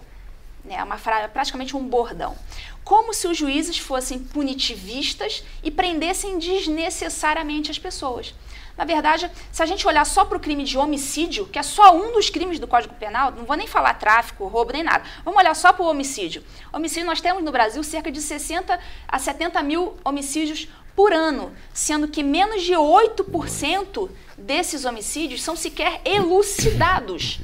Né? 0.65 0.73
É 0.77 0.83
uma 0.83 0.97
praticamente 0.97 1.77
um 1.77 1.87
bordão. 1.87 2.35
Como 2.83 3.13
se 3.13 3.27
os 3.27 3.37
juízes 3.37 3.77
fossem 3.77 4.17
punitivistas 4.17 5.43
e 5.61 5.69
prendessem 5.69 6.39
desnecessariamente 6.39 7.69
as 7.69 7.77
pessoas. 7.77 8.33
Na 8.77 8.85
verdade, 8.85 9.29
se 9.51 9.63
a 9.63 9.65
gente 9.65 9.87
olhar 9.87 10.05
só 10.05 10.23
para 10.23 10.37
o 10.37 10.39
crime 10.39 10.63
de 10.63 10.77
homicídio, 10.77 11.47
que 11.47 11.57
é 11.57 11.63
só 11.63 11.95
um 11.95 12.13
dos 12.13 12.29
crimes 12.29 12.59
do 12.59 12.67
Código 12.67 12.93
Penal, 12.93 13.31
não 13.31 13.43
vou 13.43 13.57
nem 13.57 13.65
falar 13.65 13.95
tráfico, 13.95 14.45
roubo, 14.47 14.71
nem 14.71 14.83
nada. 14.83 15.03
Vamos 15.25 15.39
olhar 15.39 15.55
só 15.55 15.73
para 15.73 15.83
o 15.83 15.89
homicídio. 15.89 16.43
Homicídio, 16.71 17.07
nós 17.07 17.19
temos 17.19 17.43
no 17.43 17.51
Brasil 17.51 17.83
cerca 17.83 18.11
de 18.11 18.21
60 18.21 18.79
a 19.07 19.19
70 19.19 19.63
mil 19.63 19.97
homicídios 20.05 20.67
por 20.95 21.11
ano, 21.11 21.51
sendo 21.73 22.07
que 22.07 22.21
menos 22.21 22.61
de 22.63 22.73
8% 22.73 24.09
desses 24.37 24.85
homicídios 24.85 25.41
são 25.41 25.55
sequer 25.55 26.01
elucidados. 26.05 27.39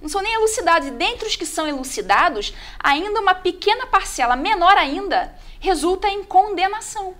Não 0.00 0.08
são 0.08 0.22
nem 0.22 0.32
elucidados. 0.32 0.88
E 0.88 0.90
dentre 0.90 1.28
os 1.28 1.36
que 1.36 1.44
são 1.44 1.66
elucidados, 1.66 2.54
ainda 2.78 3.20
uma 3.20 3.34
pequena 3.34 3.86
parcela, 3.86 4.36
menor 4.36 4.76
ainda, 4.78 5.34
resulta 5.58 6.08
em 6.08 6.24
condenação. 6.24 7.14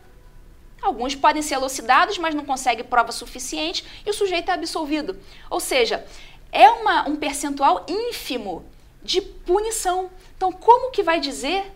Alguns 0.83 1.15
podem 1.15 1.43
ser 1.43 1.55
elucidados, 1.55 2.17
mas 2.17 2.35
não 2.35 2.45
conseguem 2.45 2.85
prova 2.85 3.13
suficiente 3.13 3.85
e 4.05 4.11
o 4.11 4.15
sujeito 4.15 4.51
é 4.51 4.55
absolvido. 4.55 5.19
Ou 5.51 5.61
seja, 5.61 6.07
é 6.51 6.69
uma, 6.71 7.09
um 7.09 7.17
percentual 7.17 7.85
ínfimo 7.89 8.65
de 9.03 9.21
punição. 9.21 10.11
Então, 10.37 10.51
como 10.51 10.91
que 10.91 11.03
vai 11.03 11.21
dizer 11.21 11.71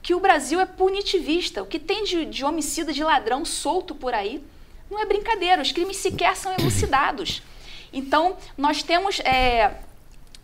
que 0.00 0.14
o 0.14 0.20
Brasil 0.20 0.60
é 0.60 0.66
punitivista? 0.66 1.62
O 1.62 1.66
que 1.66 1.78
tem 1.78 2.04
de, 2.04 2.24
de 2.24 2.44
homicida, 2.44 2.92
de 2.92 3.02
ladrão 3.02 3.44
solto 3.44 3.94
por 3.94 4.14
aí? 4.14 4.42
Não 4.88 5.00
é 5.00 5.04
brincadeira, 5.04 5.60
os 5.60 5.72
crimes 5.72 5.96
sequer 5.96 6.36
são 6.36 6.54
elucidados. 6.56 7.42
Então, 7.92 8.36
nós 8.56 8.82
temos, 8.82 9.18
é, 9.20 9.74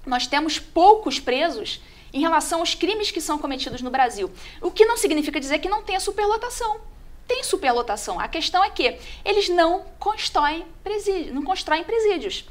nós 0.05 0.27
temos 0.27 0.59
poucos 0.59 1.21
presos 1.21 1.81
em 2.13 2.21
relação 2.21 2.61
aos 2.61 2.75
crimes 2.75 3.13
que 3.13 3.21
são 3.21 3.39
cometidos 3.39 3.81
no 3.81 3.91
Brasil. 3.91 4.31
O 4.61 4.73
que 4.73 4.85
não 4.85 4.97
significa 4.97 5.39
dizer 5.39 5.61
que 5.61 5.69
não 5.69 5.85
tenha 5.85 6.01
superlotação 6.01 6.92
tem 7.33 7.43
superlotação. 7.43 8.21
A 8.21 8.29
questão 8.29 8.63
é 8.63 8.69
que 8.69 8.99
eles 9.25 9.49
não 9.49 9.87
constroem 9.99 10.67
presídios, 10.85 11.35
não 11.35 11.43
constroem 11.43 11.83
presídios. 11.83 12.45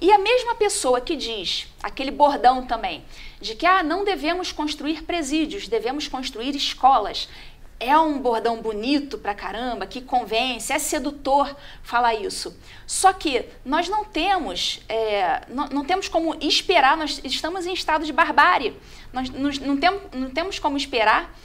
E 0.00 0.10
a 0.10 0.18
mesma 0.18 0.54
pessoa 0.54 1.02
que 1.02 1.14
diz, 1.14 1.68
aquele 1.82 2.10
bordão 2.10 2.66
também, 2.66 3.04
de 3.40 3.54
que 3.54 3.66
ah, 3.66 3.82
não 3.82 4.04
devemos 4.04 4.50
construir 4.50 5.02
presídios, 5.02 5.68
devemos 5.68 6.08
construir 6.08 6.56
escolas. 6.56 7.28
É 7.78 7.96
um 7.98 8.18
bordão 8.18 8.62
bonito 8.62 9.18
pra 9.18 9.34
caramba, 9.34 9.86
que 9.86 10.00
convence, 10.00 10.72
é 10.72 10.78
sedutor 10.78 11.54
falar 11.82 12.14
isso. 12.14 12.56
Só 12.86 13.12
que 13.12 13.44
nós 13.64 13.88
não 13.88 14.02
temos, 14.04 14.80
é, 14.88 15.42
não, 15.48 15.66
não, 15.66 15.84
temos 15.84 16.08
como 16.08 16.34
esperar, 16.40 16.96
nós 16.96 17.20
estamos 17.22 17.66
em 17.66 17.74
estado 17.74 18.06
de 18.06 18.12
barbárie. 18.12 18.74
Nós, 19.12 19.28
não, 19.28 19.76
tem, 19.76 19.90
não 20.14 20.30
temos 20.30 20.58
como 20.58 20.76
esperar 20.76 21.36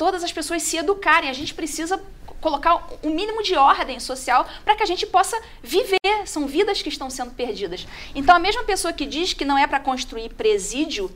todas 0.00 0.24
as 0.24 0.32
pessoas 0.32 0.62
se 0.62 0.78
educarem. 0.78 1.28
A 1.28 1.34
gente 1.34 1.52
precisa 1.52 2.02
colocar 2.40 2.86
um 3.02 3.10
mínimo 3.10 3.42
de 3.42 3.54
ordem 3.54 4.00
social 4.00 4.46
para 4.64 4.74
que 4.74 4.82
a 4.82 4.86
gente 4.86 5.06
possa 5.06 5.40
viver. 5.62 5.98
São 6.24 6.46
vidas 6.46 6.82
que 6.82 6.88
estão 6.88 7.10
sendo 7.10 7.32
perdidas. 7.32 7.86
Então, 8.14 8.34
a 8.34 8.38
mesma 8.38 8.64
pessoa 8.64 8.92
que 8.92 9.06
diz 9.06 9.32
que 9.32 9.44
não 9.44 9.58
é 9.58 9.66
para 9.66 9.80
construir 9.80 10.30
presídio 10.30 11.10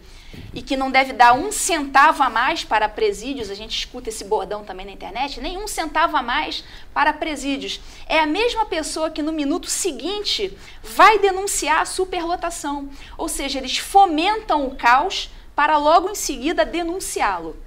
e 0.52 0.62
que 0.62 0.76
não 0.76 0.90
deve 0.90 1.12
dar 1.12 1.32
um 1.32 1.52
centavo 1.52 2.22
a 2.22 2.30
mais 2.30 2.64
para 2.64 2.88
presídios, 2.88 3.50
a 3.50 3.54
gente 3.54 3.76
escuta 3.78 4.08
esse 4.08 4.24
bordão 4.24 4.64
também 4.64 4.86
na 4.86 4.92
internet, 4.92 5.40
nem 5.40 5.56
um 5.56 5.68
centavo 5.68 6.16
a 6.16 6.22
mais 6.22 6.64
para 6.92 7.12
presídios. 7.12 7.80
É 8.06 8.18
a 8.18 8.26
mesma 8.26 8.66
pessoa 8.66 9.10
que 9.10 9.22
no 9.22 9.32
minuto 9.32 9.68
seguinte 9.68 10.56
vai 10.82 11.18
denunciar 11.18 11.80
a 11.80 11.86
superlotação. 11.86 12.88
Ou 13.16 13.28
seja, 13.28 13.58
eles 13.58 13.78
fomentam 13.78 14.66
o 14.66 14.74
caos 14.74 15.30
para 15.54 15.78
logo 15.78 16.10
em 16.10 16.14
seguida 16.14 16.64
denunciá-lo. 16.64 17.63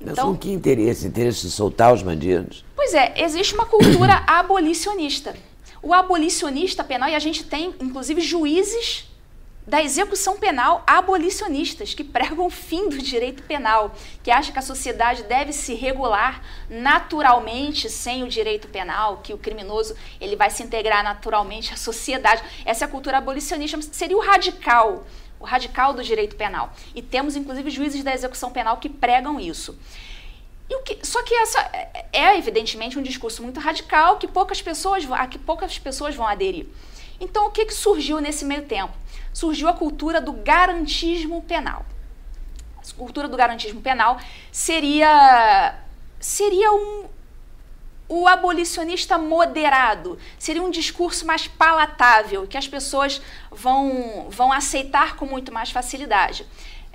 Mas 0.00 0.12
então, 0.12 0.32
com 0.32 0.38
que 0.38 0.50
interesse? 0.50 1.06
Interesse 1.06 1.42
de 1.42 1.50
soltar 1.50 1.92
os 1.92 2.02
bandidos? 2.02 2.64
Pois 2.74 2.94
é, 2.94 3.14
existe 3.18 3.54
uma 3.54 3.66
cultura 3.66 4.22
abolicionista. 4.26 5.34
O 5.82 5.92
abolicionista 5.92 6.82
penal, 6.82 7.08
e 7.08 7.14
a 7.14 7.18
gente 7.18 7.44
tem, 7.44 7.74
inclusive, 7.80 8.20
juízes 8.20 9.10
da 9.66 9.82
execução 9.82 10.36
penal 10.36 10.82
abolicionistas, 10.86 11.94
que 11.94 12.02
pregam 12.02 12.46
o 12.46 12.50
fim 12.50 12.88
do 12.88 12.98
direito 12.98 13.42
penal, 13.44 13.94
que 14.22 14.30
acham 14.30 14.52
que 14.52 14.58
a 14.58 14.62
sociedade 14.62 15.22
deve 15.22 15.52
se 15.52 15.74
regular 15.74 16.42
naturalmente 16.68 17.88
sem 17.88 18.24
o 18.24 18.28
direito 18.28 18.68
penal, 18.68 19.18
que 19.18 19.32
o 19.32 19.38
criminoso 19.38 19.94
ele 20.20 20.34
vai 20.34 20.50
se 20.50 20.62
integrar 20.62 21.04
naturalmente 21.04 21.72
à 21.72 21.76
sociedade. 21.76 22.42
Essa 22.64 22.84
é 22.84 22.86
a 22.86 22.90
cultura 22.90 23.18
abolicionista, 23.18 23.78
seria 23.92 24.16
o 24.16 24.20
radical 24.20 25.04
radical 25.40 25.92
do 25.92 26.02
direito 26.02 26.36
penal. 26.36 26.72
E 26.94 27.02
temos, 27.02 27.36
inclusive, 27.36 27.70
juízes 27.70 28.02
da 28.02 28.12
execução 28.12 28.50
penal 28.50 28.76
que 28.76 28.88
pregam 28.88 29.40
isso. 29.40 29.78
Que, 30.84 30.98
só 31.02 31.22
que 31.22 31.34
essa 31.34 31.60
é, 31.72 32.06
é, 32.12 32.38
evidentemente, 32.38 32.98
um 32.98 33.02
discurso 33.02 33.42
muito 33.42 33.58
radical 33.60 34.18
que 34.18 34.28
poucas 34.28 34.62
pessoas, 34.62 35.10
a 35.10 35.26
que 35.26 35.38
poucas 35.38 35.78
pessoas 35.78 36.14
vão 36.14 36.26
aderir. 36.26 36.66
Então, 37.20 37.46
o 37.46 37.50
que, 37.50 37.66
que 37.66 37.74
surgiu 37.74 38.18
nesse 38.20 38.44
meio 38.44 38.62
tempo? 38.62 38.92
Surgiu 39.32 39.68
a 39.68 39.72
cultura 39.72 40.20
do 40.20 40.32
garantismo 40.32 41.42
penal. 41.42 41.84
A 42.78 42.94
cultura 42.96 43.28
do 43.28 43.36
garantismo 43.36 43.80
penal 43.80 44.18
seria, 44.50 45.78
seria 46.18 46.72
um, 46.72 47.04
o 48.10 48.26
abolicionista 48.26 49.16
moderado. 49.16 50.18
Seria 50.36 50.60
um 50.60 50.70
discurso 50.70 51.24
mais 51.24 51.46
palatável, 51.46 52.44
que 52.44 52.58
as 52.58 52.66
pessoas 52.66 53.22
vão, 53.52 54.26
vão 54.28 54.52
aceitar 54.52 55.14
com 55.14 55.24
muito 55.24 55.52
mais 55.52 55.70
facilidade. 55.70 56.44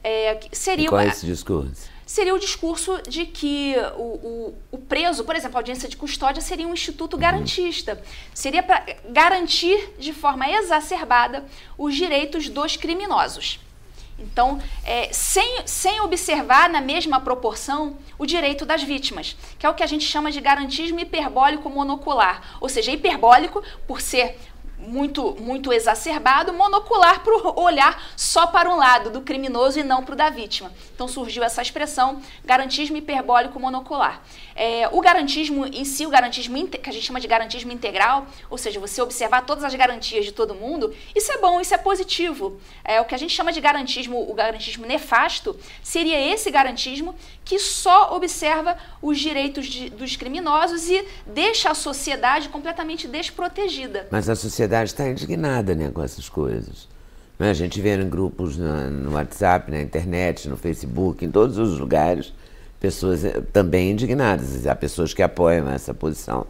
É, 0.03 0.41
seria 0.51 0.85
e 0.85 0.89
qual 0.89 0.99
é 0.99 1.07
esse 1.07 1.25
discurso? 1.25 1.95
Seria 2.05 2.35
o 2.35 2.37
discurso 2.37 3.01
de 3.09 3.25
que 3.25 3.75
o, 3.97 4.03
o, 4.03 4.55
o, 4.73 4.77
preso, 4.77 5.23
por 5.23 5.35
exemplo, 5.35 5.57
a 5.57 5.59
audiência 5.61 5.89
de 5.89 5.97
custódia 5.97 6.41
seria 6.41 6.67
um 6.67 6.73
instituto 6.73 7.17
garantista. 7.17 7.99
Seria 8.31 8.61
para 8.61 8.85
garantir 9.09 9.95
de 9.97 10.13
forma 10.13 10.47
exacerbada 10.47 11.45
os 11.77 11.95
direitos 11.95 12.47
dos 12.47 12.75
criminosos. 12.75 13.59
Então, 14.17 14.61
é, 14.83 15.11
sem, 15.11 15.61
sem 15.65 15.99
observar 15.99 16.69
na 16.69 16.79
mesma 16.79 17.19
proporção 17.19 17.97
o 18.17 18.25
direito 18.25 18.65
das 18.65 18.81
vítimas, 18.81 19.35
que 19.59 19.65
é 19.65 19.69
o 19.69 19.73
que 19.73 19.83
a 19.83 19.87
gente 19.87 20.05
chama 20.05 20.31
de 20.31 20.39
garantismo 20.39 20.99
hiperbólico 20.99 21.69
monocular. 21.69 22.57
Ou 22.61 22.69
seja, 22.69 22.91
hiperbólico 22.91 23.61
por 23.85 23.99
ser 23.99 24.37
muito, 24.77 25.35
muito 25.39 25.71
exacerbado, 25.71 26.53
monocular 26.53 27.21
para 27.23 27.59
olhar 27.59 28.03
só 28.15 28.47
para 28.47 28.69
um 28.69 28.77
lado 28.77 29.09
do 29.09 29.21
criminoso 29.21 29.79
e 29.79 29.83
não 29.83 30.03
para 30.03 30.13
o 30.13 30.17
da 30.17 30.29
vítima. 30.29 30.71
Então 30.93 31.07
surgiu 31.07 31.43
essa 31.43 31.61
expressão 31.61 32.21
garantismo 32.43 32.97
hiperbólico 32.97 33.59
monocular. 33.59 34.21
É, 34.55 34.87
o 34.89 35.01
garantismo 35.01 35.65
em 35.65 35.83
si, 35.83 36.05
o 36.05 36.09
garantismo 36.09 36.55
que 36.67 36.89
a 36.89 36.93
gente 36.93 37.05
chama 37.05 37.19
de 37.19 37.27
garantismo 37.27 37.73
integral, 37.73 38.25
ou 38.49 38.57
seja, 38.57 38.79
você 38.79 39.01
observar 39.01 39.45
todas 39.45 39.65
as 39.65 39.75
garantias 39.75 40.23
de 40.23 40.31
todo 40.31 40.55
mundo, 40.55 40.93
isso 41.13 41.29
é 41.31 41.37
bom, 41.39 41.59
isso 41.59 41.73
é 41.73 41.77
positivo. 41.77 42.57
É, 42.83 43.01
o 43.01 43.05
que 43.05 43.13
a 43.13 43.17
gente 43.17 43.33
chama 43.33 43.51
de 43.51 43.59
garantismo, 43.59 44.29
o 44.29 44.33
garantismo 44.33 44.85
nefasto, 44.85 45.57
seria 45.83 46.17
esse 46.33 46.49
garantismo 46.49 47.13
que 47.43 47.59
só 47.59 48.15
observa 48.15 48.77
os 49.01 49.19
direitos 49.19 49.65
de, 49.65 49.89
dos 49.89 50.15
criminosos 50.15 50.89
e 50.89 51.05
deixa 51.27 51.71
a 51.71 51.75
sociedade 51.75 52.47
completamente 52.47 53.09
desprotegida. 53.09 54.07
Mas 54.09 54.29
a 54.29 54.35
sociedade 54.35 54.91
está 54.91 55.07
indignada 55.07 55.75
né, 55.75 55.91
com 55.91 56.01
essas 56.01 56.29
coisas. 56.29 56.87
Né? 57.37 57.49
A 57.49 57.53
gente 57.53 57.81
vê 57.81 57.95
em 57.95 58.09
grupos 58.09 58.57
no, 58.57 58.89
no 58.89 59.13
WhatsApp, 59.13 59.69
na 59.69 59.81
internet, 59.81 60.47
no 60.47 60.55
Facebook, 60.55 61.25
em 61.25 61.29
todos 61.29 61.57
os 61.57 61.77
lugares, 61.77 62.33
pessoas 62.85 63.25
eh, 63.25 63.41
também 63.51 63.89
indignadas. 63.89 64.67
Há 64.67 64.75
pessoas 64.75 65.11
que 65.11 65.23
apoiam 65.23 65.67
essa 65.69 65.91
posição, 65.91 66.45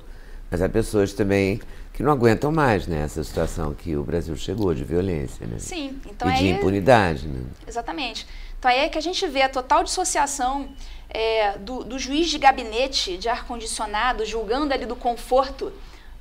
mas 0.51 0.61
há 0.61 0.67
pessoas 0.67 1.13
também 1.13 1.61
que 1.93 2.03
não 2.03 2.11
aguentam 2.11 2.51
mais 2.51 2.86
né, 2.88 3.03
essa 3.03 3.23
situação 3.23 3.73
que 3.73 3.95
o 3.95 4.03
Brasil 4.03 4.36
chegou 4.36 4.73
de 4.73 4.83
violência. 4.83 5.47
Né? 5.47 5.57
Sim, 5.59 5.97
então 6.05 6.29
e 6.29 6.33
de 6.33 6.49
impunidade. 6.49 7.25
Né? 7.25 7.41
Exatamente. 7.65 8.27
Então 8.59 8.69
aí 8.69 8.79
é 8.79 8.89
que 8.89 8.97
a 8.97 9.01
gente 9.01 9.25
vê 9.27 9.43
a 9.43 9.49
total 9.49 9.81
dissociação 9.81 10.67
é, 11.09 11.57
do, 11.57 11.86
do, 11.86 11.97
juiz 11.97 12.29
de 12.29 12.38
gabinete 12.38 13.17
de 13.17 13.29
ar-condicionado 13.29 14.25
julgando 14.25 14.73
ali 14.73 14.86
do 14.86 14.95
conforto 14.95 15.71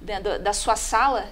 da, 0.01 0.39
da 0.39 0.53
sua 0.53 0.77
sala, 0.77 1.25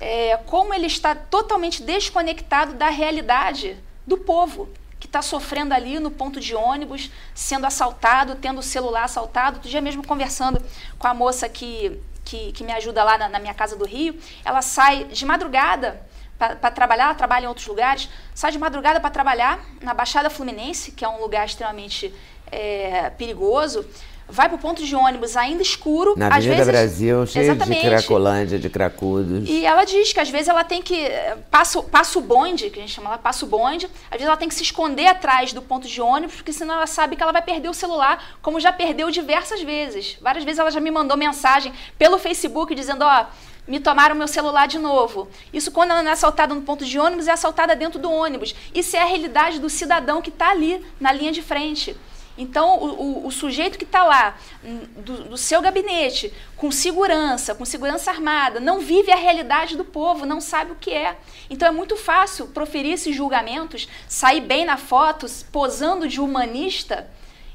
é, 0.00 0.38
como 0.46 0.72
ele 0.72 0.86
está 0.86 1.14
totalmente 1.14 1.82
desconectado 1.82 2.72
da 2.72 2.88
realidade 2.88 3.76
do 4.06 4.16
povo 4.16 4.70
que 4.98 5.06
está 5.06 5.20
sofrendo 5.20 5.74
ali 5.74 6.00
no 6.00 6.10
ponto 6.10 6.40
de 6.40 6.54
ônibus, 6.54 7.10
sendo 7.34 7.66
assaltado, 7.66 8.36
tendo 8.36 8.60
o 8.60 8.62
celular 8.62 9.04
assaltado. 9.04 9.56
Outro 9.56 9.70
dia 9.70 9.80
mesmo 9.80 10.06
conversando 10.06 10.62
com 10.98 11.06
a 11.06 11.14
moça 11.14 11.48
que, 11.48 12.00
que, 12.24 12.52
que 12.52 12.64
me 12.64 12.72
ajuda 12.72 13.04
lá 13.04 13.18
na, 13.18 13.28
na 13.28 13.38
minha 13.38 13.54
casa 13.54 13.76
do 13.76 13.84
Rio, 13.84 14.18
ela 14.44 14.62
sai 14.62 15.04
de 15.04 15.24
madrugada 15.26 16.00
para 16.38 16.70
trabalhar, 16.70 17.14
trabalha 17.16 17.44
em 17.44 17.48
outros 17.48 17.66
lugares, 17.66 18.08
sai 18.34 18.52
de 18.52 18.58
madrugada 18.58 19.00
para 19.00 19.10
trabalhar 19.10 19.58
na 19.80 19.94
Baixada 19.94 20.28
Fluminense, 20.28 20.92
que 20.92 21.04
é 21.04 21.08
um 21.08 21.20
lugar 21.20 21.46
extremamente 21.46 22.14
é, 22.52 23.08
perigoso, 23.10 23.88
vai 24.28 24.48
para 24.48 24.56
o 24.56 24.58
ponto 24.58 24.84
de 24.84 24.94
ônibus 24.94 25.36
ainda 25.36 25.62
escuro. 25.62 26.14
Na 26.16 26.26
Avenida 26.26 26.56
vezes, 26.56 26.66
Brasil, 26.66 27.26
cheio 27.26 27.52
exatamente. 27.52 27.82
de 27.82 27.88
cracolândia, 27.88 28.58
de 28.58 28.68
cracudos. 28.68 29.48
E 29.48 29.64
ela 29.64 29.84
diz 29.84 30.12
que 30.12 30.20
às 30.20 30.28
vezes 30.28 30.48
ela 30.48 30.64
tem 30.64 30.82
que. 30.82 31.08
Passa, 31.50 31.82
passa 31.82 32.18
o 32.18 32.22
bonde, 32.22 32.70
que 32.70 32.78
a 32.78 32.82
gente 32.82 32.92
chama 32.92 33.10
lá, 33.10 33.18
passa 33.18 33.44
o 33.44 33.48
bonde, 33.48 33.86
às 34.10 34.12
vezes 34.12 34.26
ela 34.26 34.36
tem 34.36 34.48
que 34.48 34.54
se 34.54 34.62
esconder 34.62 35.06
atrás 35.06 35.52
do 35.52 35.62
ponto 35.62 35.86
de 35.86 36.00
ônibus, 36.00 36.36
porque 36.36 36.52
senão 36.52 36.74
ela 36.74 36.86
sabe 36.86 37.16
que 37.16 37.22
ela 37.22 37.32
vai 37.32 37.42
perder 37.42 37.68
o 37.68 37.74
celular, 37.74 38.36
como 38.42 38.58
já 38.58 38.72
perdeu 38.72 39.10
diversas 39.10 39.62
vezes. 39.62 40.18
Várias 40.20 40.44
vezes 40.44 40.58
ela 40.58 40.70
já 40.70 40.80
me 40.80 40.90
mandou 40.90 41.16
mensagem 41.16 41.72
pelo 41.98 42.18
Facebook 42.18 42.74
dizendo: 42.74 43.02
ó. 43.02 43.22
Oh, 43.22 43.46
me 43.66 43.80
tomaram 43.80 44.14
meu 44.14 44.28
celular 44.28 44.68
de 44.68 44.78
novo. 44.78 45.28
Isso 45.52 45.72
quando 45.72 45.90
ela 45.90 46.00
não 46.00 46.10
é 46.10 46.12
assaltada 46.12 46.54
no 46.54 46.62
ponto 46.62 46.84
de 46.84 47.00
ônibus, 47.00 47.26
é 47.26 47.32
assaltada 47.32 47.74
dentro 47.74 47.98
do 47.98 48.08
ônibus. 48.08 48.54
Isso 48.72 48.96
é 48.96 49.02
a 49.02 49.04
realidade 49.04 49.58
do 49.58 49.68
cidadão 49.68 50.22
que 50.22 50.30
está 50.30 50.50
ali 50.50 50.84
na 51.00 51.10
linha 51.10 51.32
de 51.32 51.42
frente. 51.42 51.96
Então, 52.38 52.78
o, 52.78 53.02
o, 53.02 53.26
o 53.26 53.30
sujeito 53.30 53.78
que 53.78 53.84
está 53.84 54.04
lá, 54.04 54.36
hum, 54.64 54.80
do, 54.96 55.24
do, 55.24 55.36
seu 55.36 55.60
gabinete, 55.62 56.32
com 56.56 56.70
segurança, 56.70 57.54
com 57.54 57.64
segurança 57.64 58.10
armada, 58.10 58.60
não 58.60 58.80
vive 58.80 59.10
a 59.10 59.16
realidade 59.16 59.76
do 59.76 59.84
povo, 59.84 60.26
não 60.26 60.40
sabe 60.40 60.72
o 60.72 60.76
que 60.76 60.90
é. 60.90 61.16
Então, 61.48 61.66
é 61.68 61.70
muito 61.70 61.96
fácil 61.96 62.46
proferir 62.48 62.92
esses 62.92 63.14
julgamentos, 63.14 63.88
sair 64.06 64.40
bem 64.40 64.64
na 64.66 64.76
foto, 64.76 65.26
posando 65.50 66.06
de 66.06 66.20
humanista, 66.20 67.08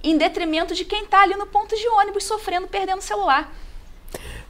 em 0.03 0.17
detrimento 0.17 0.73
de 0.73 0.83
quem 0.83 1.03
está 1.03 1.21
ali 1.21 1.35
no 1.35 1.45
ponto 1.45 1.75
de 1.75 1.87
ônibus, 1.87 2.23
sofrendo, 2.23 2.67
perdendo 2.67 2.99
o 2.99 3.03
celular. 3.03 3.53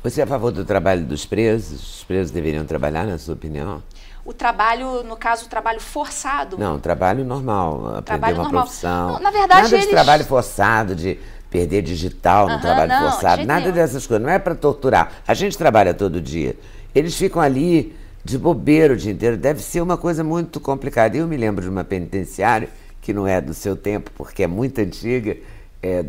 Você 0.03 0.21
é 0.21 0.23
a 0.23 0.27
favor 0.27 0.51
do 0.51 0.65
trabalho 0.65 1.05
dos 1.05 1.25
presos? 1.25 1.97
Os 1.97 2.03
presos 2.03 2.31
deveriam 2.31 2.65
trabalhar, 2.65 3.05
na 3.05 3.17
sua 3.17 3.35
opinião? 3.35 3.83
O 4.23 4.33
trabalho, 4.33 5.03
no 5.03 5.17
caso, 5.17 5.45
o 5.45 5.49
trabalho 5.49 5.79
forçado. 5.79 6.57
Não, 6.57 6.79
trabalho 6.79 7.25
normal, 7.25 7.87
aprender 7.87 8.03
trabalho 8.03 8.35
uma 8.35 8.43
normal. 8.43 8.63
profissão. 8.63 9.13
Não, 9.13 9.19
na 9.19 9.31
verdade, 9.31 9.63
nada 9.63 9.75
eles... 9.75 9.85
de 9.85 9.91
trabalho 9.91 10.25
forçado, 10.25 10.95
de 10.95 11.19
perder 11.49 11.81
digital 11.81 12.47
no 12.47 12.61
trabalho 12.61 12.91
não, 12.91 13.11
forçado, 13.11 13.45
nada 13.45 13.61
nenhum. 13.61 13.73
dessas 13.73 14.07
coisas. 14.07 14.25
Não 14.25 14.31
é 14.31 14.39
para 14.39 14.55
torturar. 14.55 15.11
A 15.27 15.33
gente 15.33 15.57
trabalha 15.57 15.93
todo 15.93 16.21
dia. 16.21 16.55
Eles 16.93 17.15
ficam 17.15 17.41
ali 17.41 17.95
de 18.23 18.37
bobeiro 18.37 18.93
o 18.93 18.97
dia 18.97 19.11
inteiro. 19.11 19.37
Deve 19.37 19.61
ser 19.61 19.81
uma 19.81 19.97
coisa 19.97 20.23
muito 20.23 20.59
complicada. 20.59 21.17
Eu 21.17 21.27
me 21.27 21.35
lembro 21.35 21.63
de 21.63 21.69
uma 21.69 21.83
penitenciária, 21.83 22.69
que 23.01 23.13
não 23.13 23.27
é 23.27 23.41
do 23.41 23.53
seu 23.53 23.75
tempo, 23.75 24.11
porque 24.15 24.43
é 24.43 24.47
muito 24.47 24.79
antiga, 24.79 25.35
é, 25.81 26.05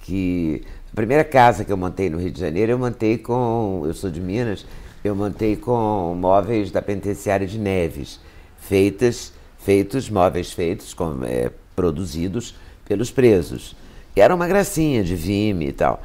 que 0.00 0.62
a 0.92 0.96
primeira 0.96 1.24
casa 1.24 1.64
que 1.64 1.72
eu 1.72 1.76
montei 1.76 2.08
no 2.08 2.18
Rio 2.18 2.30
de 2.30 2.40
Janeiro, 2.40 2.72
eu 2.72 2.78
montei 2.78 3.18
com. 3.18 3.82
Eu 3.84 3.92
sou 3.92 4.10
de 4.10 4.20
Minas, 4.20 4.64
eu 5.06 5.14
montei 5.14 5.56
com 5.56 6.14
móveis 6.18 6.70
da 6.70 6.82
penitenciária 6.82 7.46
de 7.46 7.58
Neves, 7.58 8.20
feitas, 8.58 9.32
feitos, 9.58 10.10
móveis 10.10 10.52
feitos, 10.52 10.94
com, 10.94 11.24
é, 11.24 11.50
produzidos 11.74 12.54
pelos 12.84 13.10
presos. 13.10 13.76
E 14.14 14.20
era 14.20 14.34
uma 14.34 14.46
gracinha 14.46 15.02
de 15.02 15.14
vime 15.14 15.68
e 15.68 15.72
tal. 15.72 16.02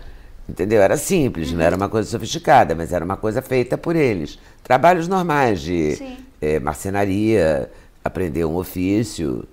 Entendeu? 0.48 0.82
Era 0.82 0.98
simples, 0.98 1.52
uhum. 1.52 1.58
não 1.58 1.64
era 1.64 1.76
uma 1.76 1.88
coisa 1.88 2.10
sofisticada, 2.10 2.76
mas 2.76 2.92
era 2.92 3.06
uma 3.06 3.16
coisa 3.16 3.42
feita 3.42 3.78
por 3.78 3.96
eles. 3.96 4.38
Trabalhos 4.64 5.08
normais 5.08 5.62
de 5.62 6.18
é, 6.42 6.60
marcenaria, 6.60 7.72
aprender 8.04 8.44
um 8.46 8.56
ofício. 8.58 9.48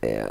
É, 0.00 0.30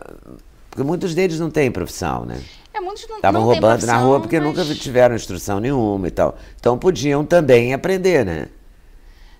porque 0.69 0.83
muitos 0.83 1.13
deles 1.13 1.39
não 1.39 1.49
têm 1.49 1.69
profissão, 1.69 2.25
né? 2.25 2.41
É, 2.73 2.79
muitos 2.79 3.07
não 3.07 3.17
Estavam 3.17 3.43
roubando 3.43 3.85
na 3.85 3.97
rua 3.97 4.19
porque 4.19 4.39
mas... 4.39 4.47
nunca 4.47 4.75
tiveram 4.75 5.15
instrução 5.15 5.59
nenhuma 5.59 6.07
e 6.07 6.11
tal. 6.11 6.37
Então 6.59 6.77
podiam 6.77 7.25
também 7.25 7.73
aprender, 7.73 8.25
né? 8.25 8.47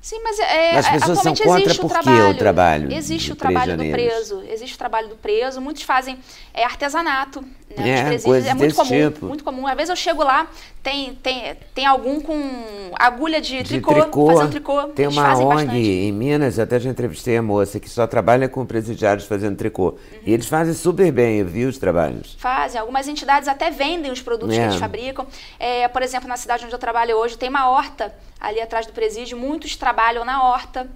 Sim, 0.04 0.20
mas 0.22 0.38
é, 0.38 0.78
As 0.78 0.90
pessoas 0.90 1.20
são 1.20 1.34
contra 1.34 1.74
por 1.76 2.00
que 2.02 2.10
o 2.10 2.38
trabalho? 2.38 2.92
Existe 2.92 3.32
o 3.32 3.38
trabalho 3.38 3.78
do 3.78 3.90
preso, 3.90 4.44
existe 4.50 4.76
o 4.76 4.78
trabalho 4.78 5.08
do 5.08 5.16
preso. 5.16 5.62
Muitos 5.62 5.84
fazem 5.84 6.20
é, 6.54 6.66
artesanato, 6.66 7.42
né? 7.82 8.16
É, 8.16 8.50
é 8.50 8.54
muito 8.54 8.76
comum, 8.76 9.12
tipo. 9.12 9.26
muito 9.26 9.44
comum. 9.44 9.68
Às 9.68 9.76
vezes 9.76 9.90
eu 9.90 9.96
chego 9.96 10.24
lá, 10.24 10.48
tem, 10.82 11.16
tem, 11.16 11.56
tem 11.74 11.86
algum 11.86 12.20
com 12.20 12.92
agulha 12.96 13.42
de, 13.42 13.58
de 13.58 13.64
tricô, 13.64 13.94
tricô, 13.94 14.28
fazendo 14.28 14.52
tricô. 14.52 14.84
Tem 14.90 15.08
uma 15.08 15.38
ONG 15.38 15.46
bastante. 15.46 15.78
em 15.78 16.12
Minas, 16.12 16.60
até 16.60 16.80
já 16.80 16.90
entrevistei 16.90 17.38
a 17.38 17.42
moça, 17.42 17.80
que 17.80 17.90
só 17.90 18.06
trabalha 18.06 18.50
com 18.50 18.66
presidiários 18.66 19.26
fazendo 19.26 19.56
tricô. 19.56 19.90
Uhum. 19.90 20.20
E 20.26 20.34
eles 20.34 20.48
fazem 20.48 20.74
super 20.74 21.12
bem, 21.12 21.40
eu 21.40 21.46
vi 21.46 21.66
os 21.66 21.78
trabalhos. 21.78 22.36
Fazem. 22.40 22.80
Algumas 22.80 23.08
entidades 23.08 23.48
até 23.48 23.70
vendem 23.70 24.12
os 24.12 24.22
produtos 24.22 24.56
é. 24.56 24.60
que 24.60 24.66
eles 24.66 24.76
fabricam. 24.76 25.26
É, 25.60 25.88
por 25.88 26.02
exemplo, 26.02 26.28
na 26.28 26.38
cidade 26.38 26.66
onde 26.66 26.74
eu 26.74 26.80
trabalho 26.80 27.18
hoje, 27.18 27.38
tem 27.38 27.50
uma 27.50 27.70
horta 27.70 28.14
ali 28.40 28.60
atrás 28.60 28.86
do 28.86 28.94
presídio, 28.94 29.38
muitos 29.38 29.76
trabalham 29.76 30.26
na 30.26 30.44
horta. 30.44 30.88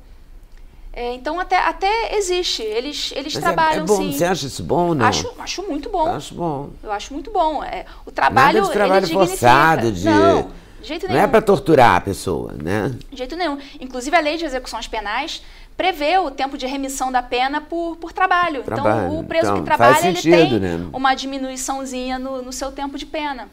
É, 0.98 1.14
então 1.14 1.40
até, 1.40 1.60
até 1.60 2.18
existe, 2.18 2.64
eles, 2.64 3.14
eles 3.16 3.36
Mas 3.36 3.44
trabalham 3.44 3.82
é, 3.82 3.84
é 3.84 3.86
bom. 3.86 3.98
sim. 3.98 4.12
Você 4.12 4.26
acha 4.26 4.48
isso 4.48 4.64
bom 4.64 4.88
ou 4.88 4.96
não? 4.96 5.06
Acho, 5.06 5.32
acho 5.38 5.62
muito 5.62 5.92
bom. 5.92 6.08
Eu 6.08 6.16
acho 6.16 6.34
bom. 6.34 6.70
Eu 6.82 6.92
acho 6.92 7.14
muito 7.14 7.30
bom. 7.30 7.64
É, 7.64 7.86
o 8.04 8.10
trabalho, 8.10 8.62
Nada 8.62 8.68
de 8.68 8.74
trabalho 8.74 9.08
forçado, 9.08 9.92
de... 9.92 10.06
Não, 10.06 10.50
de 10.82 10.88
jeito 10.88 11.06
nenhum. 11.06 11.20
Não 11.20 11.24
é 11.24 11.28
para 11.28 11.40
torturar 11.40 11.98
a 11.98 12.02
pessoa, 12.02 12.52
né? 12.54 12.96
De 13.12 13.16
jeito 13.16 13.36
nenhum. 13.36 13.60
Inclusive 13.80 14.18
a 14.18 14.20
lei 14.20 14.38
de 14.38 14.46
execuções 14.46 14.88
penais 14.88 15.44
prevê 15.78 16.18
o 16.18 16.32
tempo 16.32 16.58
de 16.58 16.66
remissão 16.66 17.12
da 17.12 17.22
pena 17.22 17.62
por, 17.62 17.96
por 17.98 18.12
trabalho. 18.12 18.62
Então, 18.62 18.82
trabalho. 18.82 19.06
Então 19.06 19.20
o 19.20 19.24
preso 19.24 19.46
então, 19.52 19.58
que 19.60 19.66
trabalha 19.66 20.02
sentido, 20.02 20.34
ele 20.34 20.50
tem 20.50 20.60
né? 20.60 20.88
uma 20.92 21.14
diminuiçãozinha 21.14 22.18
no, 22.18 22.42
no 22.42 22.52
seu 22.52 22.72
tempo 22.72 22.98
de 22.98 23.06
pena. 23.06 23.48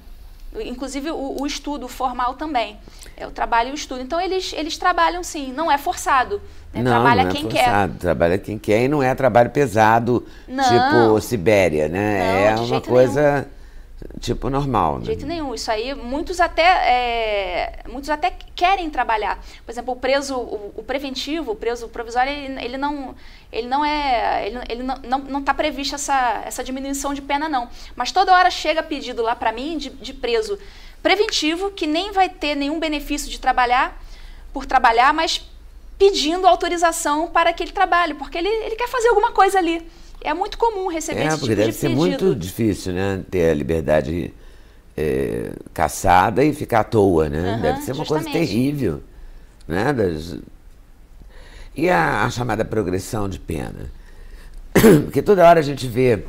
inclusive 0.65 1.11
o, 1.11 1.43
o 1.43 1.47
estudo 1.47 1.89
formal 1.89 2.33
também. 2.33 2.79
É 3.17 3.27
o 3.27 3.31
trabalho 3.31 3.71
e 3.71 3.73
o 3.73 3.75
estudo. 3.75 4.01
Então 4.01 4.21
eles, 4.21 4.53
eles 4.53 4.77
trabalham 4.77 5.23
sim, 5.23 5.53
não 5.53 5.71
é 5.71 5.79
forçado. 5.79 6.41
Né? 6.73 6.83
Não, 6.83 6.91
trabalha 6.91 7.23
não 7.23 7.31
é 7.31 7.33
quem 7.33 7.43
forçado, 7.43 7.93
quer. 7.93 8.01
Trabalha 8.01 8.39
quem 8.39 8.59
quer 8.59 8.85
e 8.85 8.89
não 8.89 9.03
é 9.03 9.15
trabalho 9.15 9.51
pesado, 9.51 10.27
Não. 10.49 10.65
tipo 10.65 11.21
Sibéria, 11.21 11.89
né? 11.89 12.19
Não, 12.19 12.63
é 12.63 12.65
de 12.65 12.73
uma 12.73 12.81
coisa 12.81 13.49
tipo 14.21 14.51
normal. 14.51 14.95
De 14.95 15.01
né? 15.01 15.07
jeito 15.07 15.27
nenhum. 15.27 15.55
Isso 15.55 15.71
aí, 15.71 15.95
muitos 15.95 16.41
até, 16.41 16.63
é, 16.63 17.83
muitos 17.89 18.11
até 18.11 18.33
querem 18.55 18.91
trabalhar. 18.91 19.43
Por 19.65 19.73
exemplo, 19.73 19.95
o 19.95 19.97
preso, 19.97 20.37
o, 20.37 20.73
o 20.77 20.83
preventivo, 20.83 21.53
o 21.53 21.57
preso 21.57 21.89
provisório, 21.89 22.31
ele, 22.33 22.65
ele 22.65 22.77
não, 22.77 23.15
ele 23.53 23.69
não 23.69 23.85
é, 23.85 24.47
ele, 24.47 24.59
ele 24.69 24.83
não, 24.83 24.97
não, 25.03 25.19
não 25.19 25.41
está 25.41 25.55
prevista 25.55 25.97
essa, 25.97 26.43
essa 26.45 26.65
diminuição 26.65 27.15
de 27.15 27.23
pena 27.23 27.49
não. 27.49 27.69
Mas 27.97 28.13
toda 28.13 28.33
hora 28.33 28.51
chega 28.51 28.83
pedido 28.83 29.23
lá 29.23 29.35
para 29.35 29.53
mim 29.53 29.79
de, 29.79 29.91
de 29.91 30.13
preso 30.13 30.59
preventivo 31.05 31.71
que 31.71 31.87
nem 31.87 32.13
vai 32.13 32.31
ter 32.31 32.55
nenhum 32.55 32.81
benefício 32.81 33.31
de 33.31 33.39
trabalhar 33.39 34.03
por 34.55 34.65
trabalhar, 34.65 35.13
mas 35.13 35.47
pedindo 35.99 36.47
autorização 36.47 37.29
para 37.29 37.53
que 37.53 37.63
ele 37.63 37.73
trabalhe, 37.73 38.15
porque 38.15 38.39
ele, 38.39 38.49
ele 38.49 38.75
quer 38.75 38.89
fazer 38.89 39.09
alguma 39.09 39.31
coisa 39.31 39.59
ali. 39.59 39.87
É 40.23 40.33
muito 40.33 40.57
comum 40.57 40.89
receber 40.89 41.21
É, 41.21 41.27
esse 41.27 41.39
porque 41.39 41.55
tipo 41.55 41.57
deve 41.57 41.73
de 41.73 41.77
ser 41.77 41.89
pedido. 41.89 42.01
muito 42.01 42.35
difícil, 42.35 42.95
né? 42.95 43.23
Ter 43.31 43.51
a 43.51 43.55
liberdade 43.55 44.33
é, 44.97 45.53
caçada 45.75 46.43
e 46.43 46.55
ficar 46.55 46.81
à 46.81 46.85
toa, 46.85 47.29
né? 47.29 47.51
Aham, 47.53 47.61
deve 47.61 47.83
ser 47.83 47.93
uma 47.93 48.07
coisa 48.07 48.25
justamente. 48.25 48.49
terrível. 48.49 49.03
Né? 49.69 49.93
Das... 49.93 50.37
E 51.77 51.91
a, 51.91 52.25
a 52.25 52.31
chamada 52.31 52.65
progressão 52.65 53.29
de 53.29 53.39
pena? 53.39 53.93
Porque 55.05 55.21
toda 55.21 55.47
hora 55.47 55.61
a 55.61 55.63
gente 55.63 55.87
vê, 55.87 56.25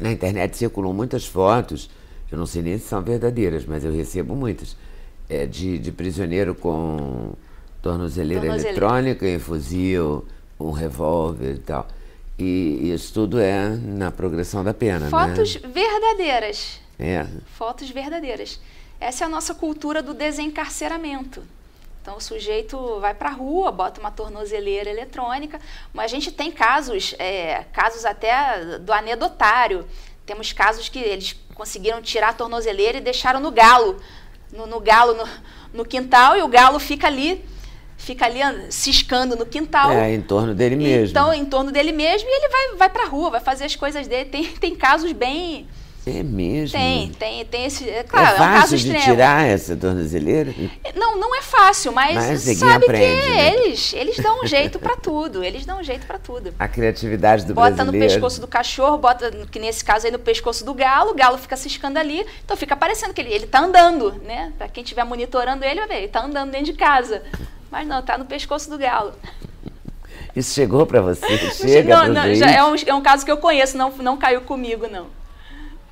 na 0.00 0.12
internet 0.12 0.56
circulam 0.56 0.92
muitas 0.92 1.26
fotos, 1.26 1.90
eu 2.30 2.38
não 2.38 2.46
sei 2.46 2.62
nem 2.62 2.78
se 2.78 2.86
são 2.88 3.02
verdadeiras, 3.02 3.64
mas 3.64 3.84
eu 3.84 3.92
recebo 3.92 4.34
muitas, 4.34 4.76
é, 5.28 5.46
de, 5.46 5.78
de 5.78 5.92
prisioneiro 5.92 6.54
com 6.54 7.32
tornozeleira 7.82 8.42
Tornozeleira. 8.42 8.70
eletrônica 8.70 9.26
e 9.26 9.38
fuzil, 9.38 10.26
um 10.58 10.70
revólver 10.70 11.54
e 11.54 11.58
tal. 11.58 11.86
E 12.38 12.90
isso 12.92 13.14
tudo 13.14 13.38
é 13.40 13.68
na 13.68 14.10
progressão 14.10 14.62
da 14.62 14.74
pena, 14.74 15.08
Fotos 15.08 15.54
né? 15.60 15.68
verdadeiras. 15.72 16.80
É. 16.98 17.26
Fotos 17.54 17.88
verdadeiras. 17.90 18.60
Essa 19.00 19.24
é 19.24 19.26
a 19.26 19.28
nossa 19.28 19.54
cultura 19.54 20.02
do 20.02 20.12
desencarceramento. 20.12 21.42
Então 22.02 22.16
o 22.16 22.20
sujeito 22.20 23.00
vai 23.00 23.14
para 23.14 23.30
a 23.30 23.32
rua, 23.32 23.72
bota 23.72 24.00
uma 24.00 24.10
tornozeleira 24.10 24.88
eletrônica, 24.88 25.60
mas 25.92 26.04
a 26.04 26.14
gente 26.14 26.30
tem 26.30 26.52
casos, 26.52 27.14
é, 27.18 27.64
casos 27.72 28.04
até 28.04 28.78
do 28.78 28.92
anedotário. 28.92 29.84
Temos 30.26 30.52
casos 30.52 30.88
que 30.88 30.98
eles 30.98 31.36
conseguiram 31.54 32.02
tirar 32.02 32.30
a 32.30 32.32
tornozeleira 32.32 32.98
e 32.98 33.00
deixaram 33.00 33.38
no 33.38 33.52
galo, 33.52 33.96
no, 34.52 34.66
no 34.66 34.80
galo 34.80 35.14
no, 35.14 35.24
no 35.72 35.84
quintal, 35.84 36.36
e 36.36 36.42
o 36.42 36.48
galo 36.48 36.80
fica 36.80 37.06
ali, 37.06 37.44
fica 37.96 38.26
ali 38.26 38.40
ciscando 38.70 39.36
no 39.36 39.46
quintal. 39.46 39.92
É, 39.92 40.12
em 40.12 40.20
torno 40.20 40.52
dele 40.52 40.74
mesmo. 40.74 41.10
Então, 41.10 41.32
em 41.32 41.44
torno 41.44 41.70
dele 41.70 41.92
mesmo, 41.92 42.28
e 42.28 42.32
ele 42.32 42.48
vai, 42.48 42.76
vai 42.76 42.90
pra 42.90 43.06
rua, 43.06 43.30
vai 43.30 43.40
fazer 43.40 43.64
as 43.64 43.76
coisas 43.76 44.08
dele. 44.08 44.28
Tem, 44.28 44.44
tem 44.44 44.74
casos 44.74 45.12
bem. 45.12 45.68
É 46.08 46.22
mesmo. 46.22 46.78
Tem, 46.78 47.10
tem, 47.10 47.44
tem 47.44 47.64
esse. 47.66 47.90
É, 47.90 47.98
É 47.98 48.02
claro, 48.04 48.28
é, 48.28 48.34
um 48.34 48.36
caso 48.36 48.60
fácil 48.60 48.78
de 48.78 48.86
extremo. 48.86 49.04
tirar 49.16 49.44
essa 49.44 49.76
tornozeleira? 49.76 50.54
Não, 50.94 51.18
não 51.18 51.34
é 51.34 51.42
fácil, 51.42 51.90
mas, 51.90 52.14
Mas 52.14 52.42
sabe 52.58 52.84
aprende, 52.84 53.22
que 53.22 53.28
né? 53.28 53.54
eles, 53.56 53.92
eles 53.92 54.16
dão 54.18 54.40
um 54.40 54.46
jeito 54.46 54.78
pra 54.78 54.94
tudo. 54.94 55.42
Eles 55.42 55.66
dão 55.66 55.80
um 55.80 55.82
jeito 55.82 56.06
pra 56.06 56.16
tudo. 56.16 56.54
A 56.60 56.68
criatividade 56.68 57.44
do 57.44 57.54
Bota 57.54 57.70
no 57.70 57.76
brasileiro. 57.90 58.12
pescoço 58.14 58.40
do 58.40 58.46
cachorro, 58.46 58.98
bota, 58.98 59.32
que 59.50 59.58
nesse 59.58 59.84
caso 59.84 60.06
aí, 60.06 60.12
no 60.12 60.18
pescoço 60.20 60.64
do 60.64 60.72
galo, 60.72 61.10
o 61.10 61.14
galo 61.14 61.38
fica 61.38 61.56
ciscando 61.56 61.96
ali, 61.96 62.24
então 62.44 62.56
fica 62.56 62.76
parecendo 62.76 63.12
que 63.12 63.20
ele, 63.20 63.32
ele 63.34 63.46
tá 63.48 63.58
andando, 63.58 64.12
né? 64.24 64.52
Pra 64.56 64.68
quem 64.68 64.84
estiver 64.84 65.02
monitorando 65.04 65.64
ele, 65.64 65.80
vai 65.80 65.88
ver, 65.88 65.96
ele 65.96 66.08
tá 66.08 66.24
andando 66.24 66.52
dentro 66.52 66.66
de 66.66 66.74
casa. 66.74 67.22
Mas 67.68 67.84
não, 67.84 68.00
tá 68.00 68.16
no 68.16 68.26
pescoço 68.26 68.70
do 68.70 68.78
galo. 68.78 69.12
Isso 70.36 70.54
chegou 70.54 70.86
pra 70.86 71.00
você? 71.00 71.36
Chega 71.50 72.06
não, 72.06 72.14
não, 72.14 72.34
já 72.34 72.48
é, 72.48 72.62
um, 72.62 72.76
é 72.86 72.94
um 72.94 73.02
caso 73.02 73.24
que 73.24 73.30
eu 73.32 73.38
conheço, 73.38 73.76
não, 73.76 73.90
não 73.90 74.16
caiu 74.16 74.42
comigo, 74.42 74.86
não. 74.86 75.06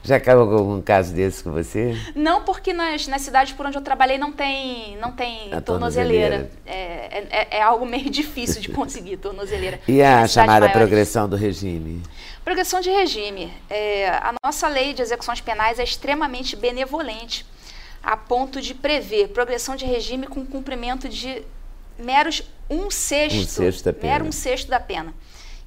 Já 0.04 0.20
caiu 0.20 0.40
algum 0.40 0.82
caso 0.82 1.14
desse 1.14 1.42
com 1.42 1.50
você? 1.50 1.96
Não, 2.14 2.42
porque 2.44 2.74
nas, 2.74 3.06
nas 3.06 3.22
cidades 3.22 3.54
por 3.54 3.64
onde 3.64 3.78
eu 3.78 3.82
trabalhei 3.82 4.18
não 4.18 4.30
tem, 4.30 4.98
não 4.98 5.12
tem 5.12 5.52
A 5.52 5.62
tornozeleira. 5.62 6.50
É, 6.66 7.24
é, 7.30 7.48
é 7.58 7.62
algo 7.62 7.86
meio 7.86 8.08
difícil 8.10 8.60
de 8.60 8.68
conseguir 8.68 9.16
tornozeleira. 9.16 9.80
E 9.88 10.02
a 10.02 10.28
chamada 10.28 10.66
maiores. 10.66 10.76
progressão 10.76 11.26
do 11.26 11.36
regime? 11.36 12.02
Progressão 12.44 12.82
de 12.82 12.90
regime. 12.90 13.50
É, 13.70 14.10
a 14.10 14.34
nossa 14.44 14.68
lei 14.68 14.92
de 14.92 15.00
execuções 15.00 15.40
penais 15.40 15.78
é 15.78 15.84
extremamente 15.84 16.54
benevolente, 16.54 17.46
a 18.02 18.14
ponto 18.14 18.60
de 18.60 18.74
prever 18.74 19.28
progressão 19.28 19.74
de 19.74 19.86
regime 19.86 20.26
com 20.26 20.44
cumprimento 20.44 21.08
de 21.08 21.42
meros 21.98 22.42
um 22.68 22.90
sexto, 22.90 23.38
Um 23.38 23.46
sexto 23.46 23.84
da 23.84 23.92
pena. 23.94 24.12
mero 24.12 24.24
um 24.26 24.32
sexto 24.32 24.68
da 24.68 24.80
pena. 24.80 25.14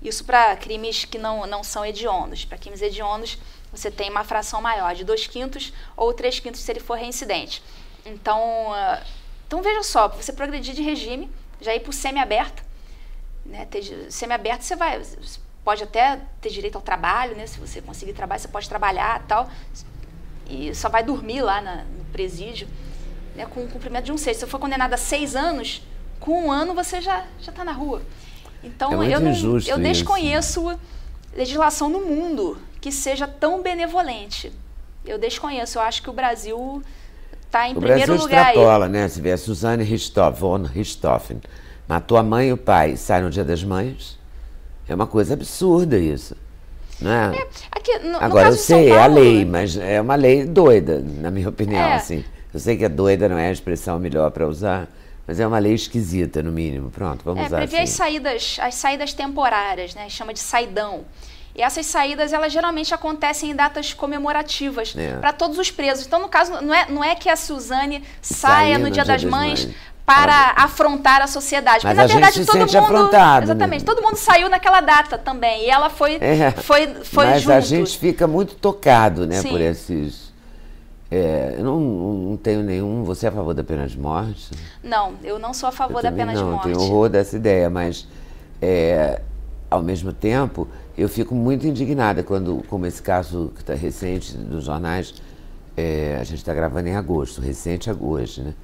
Isso 0.01 0.23
para 0.23 0.55
crimes 0.55 1.05
que 1.05 1.17
não, 1.17 1.47
não 1.47 1.63
são 1.63 1.83
hediondos. 1.83 2.45
Para 2.45 2.57
crimes 2.57 2.81
hediondos, 2.81 3.37
você 3.79 3.91
tem 3.91 4.09
uma 4.09 4.23
fração 4.23 4.61
maior, 4.61 4.93
de 4.95 5.03
dois 5.03 5.27
quintos 5.27 5.71
ou 5.95 6.13
três 6.13 6.39
quintos 6.39 6.61
se 6.61 6.71
ele 6.71 6.79
for 6.79 6.97
reincidente. 6.97 7.61
Então, 8.05 8.73
ah, 8.73 9.01
então 9.47 9.61
veja 9.61 9.83
só, 9.83 10.07
você 10.07 10.31
progredir 10.33 10.73
de 10.73 10.81
regime, 10.81 11.29
já 11.61 11.73
ir 11.75 11.79
para 11.81 11.89
o 11.89 11.93
semi-aberto, 11.93 12.63
né, 13.45 13.65
ter 13.65 13.83
semi-aberto 14.11 14.63
você 14.63 14.75
vai 14.75 14.99
você 14.99 15.39
pode 15.63 15.83
até 15.83 16.21
ter 16.39 16.49
direito 16.49 16.75
ao 16.75 16.81
trabalho, 16.81 17.35
né, 17.35 17.45
se 17.45 17.59
você 17.59 17.81
conseguir 17.81 18.13
trabalhar, 18.13 18.39
você 18.39 18.47
pode 18.47 18.69
trabalhar 18.69 19.21
e 19.21 19.27
tal, 19.27 19.49
e 20.49 20.73
só 20.75 20.87
vai 20.89 21.03
dormir 21.03 21.41
lá 21.41 21.59
na- 21.61 21.83
no 21.83 22.05
presídio, 22.05 22.67
né, 23.35 23.45
com 23.45 23.63
o 23.63 23.67
cumprimento 23.69 24.05
de 24.05 24.11
um 24.11 24.17
sexto. 24.17 24.39
Se 24.39 24.45
você 24.45 24.51
for 24.51 24.59
condenado 24.59 24.93
a 24.93 24.97
seis 24.97 25.35
anos, 25.35 25.81
com 26.19 26.45
um 26.47 26.51
ano 26.51 26.73
você 26.73 27.01
já 27.01 27.25
já 27.41 27.51
está 27.51 27.63
na 27.65 27.73
rua. 27.73 28.01
Então 28.63 29.03
É 29.03 29.13
eu 29.13 29.19
não, 29.19 29.31
eu 29.31 29.57
isso. 29.57 29.77
desconheço 29.79 30.79
legislação 31.35 31.89
no 31.89 31.99
mundo 32.01 32.57
que 32.79 32.91
seja 32.91 33.27
tão 33.27 33.61
benevolente. 33.61 34.51
Eu 35.05 35.17
desconheço. 35.17 35.77
Eu 35.77 35.81
acho 35.81 36.01
que 36.01 36.09
o 36.09 36.13
Brasil 36.13 36.81
está 37.45 37.67
em 37.67 37.73
O 37.73 37.79
primeiro 37.79 38.05
Brasil 38.07 38.23
lugar. 38.23 38.45
aí. 38.47 38.55
extrapola, 38.55 38.87
né? 38.89 39.07
Você 39.07 39.21
vê 39.21 39.31
a 39.31 39.37
Suzane 39.37 39.83
Richthofen, 39.83 40.39
von 40.39 40.61
Richthofen, 40.63 41.41
matou 41.87 42.17
a 42.17 42.23
mãe 42.23 42.49
e 42.49 42.53
o 42.53 42.57
pai, 42.57 42.97
sai 42.97 43.21
no 43.21 43.29
dia 43.29 43.43
das 43.43 43.63
mães. 43.63 44.17
É 44.87 44.95
uma 44.95 45.07
coisa 45.07 45.33
absurda 45.33 45.97
isso. 45.97 46.35
Não 46.99 47.11
é? 47.11 47.47
Aqui, 47.71 47.99
no, 47.99 48.13
no 48.13 48.17
Agora, 48.23 48.47
eu 48.49 48.53
de 48.53 48.57
São 48.57 48.77
sei, 48.79 48.89
é 48.89 48.95
a 48.97 48.99
Paulo, 49.01 49.15
lei, 49.15 49.45
mas 49.45 49.77
é 49.77 50.01
uma 50.01 50.15
lei 50.15 50.45
doida, 50.45 50.99
na 51.05 51.29
minha 51.29 51.47
opinião, 51.49 51.79
É. 51.79 51.95
assim. 51.95 52.23
Eu 52.53 52.59
sei 52.59 52.75
que 52.75 52.83
é 52.85 52.89
doida 52.89 53.29
não 53.29 53.37
é 53.37 53.49
a 53.49 53.51
expressão 53.51 53.99
melhor 53.99 54.31
para 54.31 54.47
usar, 54.47 54.87
mas 55.27 55.39
é 55.39 55.45
uma 55.45 55.59
lei 55.59 55.73
esquisita, 55.73 56.41
no 56.41 56.51
mínimo. 56.51 56.89
Pronto, 56.89 57.23
vamos 57.23 57.43
É, 57.43 57.45
usar 57.47 57.57
prevê 57.57 57.77
as 57.77 57.83
assim. 57.83 57.97
saídas, 57.97 58.57
as 58.59 58.75
saídas 58.75 59.13
temporárias, 59.13 59.93
né? 59.93 60.09
Chama 60.09 60.33
de 60.33 60.39
saidão. 60.39 61.05
E 61.57 61.61
essas 61.63 61.87
saídas, 61.87 62.31
elas 62.33 62.53
geralmente 62.53 62.93
acontecem 62.93 63.49
em 63.49 63.55
datas 63.55 63.91
comemorativas 63.91 64.93
É. 64.95 65.13
para 65.17 65.33
todos 65.33 65.57
os 65.57 65.71
presos. 65.71 66.05
Então, 66.05 66.21
no 66.21 66.29
caso, 66.29 66.61
não 66.61 66.73
é, 66.73 66.85
não 66.87 67.03
é 67.03 67.15
que 67.15 67.27
a 67.29 67.35
Suzane 67.35 68.03
saia 68.21 68.53
Saia 68.75 68.77
no, 68.77 68.91
Dia 68.91 69.03
das, 69.03 69.23
Mães, 69.23 69.65
Mães. 69.65 69.75
para 70.05 70.53
afrontar 70.55 71.19
a 71.21 71.25
sociedade. 71.25 71.83
Mas 71.83 71.97
Porque, 71.97 72.19
na 72.19 72.27
a 72.27 72.29
gente 72.29 72.45
verdade, 72.45 72.45
todo 72.45 72.59
mundo. 72.59 72.77
afrontado, 72.77 73.39
né? 73.47 73.53
Exatamente. 73.53 73.83
Todo 73.83 74.03
mundo 74.03 74.15
saiu 74.17 74.49
naquela 74.49 74.81
data 74.81 75.17
também. 75.17 75.63
E 75.65 75.69
ela 75.69 75.89
foi, 75.89 76.17
É, 76.21 76.51
foi, 76.51 76.87
foi 77.03 77.25
mas 77.25 77.41
junto. 77.41 77.53
a 77.55 77.59
gente 77.59 77.97
fica 77.97 78.27
muito 78.27 78.53
tocado, 78.53 79.25
né, 79.25 79.41
Sim. 79.41 79.49
por 79.49 79.59
esses... 79.59 80.31
é, 81.09 81.55
eu 81.57 81.63
não, 81.63 81.79
não 81.79 82.37
tenho 82.37 82.61
nenhum... 82.61 83.03
Você 83.03 83.25
é 83.25 83.29
a 83.29 83.31
favor 83.31 83.55
da 83.55 83.63
pena 83.63 83.87
de 83.87 83.97
morte? 83.99 84.51
Não, 84.83 85.13
eu 85.23 85.39
não 85.39 85.55
sou 85.55 85.67
a 85.69 85.71
favor 85.71 85.97
Eu 85.97 86.03
da 86.03 86.11
pena 86.11 86.33
não, 86.33 86.43
de 86.43 86.49
morte. 86.51 86.63
tenho 86.65 86.79
horror 86.81 87.09
dessa 87.09 87.35
ideia, 87.35 87.67
mas 87.67 88.07
é, 88.61 89.21
ao 89.71 89.81
mesmo 89.81 90.13
tempo 90.13 90.67
eu 90.97 91.07
fico 91.07 91.35
muito 91.35 91.67
indignada 91.67 92.23
quando, 92.23 92.63
como 92.67 92.85
esse 92.87 93.01
caso 93.01 93.51
que 93.53 93.61
está 93.61 93.75
recente 93.75 94.35
dos 94.35 94.63
jornais, 94.65 95.13
é, 95.75 96.17
a 96.19 96.23
gente 96.23 96.39
está 96.39 96.53
gravando 96.53 96.89
em 96.89 96.95
agosto, 96.95 97.39
recente 97.39 97.87
agosto, 97.89 98.41
né? 98.41 98.55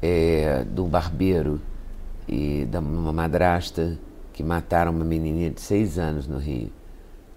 É, 0.00 0.64
de 0.64 0.80
um 0.80 0.88
barbeiro 0.88 1.60
e 2.26 2.64
da 2.64 2.80
uma 2.80 3.12
madrasta 3.12 3.98
que 4.32 4.42
mataram 4.42 4.90
uma 4.90 5.04
menininha 5.04 5.50
de 5.50 5.60
seis 5.60 5.98
anos 5.98 6.26
no 6.26 6.38
Rio. 6.38 6.72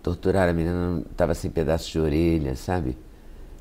Torturaram 0.01 0.51
a 0.51 0.53
menina, 0.53 1.03
estava 1.11 1.33
sem 1.33 1.51
pedaço 1.51 1.91
de 1.91 1.99
orelha, 1.99 2.55
sabe? 2.55 2.97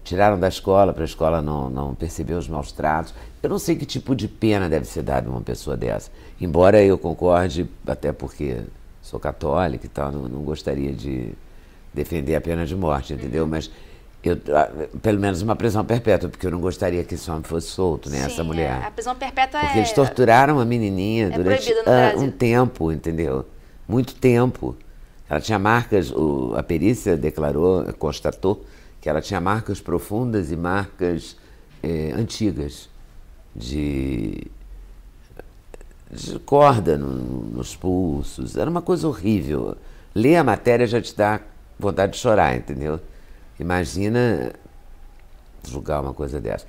Tiraram 0.04 0.38
da 0.38 0.48
escola 0.48 0.92
para 0.92 1.02
a 1.02 1.06
escola 1.06 1.42
não, 1.42 1.68
não 1.68 1.94
perceber 1.94 2.34
os 2.34 2.48
maus 2.48 2.70
tratos. 2.70 3.12
Eu 3.42 3.50
não 3.50 3.58
sei 3.58 3.74
que 3.74 3.84
tipo 3.84 4.14
de 4.14 4.28
pena 4.28 4.68
deve 4.68 4.84
ser 4.86 5.02
dada 5.02 5.28
a 5.28 5.32
uma 5.32 5.40
pessoa 5.40 5.76
dessa. 5.76 6.10
Embora 6.40 6.82
eu 6.82 6.96
concorde, 6.96 7.68
até 7.86 8.12
porque 8.12 8.62
sou 9.04 9.20
católica 9.20 9.84
e 9.84 9.88
tal, 9.88 10.10
não, 10.10 10.22
não 10.28 10.42
gostaria 10.42 10.90
de 10.92 11.28
defender 11.92 12.34
a 12.34 12.40
pena 12.40 12.64
de 12.64 12.74
morte, 12.74 13.12
entendeu? 13.12 13.46
Mas 13.46 13.70
eu, 14.22 14.38
pelo 15.02 15.20
menos 15.20 15.42
uma 15.42 15.54
prisão 15.54 15.84
perpétua, 15.84 16.30
porque 16.30 16.46
eu 16.46 16.50
não 16.50 16.58
gostaria 16.58 17.04
que 17.04 17.14
esse 17.14 17.30
homem 17.30 17.42
fosse 17.42 17.68
solto, 17.68 18.08
né? 18.08 18.20
Sim, 18.20 18.24
essa 18.24 18.42
mulher. 18.42 18.80
é, 18.82 18.86
a 18.86 18.90
prisão 18.90 19.14
perpétua 19.14 19.60
Porque 19.60 19.76
é. 19.76 19.80
eles 19.80 19.92
torturaram 19.92 20.58
a 20.58 20.64
menininha 20.64 21.28
durante 21.30 21.70
no 21.74 21.80
ah, 21.80 21.82
Brasil. 21.84 22.20
um 22.20 22.30
tempo, 22.30 22.90
entendeu? 22.90 23.44
Muito 23.86 24.14
tempo. 24.14 24.74
Ela 25.28 25.40
tinha 25.42 25.58
marcas, 25.58 26.10
o- 26.10 26.54
a 26.56 26.62
perícia 26.62 27.16
declarou, 27.18 27.84
constatou 27.98 28.64
que 29.00 29.08
ela 29.10 29.20
tinha 29.20 29.38
marcas 29.42 29.82
profundas 29.82 30.50
e 30.50 30.56
marcas 30.56 31.36
é, 31.82 32.12
antigas 32.16 32.88
de 33.54 34.46
corda 36.44 36.96
no, 36.96 37.08
nos 37.08 37.74
pulsos. 37.76 38.56
Era 38.56 38.68
uma 38.68 38.82
coisa 38.82 39.08
horrível. 39.08 39.76
Ler 40.14 40.36
a 40.36 40.44
matéria 40.44 40.86
já 40.86 41.00
te 41.00 41.14
dá 41.14 41.40
vontade 41.78 42.12
de 42.12 42.18
chorar, 42.18 42.56
entendeu? 42.56 43.00
Imagina 43.58 44.52
julgar 45.64 46.00
uma 46.00 46.12
coisa 46.12 46.40
dessa. 46.40 46.66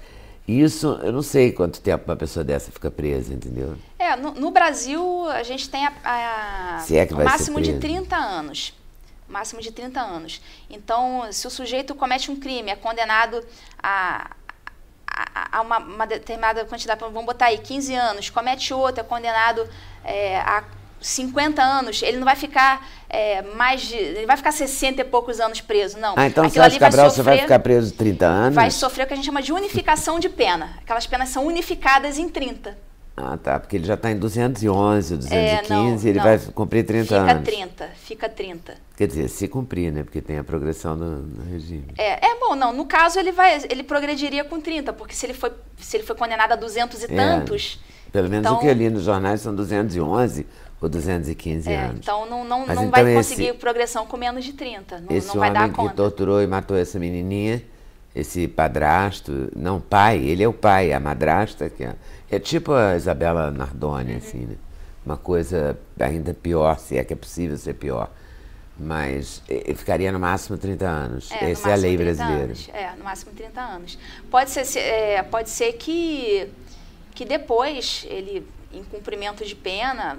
Isso, 0.47 0.99
eu 1.01 1.11
não 1.11 1.23
sei 1.23 1.51
quanto 1.51 1.81
tempo 1.81 2.05
uma 2.05 2.15
pessoa 2.15 2.43
dessa 2.43 2.71
fica 2.71 2.91
presa, 2.91 3.33
entendeu? 3.33 3.75
É, 3.97 4.15
no, 4.15 4.31
no 4.33 4.51
Brasil 4.51 5.27
a 5.29 5.41
gente 5.41 5.67
tem 5.67 5.85
a, 5.85 5.93
a, 6.03 6.79
Se 6.79 6.95
é 6.95 7.05
que 7.05 7.13
o 7.13 7.17
vai 7.17 7.25
máximo 7.25 7.59
de 7.59 7.71
preso. 7.71 7.81
30 7.81 8.15
anos. 8.15 8.73
Máximo 9.27 9.59
de 9.59 9.71
30 9.71 9.99
anos. 9.99 10.39
Então, 10.69 11.27
se 11.31 11.47
o 11.47 11.49
sujeito 11.49 11.95
comete 11.95 12.29
um 12.29 12.35
crime, 12.35 12.69
é 12.69 12.75
condenado 12.75 13.43
a, 13.81 14.35
a, 15.15 15.57
a 15.59 15.61
uma, 15.61 15.77
uma 15.79 16.05
determinada 16.07 16.65
quantidade, 16.65 16.99
vamos 16.99 17.25
botar 17.25 17.45
aí 17.45 17.57
15 17.57 17.93
anos, 17.95 18.29
comete 18.29 18.73
outro, 18.73 19.01
é 19.01 19.03
condenado 19.03 19.67
é, 20.03 20.37
a 20.37 20.63
50 20.99 21.61
anos, 21.61 22.01
ele 22.01 22.17
não 22.17 22.25
vai 22.25 22.35
ficar 22.35 22.85
é, 23.09 23.41
mais 23.41 23.81
de. 23.81 23.95
Ele 23.95 24.25
vai 24.25 24.35
ficar 24.37 24.51
60 24.51 25.01
e 25.01 25.03
poucos 25.05 25.39
anos 25.39 25.61
preso, 25.61 25.99
não. 25.99 26.15
Ah, 26.17 26.25
então 26.25 26.43
Aquilo 26.45 26.63
Celso 26.63 26.69
ali 26.75 26.79
vai 26.79 26.89
Cabral, 26.89 27.09
você 27.11 27.21
vai 27.21 27.33
sofrer- 27.35 27.41
ficar 27.47 27.59
preso 27.59 27.93
30 27.93 28.25
anos? 28.25 28.55
vai 28.55 28.71
sofrer 28.71 29.03
o 29.03 29.07
que 29.07 29.13
a 29.13 29.15
gente 29.15 29.25
chama 29.25 29.41
de 29.41 29.53
unificação 29.53 30.19
de 30.19 30.29
pena. 30.29 30.71
Aquelas 30.81 31.05
penas 31.05 31.29
são 31.29 31.45
unificadas 31.45 32.17
em 32.17 32.27
30. 32.27 32.77
Ah, 33.15 33.37
tá, 33.37 33.59
porque 33.59 33.77
ele 33.77 33.85
já 33.85 33.93
está 33.93 34.11
em 34.11 34.17
211, 34.17 35.15
215, 35.17 35.29
É, 35.35 35.69
não, 35.69 36.09
ele 36.09 36.17
não. 36.17 36.23
vai 36.25 36.39
cumprir 36.53 36.85
30 36.85 37.05
fica 37.05 37.31
anos. 37.31 37.43
30, 37.45 37.89
fica 37.95 38.27
30. 38.29 38.75
Quer 38.97 39.07
dizer, 39.07 39.27
se 39.27 39.47
cumprir, 39.47 39.91
né? 39.91 40.03
Porque 40.03 40.21
tem 40.21 40.37
a 40.37 40.43
progressão 40.43 40.97
do, 40.97 41.21
do 41.23 41.51
regime. 41.51 41.85
É, 41.97 42.27
é 42.27 42.39
bom, 42.39 42.55
não. 42.55 42.71
No 42.71 42.85
caso, 42.85 43.19
ele 43.19 43.31
vai, 43.31 43.61
ele 43.69 43.83
progrediria 43.83 44.43
com 44.45 44.59
30, 44.61 44.93
porque 44.93 45.13
se 45.13 45.25
ele 45.25 45.33
foi, 45.33 45.51
se 45.77 45.97
ele 45.97 46.03
foi 46.05 46.15
condenado 46.15 46.53
a 46.53 46.55
200 46.55 47.01
e 47.01 47.05
É, 47.05 47.07
tantos. 47.09 47.79
Pelo 48.11 48.29
menos 48.29 48.45
então, 48.45 48.55
o 48.57 48.59
que 48.61 48.67
eu 48.67 48.73
li 48.73 48.89
nos 48.89 49.03
jornais 49.03 49.41
são 49.41 49.53
211 49.53 50.47
ou 50.79 50.87
215 50.87 51.69
é, 51.69 51.75
anos. 51.77 51.97
então 51.99 52.25
não, 52.29 52.45
não, 52.45 52.59
Mas 52.65 52.75
não 52.77 52.85
então 52.85 52.91
vai 52.91 53.17
esse- 53.17 53.33
conseguir 53.33 53.53
progressão 53.55 54.05
com 54.05 54.15
menos 54.15 54.45
de 54.45 54.53
30. 54.53 54.99
Não, 55.01 55.15
Esse 55.15 55.27
não 55.27 55.35
vai 55.39 55.51
dar 55.51 55.59
homem 55.61 55.71
que 55.71 55.77
conta. 55.77 55.93
torturou 55.93 56.41
e 56.41 56.47
matou 56.47 56.77
essa 56.77 56.97
menininha, 56.97 57.61
esse 58.15 58.47
padrasto, 58.47 59.49
não 59.53 59.81
pai, 59.81 60.19
ele 60.19 60.41
é 60.41 60.47
o 60.47 60.53
pai, 60.53 60.93
a 60.93 60.99
madrasta, 61.01 61.69
que 61.69 61.83
é, 61.83 61.95
é 62.31 62.39
tipo 62.39 62.71
a 62.71 62.95
Isabela 62.95 63.51
Nardoni, 63.51 64.11
Uhum. 64.13 64.17
assim, 64.17 64.39
né? 64.45 64.55
Uma 65.05 65.17
coisa 65.17 65.77
ainda 65.99 66.33
pior, 66.33 66.79
se 66.79 66.97
é 66.97 67.03
que 67.03 67.11
é 67.11 67.15
possível 67.17 67.57
ser 67.57 67.73
pior. 67.73 68.09
Mas 68.77 69.41
ficaria 69.75 70.11
no 70.11 70.19
máximo 70.19 70.57
30 70.57 70.85
anos. 70.85 71.31
É, 71.31 71.51
Essa 71.51 71.69
é 71.69 71.73
a 71.73 71.75
lei 71.77 71.95
30 71.95 72.13
brasileira. 72.15 72.43
anos. 72.45 72.69
É, 72.73 72.91
no 72.97 73.03
máximo 73.05 73.31
30 73.33 73.61
anos. 73.61 73.97
Pode 74.29 74.49
ser, 74.49 74.65
se- 74.65 74.79
é, 74.79 75.23
pode 75.23 75.49
ser 75.49 75.73
que, 75.73 76.49
que 77.13 77.23
depois 77.23 78.05
ele, 78.09 78.45
em 78.73 78.83
cumprimento 78.83 79.45
de 79.45 79.55
pena, 79.55 80.15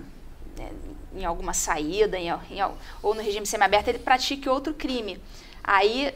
né, 0.59 0.71
em 1.15 1.25
alguma 1.25 1.53
saída, 1.53 2.19
em, 2.19 2.29
em 2.29 2.63
ou 3.03 3.15
no 3.15 3.21
regime 3.23 3.45
semiaberto, 3.47 3.91
ele 3.91 3.99
pratique 3.99 4.49
outro 4.49 4.73
crime. 4.73 5.21
Aí, 5.63 6.15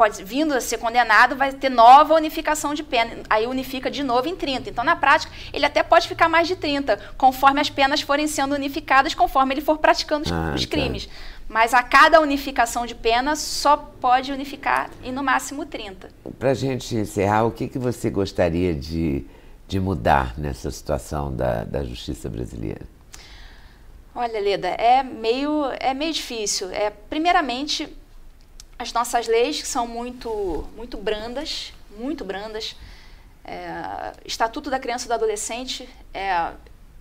pode, 0.00 0.24
vindo 0.24 0.54
a 0.54 0.62
ser 0.62 0.78
condenado, 0.78 1.36
vai 1.36 1.52
ter 1.52 1.68
nova 1.68 2.14
unificação 2.14 2.72
de 2.72 2.82
pena. 2.82 3.18
Aí 3.28 3.46
unifica 3.46 3.90
de 3.90 4.02
novo 4.02 4.26
em 4.26 4.34
30. 4.34 4.70
Então, 4.70 4.82
na 4.82 4.96
prática, 4.96 5.30
ele 5.52 5.66
até 5.66 5.82
pode 5.82 6.08
ficar 6.08 6.26
mais 6.26 6.48
de 6.48 6.56
30, 6.56 6.98
conforme 7.18 7.60
as 7.60 7.68
penas 7.68 8.00
forem 8.00 8.26
sendo 8.26 8.54
unificadas, 8.54 9.12
conforme 9.12 9.52
ele 9.52 9.60
for 9.60 9.76
praticando 9.76 10.24
os, 10.24 10.32
Ah, 10.32 10.54
os 10.56 10.64
tá. 10.64 10.70
crimes. 10.70 11.06
Mas 11.46 11.74
a 11.74 11.82
cada 11.82 12.18
unificação 12.18 12.86
de 12.86 12.94
pena 12.94 13.36
só 13.36 13.76
pode 13.76 14.32
unificar 14.32 14.88
em 15.04 15.12
no 15.12 15.22
máximo 15.22 15.66
30. 15.66 16.08
Para 16.38 16.52
a 16.52 16.54
gente 16.54 16.96
encerrar, 16.96 17.44
o 17.44 17.50
que, 17.50 17.68
que 17.68 17.78
você 17.78 18.08
gostaria 18.08 18.74
de, 18.74 19.26
de 19.68 19.78
mudar 19.78 20.32
nessa 20.38 20.70
situação 20.70 21.30
da, 21.30 21.64
da 21.64 21.84
justiça 21.84 22.26
brasileira? 22.30 22.86
Olha, 24.14 24.40
Leda, 24.40 24.68
é 24.68 25.02
meio, 25.02 25.66
é 25.78 25.92
meio 25.92 26.12
difícil. 26.14 26.70
É, 26.70 26.88
primeiramente, 26.88 27.86
as 28.80 28.94
nossas 28.94 29.26
leis 29.28 29.60
que 29.60 29.68
são 29.68 29.86
muito, 29.86 30.66
muito 30.74 30.96
brandas, 30.96 31.72
muito 31.98 32.24
brandas. 32.24 32.74
É, 33.44 34.12
Estatuto 34.24 34.70
da 34.70 34.78
Criança 34.78 35.04
e 35.04 35.08
do 35.08 35.12
Adolescente 35.14 35.86
é, 36.14 36.52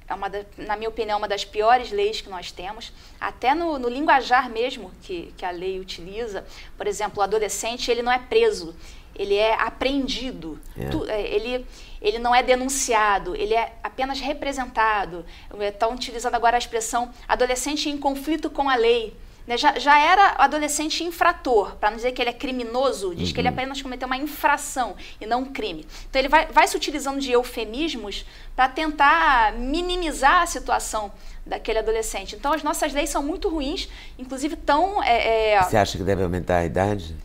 é 0.08 0.14
uma, 0.14 0.30
da- 0.30 0.44
na 0.58 0.76
minha 0.76 0.90
opinião, 0.90 1.18
uma 1.18 1.28
das 1.28 1.46
piores 1.46 1.90
leis 1.90 2.20
que 2.20 2.30
nós 2.30 2.52
temos. 2.52 2.92
Até 3.20 3.56
no, 3.56 3.80
no 3.80 3.88
linguajar 3.88 4.50
mesmo 4.50 4.92
que, 5.04 5.34
que 5.38 5.46
a 5.46 5.52
lei 5.52 5.80
utiliza, 5.80 6.46
por 6.78 6.86
exemplo, 6.86 7.20
o 7.20 7.22
adolescente 7.24 7.90
ele 7.90 8.02
não 8.02 8.12
é 8.12 8.20
preso, 8.20 8.76
ele 9.16 9.36
é 9.36 9.54
apreendido. 9.54 10.60
É. 10.78 10.90
Tu- 10.90 11.06
é, 11.10 11.22
ele, 11.22 11.66
ele 12.02 12.20
não 12.20 12.36
é 12.36 12.44
denunciado, 12.44 13.38
ele 13.38 13.54
é 13.54 13.72
apenas 13.82 14.20
representado. 14.20 15.26
Estão 15.62 15.94
utilizando 15.94 16.36
agora 16.36 16.58
a 16.58 16.60
expressão 16.60 17.10
adolescente 17.26 17.88
em 17.90 17.98
conflito 17.98 18.50
com 18.50 18.70
a 18.70 18.76
lei. 18.76 19.16
Né? 19.50 19.58
Já, 19.58 19.80
já 19.80 19.98
era 19.98 20.36
adolescente 20.38 21.04
infrator, 21.04 21.76
para 21.78 21.90
não 21.90 21.98
dizer 21.98 22.12
que 22.12 22.22
ele 22.22 22.30
é 22.30 22.34
criminoso, 22.34 23.16
diz 23.16 23.32
que 23.32 23.42
ele 23.42 23.48
apenas 23.48 23.82
cometeu 23.82 24.06
uma 24.06 24.16
infração 24.16 24.96
e 25.20 25.26
não 25.26 25.42
um 25.42 25.46
crime. 25.46 25.88
Então 26.08 26.22
ele 26.22 26.30
vai, 26.30 26.46
vai 26.46 26.68
se 26.68 26.78
utilizando 26.78 27.20
de 27.20 27.32
eufemismos 27.32 28.28
para 28.56 28.70
tentar 28.70 29.54
minimizar 29.54 30.44
a 30.44 30.46
situação 30.46 31.12
daquele 31.44 31.80
adolescente. 31.80 32.36
Então 32.36 32.54
as 32.54 32.62
nossas 32.62 32.94
leis 32.94 33.10
são 33.10 33.24
muito 33.24 33.50
ruins, 33.50 33.90
inclusive 34.20 34.56
tão 34.56 35.02
é, 35.02 35.54
é, 35.54 35.64
Você 35.64 35.78
acha 35.78 35.98
que 35.98 36.04
deve 36.04 36.22
aumentar 36.22 36.58
a 36.58 36.66
idade? 36.66 37.16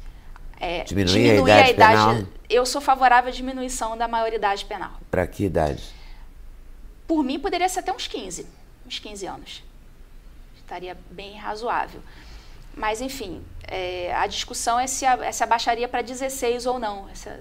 é, 0.59 0.83
Diminuir 0.83 1.31
a 1.31 1.35
idade 1.35 1.75
penal? 1.75 2.23
Eu 2.49 2.65
sou 2.65 2.81
favorável 2.81 3.31
à 3.31 3.35
diminuição 3.35 3.99
da 3.99 4.09
maioridade 4.09 4.65
penal. 4.65 4.93
Para 5.11 5.27
que 5.27 5.45
idade? 5.45 5.83
Por 7.07 7.23
mim, 7.23 7.39
poderia 7.39 7.69
ser 7.69 7.81
até 7.81 7.93
uns 7.93 8.07
15, 8.07 8.47
uns 8.87 8.99
15 8.99 9.27
anos. 9.27 9.74
Estaria 10.65 10.97
bem 11.11 11.37
razoável. 11.37 12.01
Mas, 12.77 13.01
enfim, 13.01 13.45
é, 13.69 14.13
a 14.15 14.27
discussão 14.27 14.81
é 14.81 14.87
se, 14.87 15.05
a, 15.07 15.13
é 15.25 15.31
se 15.31 15.45
abaixaria 15.45 15.87
para 15.87 16.03
16 16.03 16.67
ou 16.67 16.79
não. 16.79 17.09
Essa, 17.11 17.39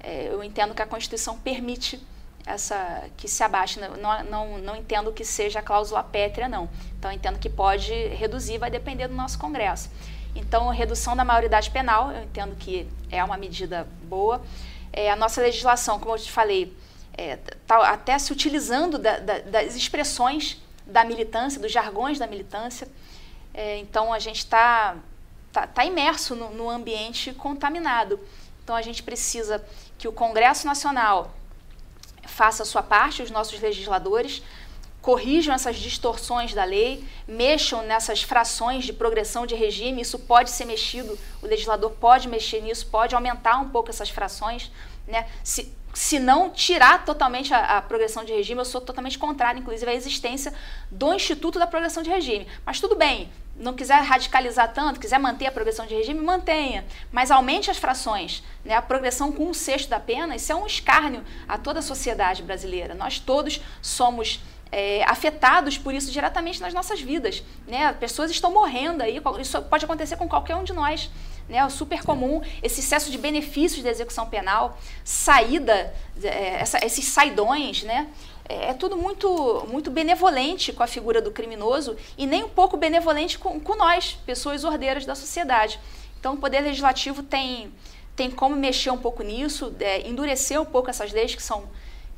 é, 0.00 0.28
eu 0.30 0.42
entendo 0.42 0.74
que 0.74 0.82
a 0.82 0.86
Constituição 0.86 1.38
permite 1.38 2.04
essa 2.44 3.04
que 3.16 3.28
se 3.28 3.42
abaixe. 3.42 3.80
Não, 3.80 4.24
não, 4.24 4.58
não, 4.58 4.76
entendo 4.76 5.12
que 5.12 5.24
seja 5.24 5.60
a 5.60 5.62
cláusula 5.62 6.02
pétrea, 6.02 6.48
não. 6.48 6.68
Então, 6.98 7.10
eu 7.10 7.14
entendo 7.16 7.38
que 7.38 7.48
pode 7.48 7.92
reduzir, 8.08 8.58
vai 8.58 8.70
depender 8.70 9.08
do 9.08 9.14
nosso 9.14 9.38
Congresso. 9.38 9.88
Então, 10.34 10.68
redução 10.70 11.14
da 11.14 11.24
maioridade 11.24 11.70
penal, 11.70 12.10
eu 12.10 12.24
entendo 12.24 12.56
que 12.56 12.88
é 13.10 13.22
uma 13.22 13.36
medida 13.36 13.86
boa. 14.04 14.42
É, 14.92 15.10
a 15.10 15.16
nossa 15.16 15.40
legislação, 15.40 15.98
como 15.98 16.14
eu 16.14 16.18
te 16.18 16.32
falei, 16.32 16.76
é, 17.16 17.36
tá 17.66 17.76
até 17.88 18.18
se 18.18 18.32
utilizando 18.32 18.98
da- 18.98 19.18
da- 19.18 19.38
das 19.38 19.76
expressões 19.76 20.60
da 20.86 21.04
militância, 21.04 21.60
dos 21.60 21.72
jargões 21.72 22.18
da 22.18 22.26
militância. 22.26 22.88
É, 23.54 23.78
então, 23.78 24.12
a 24.12 24.18
gente 24.18 24.38
está 24.38 24.96
tá, 25.52 25.66
tá 25.66 25.84
imerso 25.84 26.34
no, 26.34 26.50
no 26.50 26.70
ambiente 26.70 27.32
contaminado. 27.32 28.18
Então, 28.62 28.74
a 28.74 28.82
gente 28.82 29.02
precisa 29.02 29.64
que 29.98 30.08
o 30.08 30.12
Congresso 30.12 30.66
Nacional 30.66 31.34
faça 32.24 32.62
a 32.62 32.66
sua 32.66 32.82
parte, 32.82 33.22
os 33.22 33.30
nossos 33.30 33.60
legisladores 33.60 34.42
corrijam 35.02 35.52
essas 35.52 35.76
distorções 35.76 36.54
da 36.54 36.62
lei, 36.62 37.04
mexam 37.26 37.82
nessas 37.82 38.22
frações 38.22 38.84
de 38.84 38.92
progressão 38.92 39.44
de 39.44 39.56
regime, 39.56 40.00
isso 40.00 40.16
pode 40.16 40.50
ser 40.50 40.64
mexido, 40.64 41.18
o 41.42 41.46
legislador 41.46 41.90
pode 41.90 42.28
mexer 42.28 42.62
nisso, 42.62 42.86
pode 42.86 43.12
aumentar 43.12 43.58
um 43.58 43.68
pouco 43.68 43.90
essas 43.90 44.08
frações, 44.08 44.70
né? 45.06 45.28
Se, 45.42 45.74
se 45.92 46.18
não 46.18 46.50
tirar 46.50 47.04
totalmente 47.04 47.52
a, 47.52 47.78
a 47.78 47.82
progressão 47.82 48.24
de 48.24 48.32
regime, 48.32 48.60
eu 48.60 48.64
sou 48.64 48.80
totalmente 48.80 49.18
contrário, 49.18 49.60
inclusive, 49.60 49.90
à 49.90 49.94
existência 49.94 50.52
do 50.90 51.12
Instituto 51.12 51.58
da 51.58 51.66
Progressão 51.66 52.02
de 52.02 52.10
Regime. 52.10 52.46
Mas 52.64 52.80
tudo 52.80 52.96
bem, 52.96 53.30
não 53.56 53.74
quiser 53.74 54.00
radicalizar 54.02 54.72
tanto, 54.72 54.98
quiser 54.98 55.18
manter 55.18 55.46
a 55.46 55.52
progressão 55.52 55.86
de 55.86 55.94
regime, 55.94 56.20
mantenha. 56.20 56.84
Mas 57.10 57.30
aumente 57.30 57.70
as 57.70 57.76
frações. 57.76 58.42
Né? 58.64 58.74
A 58.74 58.82
progressão 58.82 59.30
com 59.30 59.48
um 59.48 59.54
sexto 59.54 59.88
da 59.88 60.00
pena, 60.00 60.36
isso 60.36 60.50
é 60.50 60.54
um 60.54 60.66
escárnio 60.66 61.22
a 61.46 61.58
toda 61.58 61.80
a 61.80 61.82
sociedade 61.82 62.42
brasileira. 62.42 62.94
Nós 62.94 63.18
todos 63.18 63.60
somos 63.82 64.40
é, 64.72 65.04
afetados 65.04 65.76
por 65.76 65.92
isso 65.92 66.10
diretamente 66.10 66.60
nas 66.60 66.72
nossas 66.72 67.00
vidas. 67.00 67.44
Né? 67.68 67.92
Pessoas 67.92 68.30
estão 68.30 68.50
morrendo 68.50 69.02
aí, 69.02 69.20
isso 69.38 69.60
pode 69.62 69.84
acontecer 69.84 70.16
com 70.16 70.26
qualquer 70.26 70.56
um 70.56 70.64
de 70.64 70.72
nós. 70.72 71.10
Né? 71.46 71.58
É 71.58 71.68
super 71.68 72.02
comum 72.02 72.40
esse 72.62 72.80
excesso 72.80 73.10
de 73.10 73.18
benefícios 73.18 73.82
da 73.84 73.90
execução 73.90 74.26
penal, 74.26 74.78
saída, 75.04 75.94
é, 76.22 76.60
essa, 76.60 76.84
esses 76.84 77.04
saidões, 77.04 77.82
né? 77.82 78.08
É, 78.48 78.70
é 78.70 78.74
tudo 78.74 78.96
muito, 78.96 79.66
muito 79.70 79.90
benevolente 79.90 80.72
com 80.72 80.82
a 80.82 80.86
figura 80.86 81.20
do 81.20 81.30
criminoso 81.30 81.96
e 82.16 82.26
nem 82.26 82.42
um 82.42 82.48
pouco 82.48 82.76
benevolente 82.76 83.38
com, 83.38 83.60
com 83.60 83.76
nós, 83.76 84.18
pessoas 84.24 84.64
ordeiras 84.64 85.04
da 85.04 85.14
sociedade. 85.14 85.78
Então, 86.18 86.34
o 86.34 86.36
Poder 86.38 86.60
Legislativo 86.60 87.22
tem, 87.22 87.72
tem 88.16 88.30
como 88.30 88.56
mexer 88.56 88.90
um 88.90 88.98
pouco 88.98 89.22
nisso, 89.22 89.74
é, 89.80 90.08
endurecer 90.08 90.60
um 90.60 90.64
pouco 90.64 90.88
essas 90.88 91.12
leis 91.12 91.34
que 91.34 91.42
são, 91.42 91.68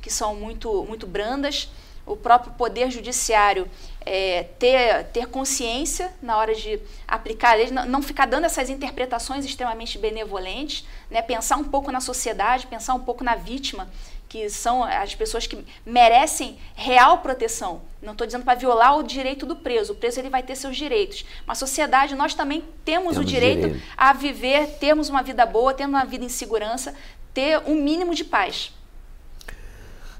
que 0.01 0.11
são 0.11 0.35
muito, 0.35 0.85
muito 0.85 1.05
brandas. 1.05 1.69
O 2.05 2.15
próprio 2.15 2.53
Poder 2.53 2.91
Judiciário 2.91 3.67
é, 4.05 4.43
ter, 4.59 5.05
ter 5.05 5.27
consciência 5.27 6.13
na 6.21 6.37
hora 6.37 6.53
de 6.53 6.79
aplicar 7.07 7.51
a 7.51 7.55
lei, 7.55 7.71
não, 7.71 7.85
não 7.85 8.01
ficar 8.01 8.27
dando 8.27 8.45
essas 8.45 8.69
interpretações 8.69 9.43
extremamente 9.43 9.97
benevolentes, 9.97 10.85
né, 11.09 11.21
pensar 11.21 11.57
um 11.57 11.63
pouco 11.63 11.91
na 11.91 11.99
sociedade, 11.99 12.67
pensar 12.67 12.93
um 12.93 12.99
pouco 12.99 13.23
na 13.23 13.35
vítima, 13.35 13.89
que 14.29 14.49
são 14.49 14.83
as 14.83 15.15
pessoas 15.15 15.47
que 15.47 15.63
merecem 15.85 16.57
real 16.75 17.19
proteção. 17.19 17.81
Não 18.01 18.11
estou 18.11 18.27
dizendo 18.27 18.43
para 18.43 18.57
violar 18.57 18.97
o 18.97 19.03
direito 19.03 19.45
do 19.45 19.55
preso. 19.55 19.93
O 19.93 19.95
preso 19.95 20.19
ele 20.19 20.29
vai 20.29 20.43
ter 20.43 20.55
seus 20.55 20.75
direitos. 20.75 21.25
Mas 21.45 21.57
a 21.57 21.65
sociedade, 21.65 22.15
nós 22.15 22.33
também 22.33 22.63
temos, 22.83 23.13
temos 23.13 23.17
o 23.17 23.23
direito, 23.23 23.61
direito 23.61 23.83
a 23.95 24.13
viver, 24.13 24.67
termos 24.77 25.09
uma 25.09 25.23
vida 25.23 25.45
boa, 25.45 25.73
termos 25.73 25.95
uma 25.95 26.05
vida 26.05 26.25
em 26.25 26.29
segurança, 26.29 26.93
ter 27.33 27.59
um 27.65 27.75
mínimo 27.75 28.13
de 28.13 28.25
paz. 28.25 28.73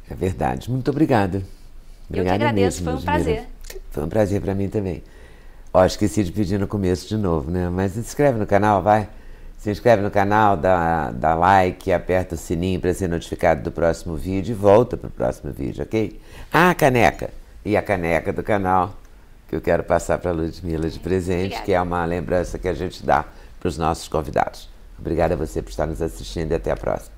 É 0.09 0.15
verdade. 0.15 0.69
Muito 0.69 0.89
obrigada. 0.89 1.43
Obrigada 2.09 2.19
Eu 2.19 2.23
que 2.23 2.29
agradeço, 2.43 2.83
mesmo, 2.83 3.01
foi 3.01 3.01
um 3.01 3.05
prazer. 3.05 3.43
Foi 3.91 4.03
um 4.03 4.09
prazer 4.09 4.41
para 4.41 4.53
mim 4.53 4.69
também. 4.69 5.03
Ó, 5.73 5.83
esqueci 5.85 6.23
de 6.23 6.31
pedir 6.31 6.59
no 6.59 6.67
começo 6.67 7.07
de 7.07 7.17
novo, 7.17 7.51
né? 7.51 7.69
Mas 7.69 7.93
se 7.93 7.99
inscreve 7.99 8.39
no 8.39 8.47
canal, 8.47 8.81
vai. 8.81 9.09
Se 9.57 9.71
inscreve 9.71 10.01
no 10.01 10.11
canal, 10.11 10.55
dá, 10.55 11.11
dá 11.11 11.33
like, 11.33 11.91
aperta 11.91 12.35
o 12.35 12.37
sininho 12.37 12.79
para 12.79 12.93
ser 12.93 13.09
notificado 13.09 13.63
do 13.63 13.71
próximo 13.71 14.15
vídeo 14.15 14.51
e 14.51 14.55
volta 14.55 14.95
para 14.95 15.07
o 15.07 15.11
próximo 15.11 15.51
vídeo, 15.51 15.83
ok? 15.83 16.19
Ah, 16.53 16.69
a 16.69 16.75
caneca. 16.75 17.29
E 17.65 17.75
a 17.75 17.81
caneca 17.81 18.31
do 18.31 18.43
canal 18.43 18.95
que 19.47 19.55
eu 19.55 19.61
quero 19.61 19.83
passar 19.83 20.17
para 20.19 20.31
a 20.31 20.33
Ludmilla 20.33 20.89
de 20.89 20.99
presente, 20.99 21.45
Obrigada. 21.45 21.65
que 21.65 21.73
é 21.73 21.81
uma 21.81 22.05
lembrança 22.05 22.59
que 22.59 22.67
a 22.67 22.73
gente 22.73 23.05
dá 23.05 23.25
para 23.59 23.67
os 23.67 23.77
nossos 23.77 24.07
convidados. 24.07 24.69
Obrigada 24.99 25.33
a 25.33 25.37
você 25.37 25.61
por 25.61 25.69
estar 25.69 25.87
nos 25.87 26.01
assistindo 26.01 26.51
e 26.51 26.55
até 26.55 26.71
a 26.71 26.77
próxima. 26.77 27.15